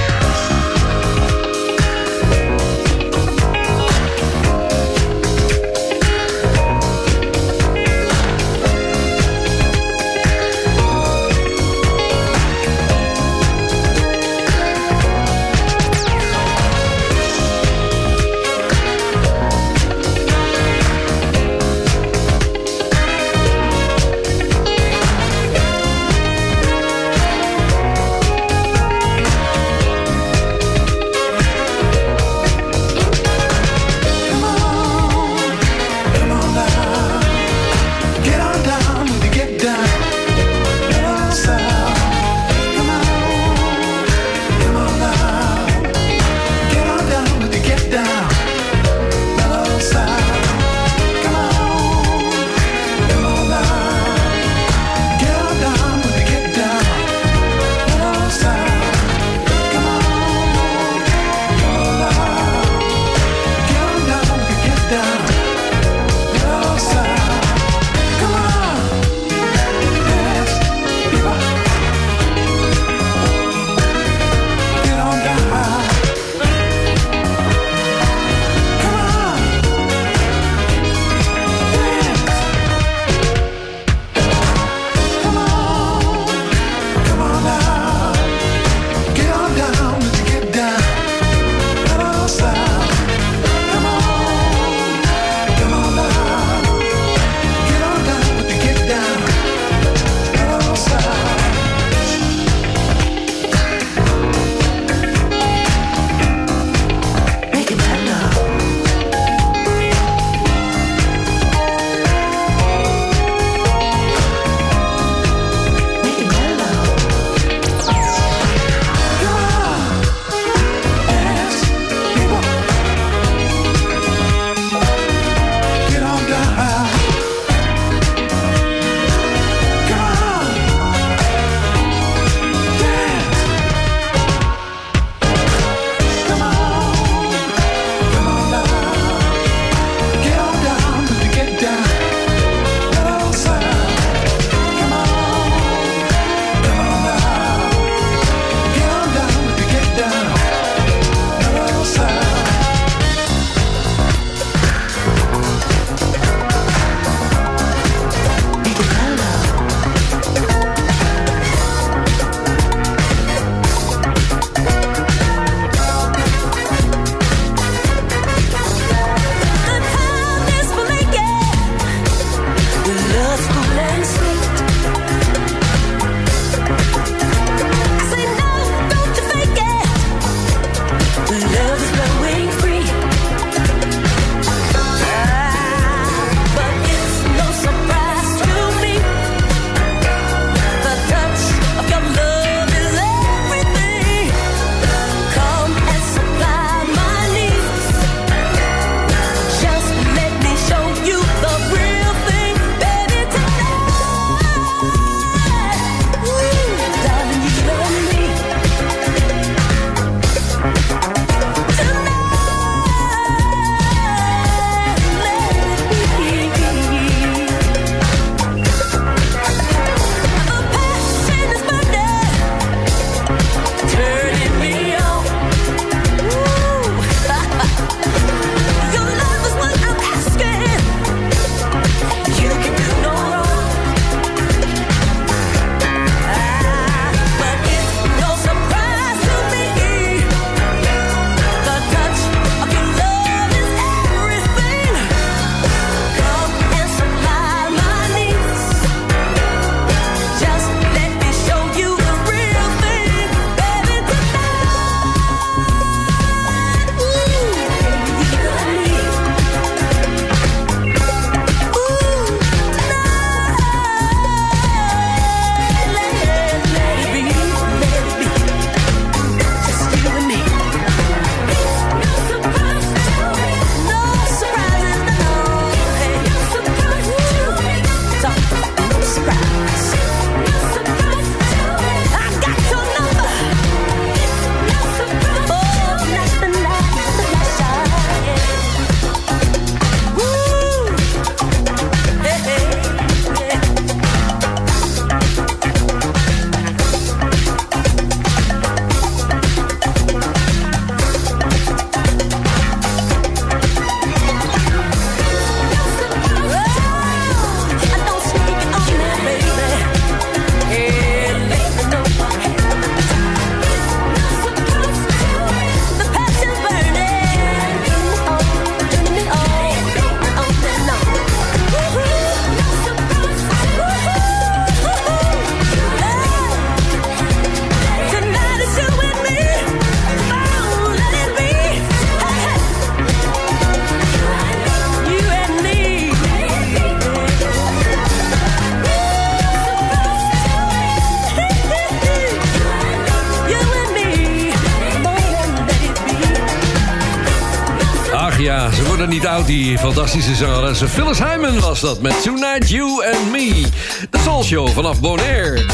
Die 349.49 349.77
fantastische 349.77 350.35
zangeres. 350.35 350.81
Phyllis 350.87 351.19
Hyman 351.19 351.59
was 351.59 351.79
dat 351.79 352.01
met 352.01 352.23
Tonight 352.23 352.69
You 352.69 353.05
and 353.05 353.31
Me. 353.31 353.63
De 354.09 354.17
Soul 354.23 354.43
Show 354.43 354.69
vanaf 354.69 354.99
Bonaire. 354.99 355.65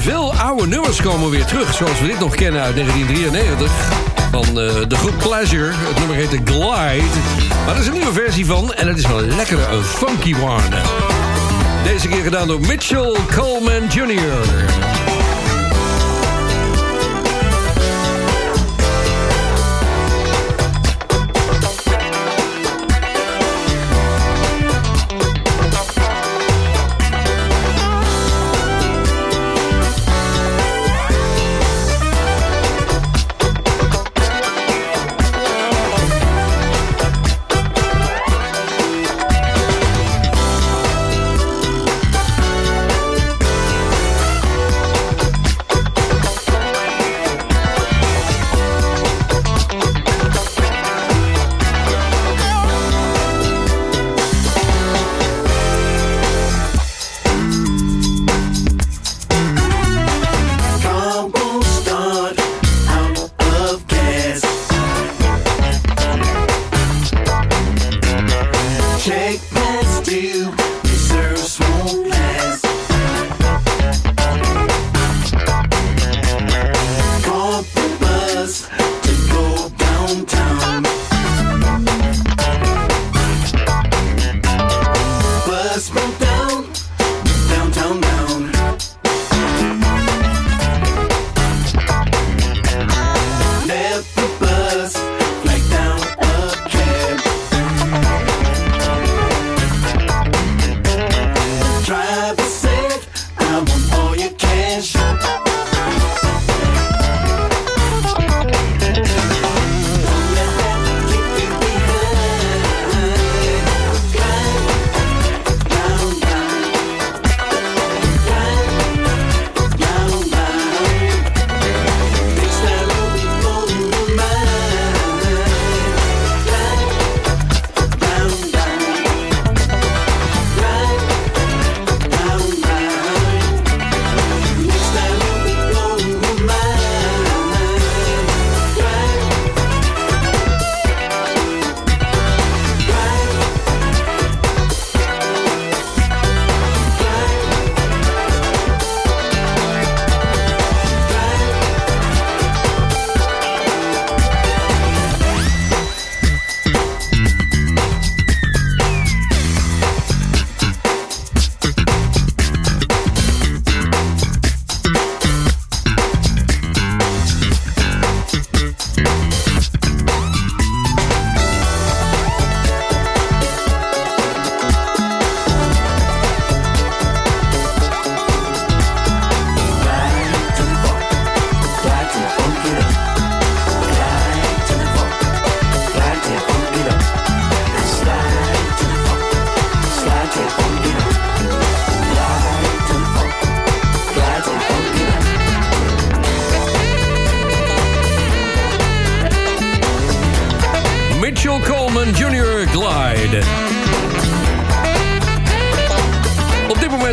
Veel 0.00 0.34
oude 0.34 0.66
nummers 0.66 1.02
komen 1.02 1.30
weer 1.30 1.44
terug, 1.44 1.74
zoals 1.74 2.00
we 2.00 2.06
dit 2.06 2.18
nog 2.18 2.34
kennen 2.34 2.62
uit 2.62 2.74
1993. 2.74 3.72
Van 4.30 4.44
eh, 4.44 4.88
de 4.88 4.96
groep 4.96 5.18
Pleasure. 5.18 5.72
Het 5.72 5.98
nummer 5.98 6.16
heette 6.16 6.40
Glide. 6.44 7.18
Maar 7.64 7.74
er 7.74 7.80
is 7.80 7.86
een 7.86 7.92
nieuwe 7.92 8.12
versie 8.12 8.46
van 8.46 8.74
en 8.74 8.88
het 8.88 8.98
is 8.98 9.06
wel 9.06 9.18
een 9.18 9.36
lekkere, 9.36 9.66
een 9.66 9.84
funky 9.84 10.34
one. 10.34 10.76
Deze 11.84 12.08
keer 12.08 12.22
gedaan 12.22 12.46
door 12.46 12.60
Mitchell 12.60 13.16
Coleman 13.34 13.86
Jr. 13.88 15.09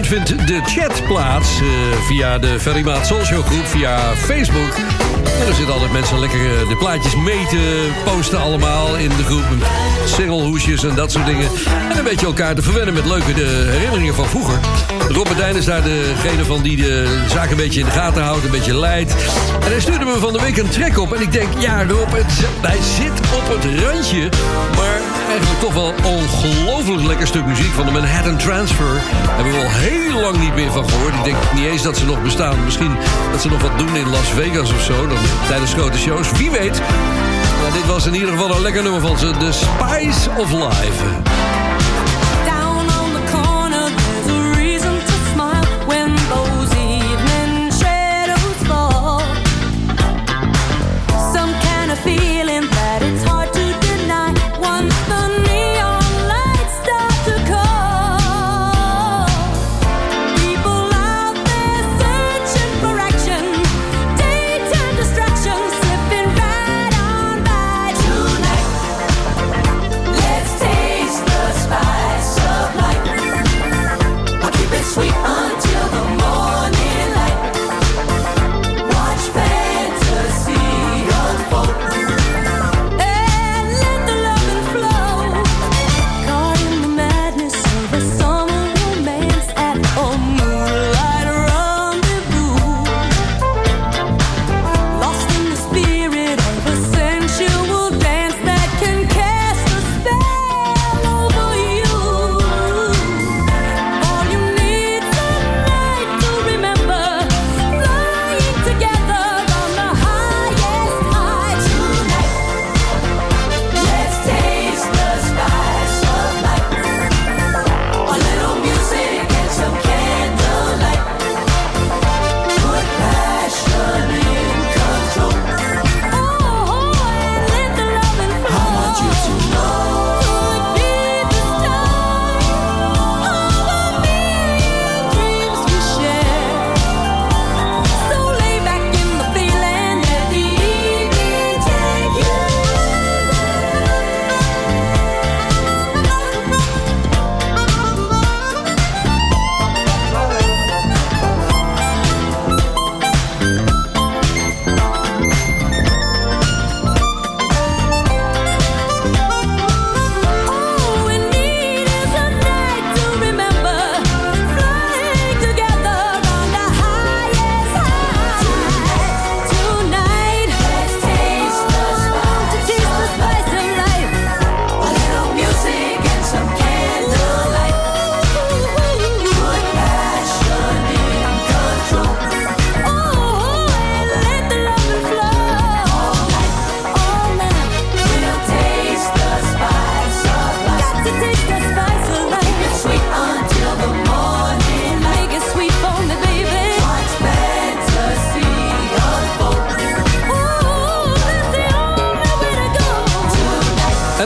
vindt 0.08 0.48
de 0.48 0.62
chat 0.66 1.04
plaats 1.08 1.60
eh, 1.60 1.68
via 2.08 2.38
de 2.38 2.60
Ferrymaat 2.60 3.08
Social 3.08 3.42
groep, 3.42 3.66
via 3.66 4.16
Facebook. 4.16 4.76
En 5.40 5.48
er 5.48 5.56
zitten 5.56 5.74
altijd 5.74 5.92
mensen 5.92 6.20
lekker 6.20 6.40
eh, 6.40 6.70
de 6.70 6.76
plaatjes 6.76 7.16
mee 7.16 7.46
te 7.50 7.90
posten 8.06 8.40
allemaal 8.40 8.96
in 8.96 9.10
de 9.10 9.24
groep. 9.24 9.46
Singelhoesjes 10.06 10.84
en 10.84 10.96
dat 10.96 11.12
soort 11.12 11.26
dingen. 11.26 11.50
En 11.92 11.98
een 11.98 12.04
beetje 12.04 12.26
elkaar 12.26 12.56
te 12.56 12.62
verwennen 12.62 12.94
met 12.94 13.06
leuke 13.06 13.34
de 13.34 13.68
herinneringen 13.70 14.14
van 14.14 14.26
vroeger. 14.26 14.60
Robert 15.10 15.56
is 15.56 15.66
daar 15.66 15.84
degene 15.84 16.46
van 16.46 16.62
die 16.62 16.76
de 16.76 17.24
zaak 17.30 17.50
een 17.50 17.58
beetje 17.58 17.80
in 17.80 17.86
de 17.86 17.92
gaten 17.92 18.24
houdt, 18.24 18.46
een 18.46 18.52
beetje 18.52 18.80
leidt. 18.80 19.12
En 19.64 19.72
hij 19.72 19.80
stuurde 19.80 20.06
me 20.06 20.18
van 20.20 20.34
de 20.34 20.42
week 20.42 20.58
een 20.58 20.70
track 20.70 20.98
op. 21.00 21.14
En 21.14 21.22
ik 21.22 21.32
denk, 21.32 21.50
ja 21.60 21.86
Rob, 21.88 22.12
het, 22.12 22.46
hij 22.62 22.80
zit 22.98 23.20
op 23.34 23.48
het 23.48 23.84
randje. 23.84 24.30
Maar 24.76 25.17
eigenlijk 25.28 25.60
toch 25.60 25.74
wel 25.74 25.94
ongelooflijk 26.04 27.04
lekker 27.04 27.28
stuk 27.28 27.46
muziek 27.46 27.72
van 27.72 27.86
de 27.86 27.92
Manhattan 27.92 28.38
Transfer. 28.38 29.02
Hebben 29.02 29.54
we 29.54 29.60
al 29.60 29.70
heel 29.70 30.22
lang 30.22 30.38
niet 30.38 30.56
meer 30.56 30.72
van 30.72 30.90
gehoord. 30.90 31.14
Ik 31.14 31.24
denk 31.24 31.38
niet 31.54 31.66
eens 31.66 31.82
dat 31.82 31.98
ze 31.98 32.06
nog 32.06 32.24
bestaan. 32.24 32.64
Misschien 32.64 32.98
dat 33.32 33.42
ze 33.42 33.50
nog 33.50 33.62
wat 33.62 33.78
doen 33.78 33.96
in 33.96 34.10
Las 34.10 34.30
Vegas 34.30 34.72
of 34.74 34.82
zo. 34.82 35.08
Dan, 35.08 35.18
tijdens 35.48 35.74
grote 35.74 35.98
shows. 35.98 36.32
Wie 36.32 36.52
weet. 36.52 36.82
Maar 37.62 37.72
dit 37.72 37.86
was 37.86 38.06
in 38.06 38.14
ieder 38.14 38.30
geval 38.30 38.56
een 38.56 38.62
lekker 38.62 38.84
nummer 38.84 39.02
van 39.02 39.18
ze. 39.18 39.32
The 39.32 39.52
Spice 39.52 40.30
of 40.38 40.52
Life. 40.52 41.37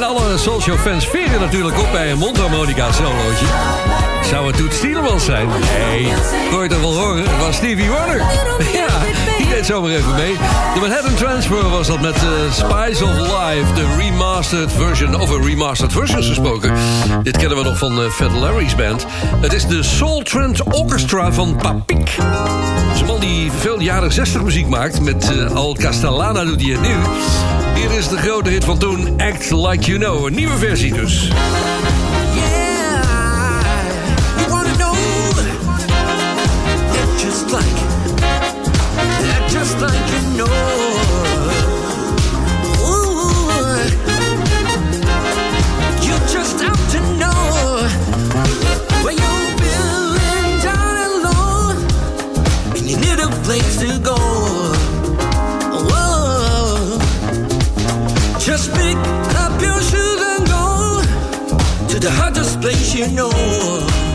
Soul 0.01 0.61
Show 0.61 0.77
fans 0.77 1.07
veren 1.07 1.39
natuurlijk 1.39 1.79
op 1.79 1.91
bij 1.91 2.11
een 2.11 2.17
mondharmonica 2.17 2.91
solootje. 2.91 3.45
Zou 4.29 4.47
het 4.47 4.57
Toet 4.57 4.73
Stielemans 4.73 5.25
zijn? 5.25 5.47
Nee, 5.47 6.13
kon 6.51 6.63
je 6.63 6.69
toch 6.69 6.79
wel 6.79 6.93
horen? 6.93 7.23
Het 7.23 7.45
was 7.45 7.55
Stevie 7.55 7.89
Wonder. 7.89 8.17
Ja, 8.73 8.87
die 9.37 9.47
deed 9.47 9.65
zomaar 9.65 9.91
even 9.91 10.15
mee. 10.15 10.33
De 10.73 10.79
Manhattan 10.79 11.13
Transfer 11.13 11.69
was 11.69 11.87
dat 11.87 12.01
met 12.01 12.15
eh, 12.15 12.51
Spice 12.51 13.03
of 13.03 13.17
Life, 13.17 13.73
de 13.73 13.95
remastered 13.97 14.71
version. 14.71 15.15
Over 15.15 15.43
remastered 15.43 15.93
versions 15.93 16.27
gesproken. 16.27 16.73
Dit 17.23 17.37
kennen 17.37 17.57
we 17.57 17.63
nog 17.63 17.77
van 17.77 18.01
eh, 18.01 18.09
Fat 18.09 18.31
Larry's 18.31 18.75
band. 18.75 19.05
Het 19.41 19.53
is 19.53 19.65
de 19.65 19.83
Soul 19.83 20.21
Trance 20.21 20.63
Orchestra 20.63 21.31
van 21.31 21.55
Papik. 21.55 22.17
Dat 22.91 22.99
is 22.99 23.07
een 23.07 23.13
man 23.13 23.19
die 23.19 23.51
veel 23.51 23.79
jaren 23.79 24.11
60 24.11 24.43
muziek 24.43 24.67
maakt. 24.67 25.01
Met 25.01 25.31
eh, 25.31 25.55
Al 25.55 25.75
Castellana 25.75 26.43
doet 26.43 26.61
hij 26.61 26.71
het 26.71 26.81
nu. 26.81 26.95
Hier 27.75 27.97
is 27.97 28.07
de 28.07 28.17
grote 28.17 28.49
hit 28.49 28.63
van 28.63 28.77
toen, 28.77 29.21
Act 29.21 29.51
Like 29.51 29.85
You 29.85 29.97
Know. 29.97 30.25
Een 30.25 30.33
nieuwe 30.33 30.57
versie 30.57 30.93
dus. 30.93 31.31
Just 58.61 58.75
pick 58.75 58.95
up 59.41 59.59
your 59.59 59.81
shoes 59.81 60.21
and 60.21 60.45
go 60.45 61.01
to 61.87 61.99
the 61.99 62.11
hottest 62.11 62.61
place 62.61 62.93
you 62.93 63.07
know. 63.07 64.10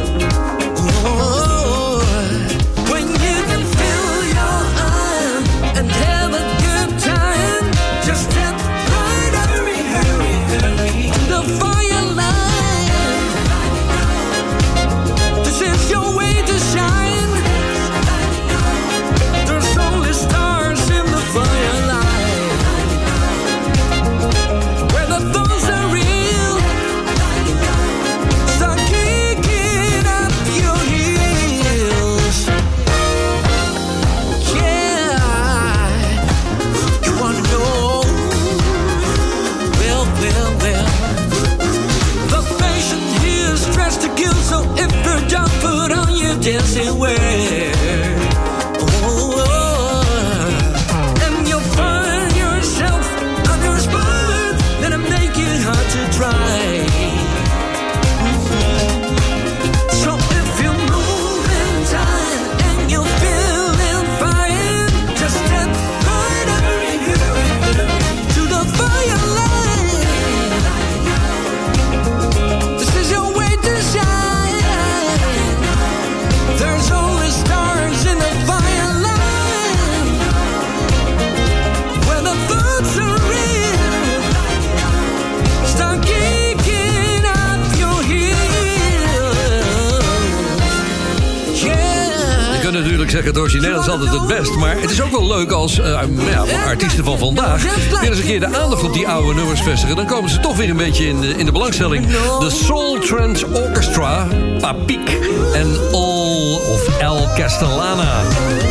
Zeggen, 93.16 93.34
het 93.34 93.42
origineel 93.42 93.80
is 93.80 93.88
altijd 93.88 94.10
het 94.10 94.26
best. 94.26 94.56
Maar 94.56 94.80
het 94.80 94.90
is 94.90 95.02
ook 95.02 95.10
wel 95.10 95.26
leuk 95.26 95.50
als 95.50 95.78
eh, 95.78 96.00
ja, 96.30 96.44
artiesten 96.66 97.04
van 97.04 97.18
vandaag... 97.18 97.62
weer 98.00 98.10
eens 98.10 98.18
een 98.18 98.24
keer 98.24 98.40
de 98.40 98.58
aandacht 98.58 98.82
op 98.82 98.92
die 98.92 99.08
oude 99.08 99.34
nummers 99.34 99.60
vestigen. 99.60 99.96
Dan 99.96 100.06
komen 100.06 100.30
ze 100.30 100.40
toch 100.40 100.56
weer 100.56 100.70
een 100.70 100.76
beetje 100.76 101.08
in 101.08 101.20
de, 101.20 101.28
in 101.28 101.46
de 101.46 101.52
belangstelling. 101.52 102.06
De 102.38 102.50
Soul 102.50 102.98
Trance 102.98 103.46
Orchestra, 103.46 104.26
Papik 104.60 105.18
en 105.54 105.66
All 105.92 106.54
of 106.54 106.98
El 106.98 107.28
Castellana. 107.36 108.20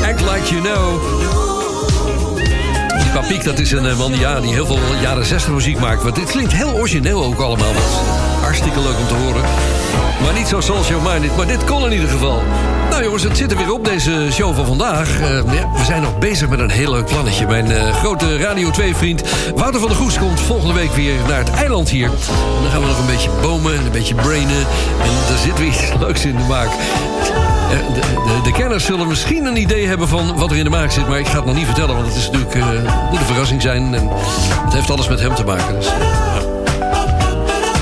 Act 0.03 0.21
Like 0.21 0.55
You 0.55 0.61
Know. 0.61 1.01
Die 3.01 3.11
Papik, 3.13 3.43
dat 3.43 3.59
is 3.59 3.71
een 3.71 3.85
eh, 3.85 3.97
man 3.97 4.11
die, 4.11 4.19
ja, 4.19 4.39
die 4.39 4.53
heel 4.53 4.65
veel 4.65 4.79
jaren 5.01 5.25
60 5.25 5.53
muziek 5.53 5.79
maakt. 5.79 6.03
Want 6.03 6.15
dit 6.15 6.31
klinkt 6.31 6.53
heel 6.53 6.73
origineel 6.73 7.23
ook 7.23 7.39
allemaal. 7.39 7.73
Hartstikke 8.41 8.79
leuk 8.79 8.97
om 8.99 9.07
te 9.07 9.13
horen. 9.13 9.41
Maar 10.23 10.33
niet 10.33 10.47
zo 10.47 10.61
social 10.61 10.99
minded, 10.99 11.35
maar 11.35 11.47
dit 11.47 11.63
kon 11.63 11.85
in 11.85 11.91
ieder 11.91 12.09
geval. 12.09 12.41
Nou 12.89 13.03
jongens, 13.03 13.23
het 13.23 13.37
zit 13.37 13.51
er 13.51 13.57
weer 13.57 13.73
op 13.73 13.85
deze 13.85 14.27
show 14.31 14.55
van 14.55 14.65
vandaag. 14.65 15.19
Eh, 15.19 15.29
ja, 15.29 15.71
we 15.77 15.83
zijn 15.85 16.01
nog 16.01 16.17
bezig 16.17 16.49
met 16.49 16.59
een 16.59 16.69
heel 16.69 16.91
leuk 16.91 17.05
plannetje. 17.05 17.47
Mijn 17.47 17.71
eh, 17.71 17.93
grote 17.95 18.37
Radio 18.37 18.69
2-vriend 18.71 19.23
Wouter 19.55 19.79
van 19.79 19.89
der 19.89 19.97
Goes 19.97 20.17
komt 20.17 20.39
volgende 20.39 20.73
week 20.73 20.91
weer 20.91 21.13
naar 21.27 21.37
het 21.37 21.49
eiland 21.49 21.89
hier. 21.89 22.05
En 22.05 22.61
dan 22.61 22.71
gaan 22.71 22.81
we 22.81 22.87
nog 22.87 22.99
een 22.99 23.05
beetje 23.05 23.29
bomen 23.41 23.75
en 23.75 23.85
een 23.85 23.91
beetje 23.91 24.15
brainen. 24.15 24.57
En 25.01 25.33
er 25.33 25.39
zit 25.43 25.57
weer 25.57 25.67
iets 25.67 25.81
leuks 25.99 26.25
in 26.25 26.35
de 26.35 26.43
maak. 26.47 26.67
Eh, 26.67 26.73
De, 27.93 27.99
de, 28.01 28.41
de 28.43 28.51
kenners 28.51 28.85
zullen 28.85 29.07
misschien 29.07 29.45
een 29.45 29.57
idee 29.57 29.87
hebben 29.87 30.07
van 30.07 30.37
wat 30.37 30.51
er 30.51 30.57
in 30.57 30.63
de 30.63 30.69
maak 30.69 30.91
zit... 30.91 31.07
maar 31.07 31.19
ik 31.19 31.27
ga 31.27 31.35
het 31.35 31.45
nog 31.45 31.55
niet 31.55 31.65
vertellen, 31.65 31.95
want 31.95 32.07
het 32.07 32.15
is 32.15 32.29
natuurlijk, 32.29 32.55
moet 33.09 33.19
een 33.19 33.25
verrassing 33.25 33.61
zijn. 33.61 33.93
En 33.93 34.09
het 34.65 34.73
heeft 34.73 34.89
alles 34.89 35.07
met 35.07 35.19
hem 35.19 35.35
te 35.35 35.43
maken. 35.43 35.75
Dus. 35.75 35.87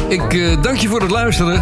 Ik 0.08 0.64
dank 0.64 0.78
je 0.78 0.88
voor 0.88 1.02
het 1.02 1.12
luisteren. 1.12 1.62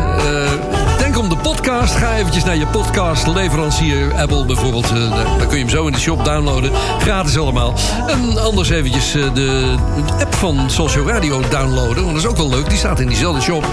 De 1.29 1.37
podcast. 1.41 1.95
Ga 1.95 2.15
eventjes 2.15 2.43
naar 2.43 2.55
je 2.55 2.67
podcastleverancier. 2.67 4.13
Apple 4.13 4.45
bijvoorbeeld. 4.45 4.91
eh, 4.91 5.15
daar, 5.15 5.25
daar 5.37 5.47
kun 5.47 5.57
je 5.57 5.63
hem 5.63 5.69
zo 5.69 5.85
in 5.87 5.93
de 5.93 5.99
shop 5.99 6.25
downloaden. 6.25 6.71
Gratis 6.99 7.37
allemaal. 7.37 7.73
En 8.07 8.43
anders 8.43 8.69
eventjes 8.69 9.15
eh, 9.15 9.33
de, 9.33 9.75
app 10.19 10.35
van 10.35 10.69
Social 10.69 11.07
Radio 11.07 11.41
downloaden. 11.49 12.03
Want 12.03 12.15
dat 12.15 12.23
is 12.23 12.25
ook 12.25 12.37
wel 12.37 12.49
leuk. 12.49 12.69
Die 12.69 12.77
staat 12.77 12.99
in 12.99 13.07
diezelfde 13.07 13.41
shop. 13.41 13.65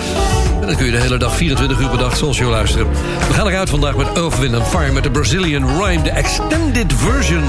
En 0.60 0.66
dan 0.66 0.76
kun 0.76 0.86
je 0.86 0.92
de 0.92 0.98
hele 1.00 1.16
dag, 1.16 1.36
24 1.36 1.80
uur 1.80 1.88
per 1.88 1.98
dag, 1.98 2.16
Social 2.16 2.50
luisteren. 2.50 2.86
We 3.28 3.34
gaan 3.34 3.46
eruit 3.46 3.70
vandaag 3.70 3.96
met 3.96 4.12
Earth, 4.12 4.38
Wind 4.38 4.66
Fire... 4.68 4.92
met 4.92 5.02
de 5.02 5.10
Brazilian 5.10 5.82
Rhyme, 5.82 6.02
de 6.02 6.10
extended 6.10 6.92
version. 6.96 7.44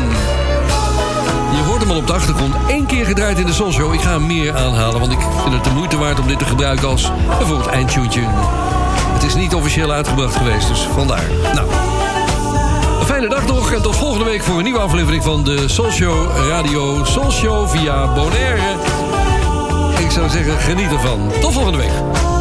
Je 1.55 1.63
hoort 1.65 1.81
hem 1.81 1.91
al 1.91 1.97
op 1.97 2.07
de 2.07 2.13
achtergrond. 2.13 2.55
Eén 2.67 2.85
keer 2.85 3.05
gedraaid 3.05 3.37
in 3.37 3.45
de 3.45 3.53
Show. 3.53 3.93
Ik 3.93 4.01
ga 4.01 4.11
hem 4.11 4.27
meer 4.27 4.55
aanhalen, 4.55 4.99
want 4.99 5.11
ik 5.11 5.19
vind 5.41 5.53
het 5.53 5.63
de 5.63 5.69
moeite 5.69 5.97
waard 5.97 6.19
om 6.19 6.27
dit 6.27 6.39
te 6.39 6.45
gebruiken 6.45 6.87
als 6.87 7.11
bijvoorbeeld 7.37 7.67
eindtune. 7.67 8.78
Is 9.29 9.35
niet 9.35 9.55
officieel 9.55 9.91
uitgebracht 9.91 10.35
geweest, 10.35 10.67
dus 10.67 10.79
vandaar. 10.79 11.23
Nou, 11.53 11.67
een 12.99 13.05
fijne 13.05 13.29
dag 13.29 13.45
nog 13.47 13.71
en 13.71 13.81
tot 13.81 13.95
volgende 13.95 14.25
week 14.25 14.43
voor 14.43 14.57
een 14.57 14.63
nieuwe 14.63 14.79
aflevering 14.79 15.23
van 15.23 15.43
de 15.43 15.67
Show 15.67 16.37
Radio 16.47 17.05
Show 17.31 17.69
via 17.69 18.13
Bonaire. 18.13 18.61
Ik 19.99 20.11
zou 20.11 20.29
zeggen, 20.29 20.59
geniet 20.59 20.91
ervan. 20.91 21.31
Tot 21.41 21.53
volgende 21.53 21.77
week. 21.77 22.38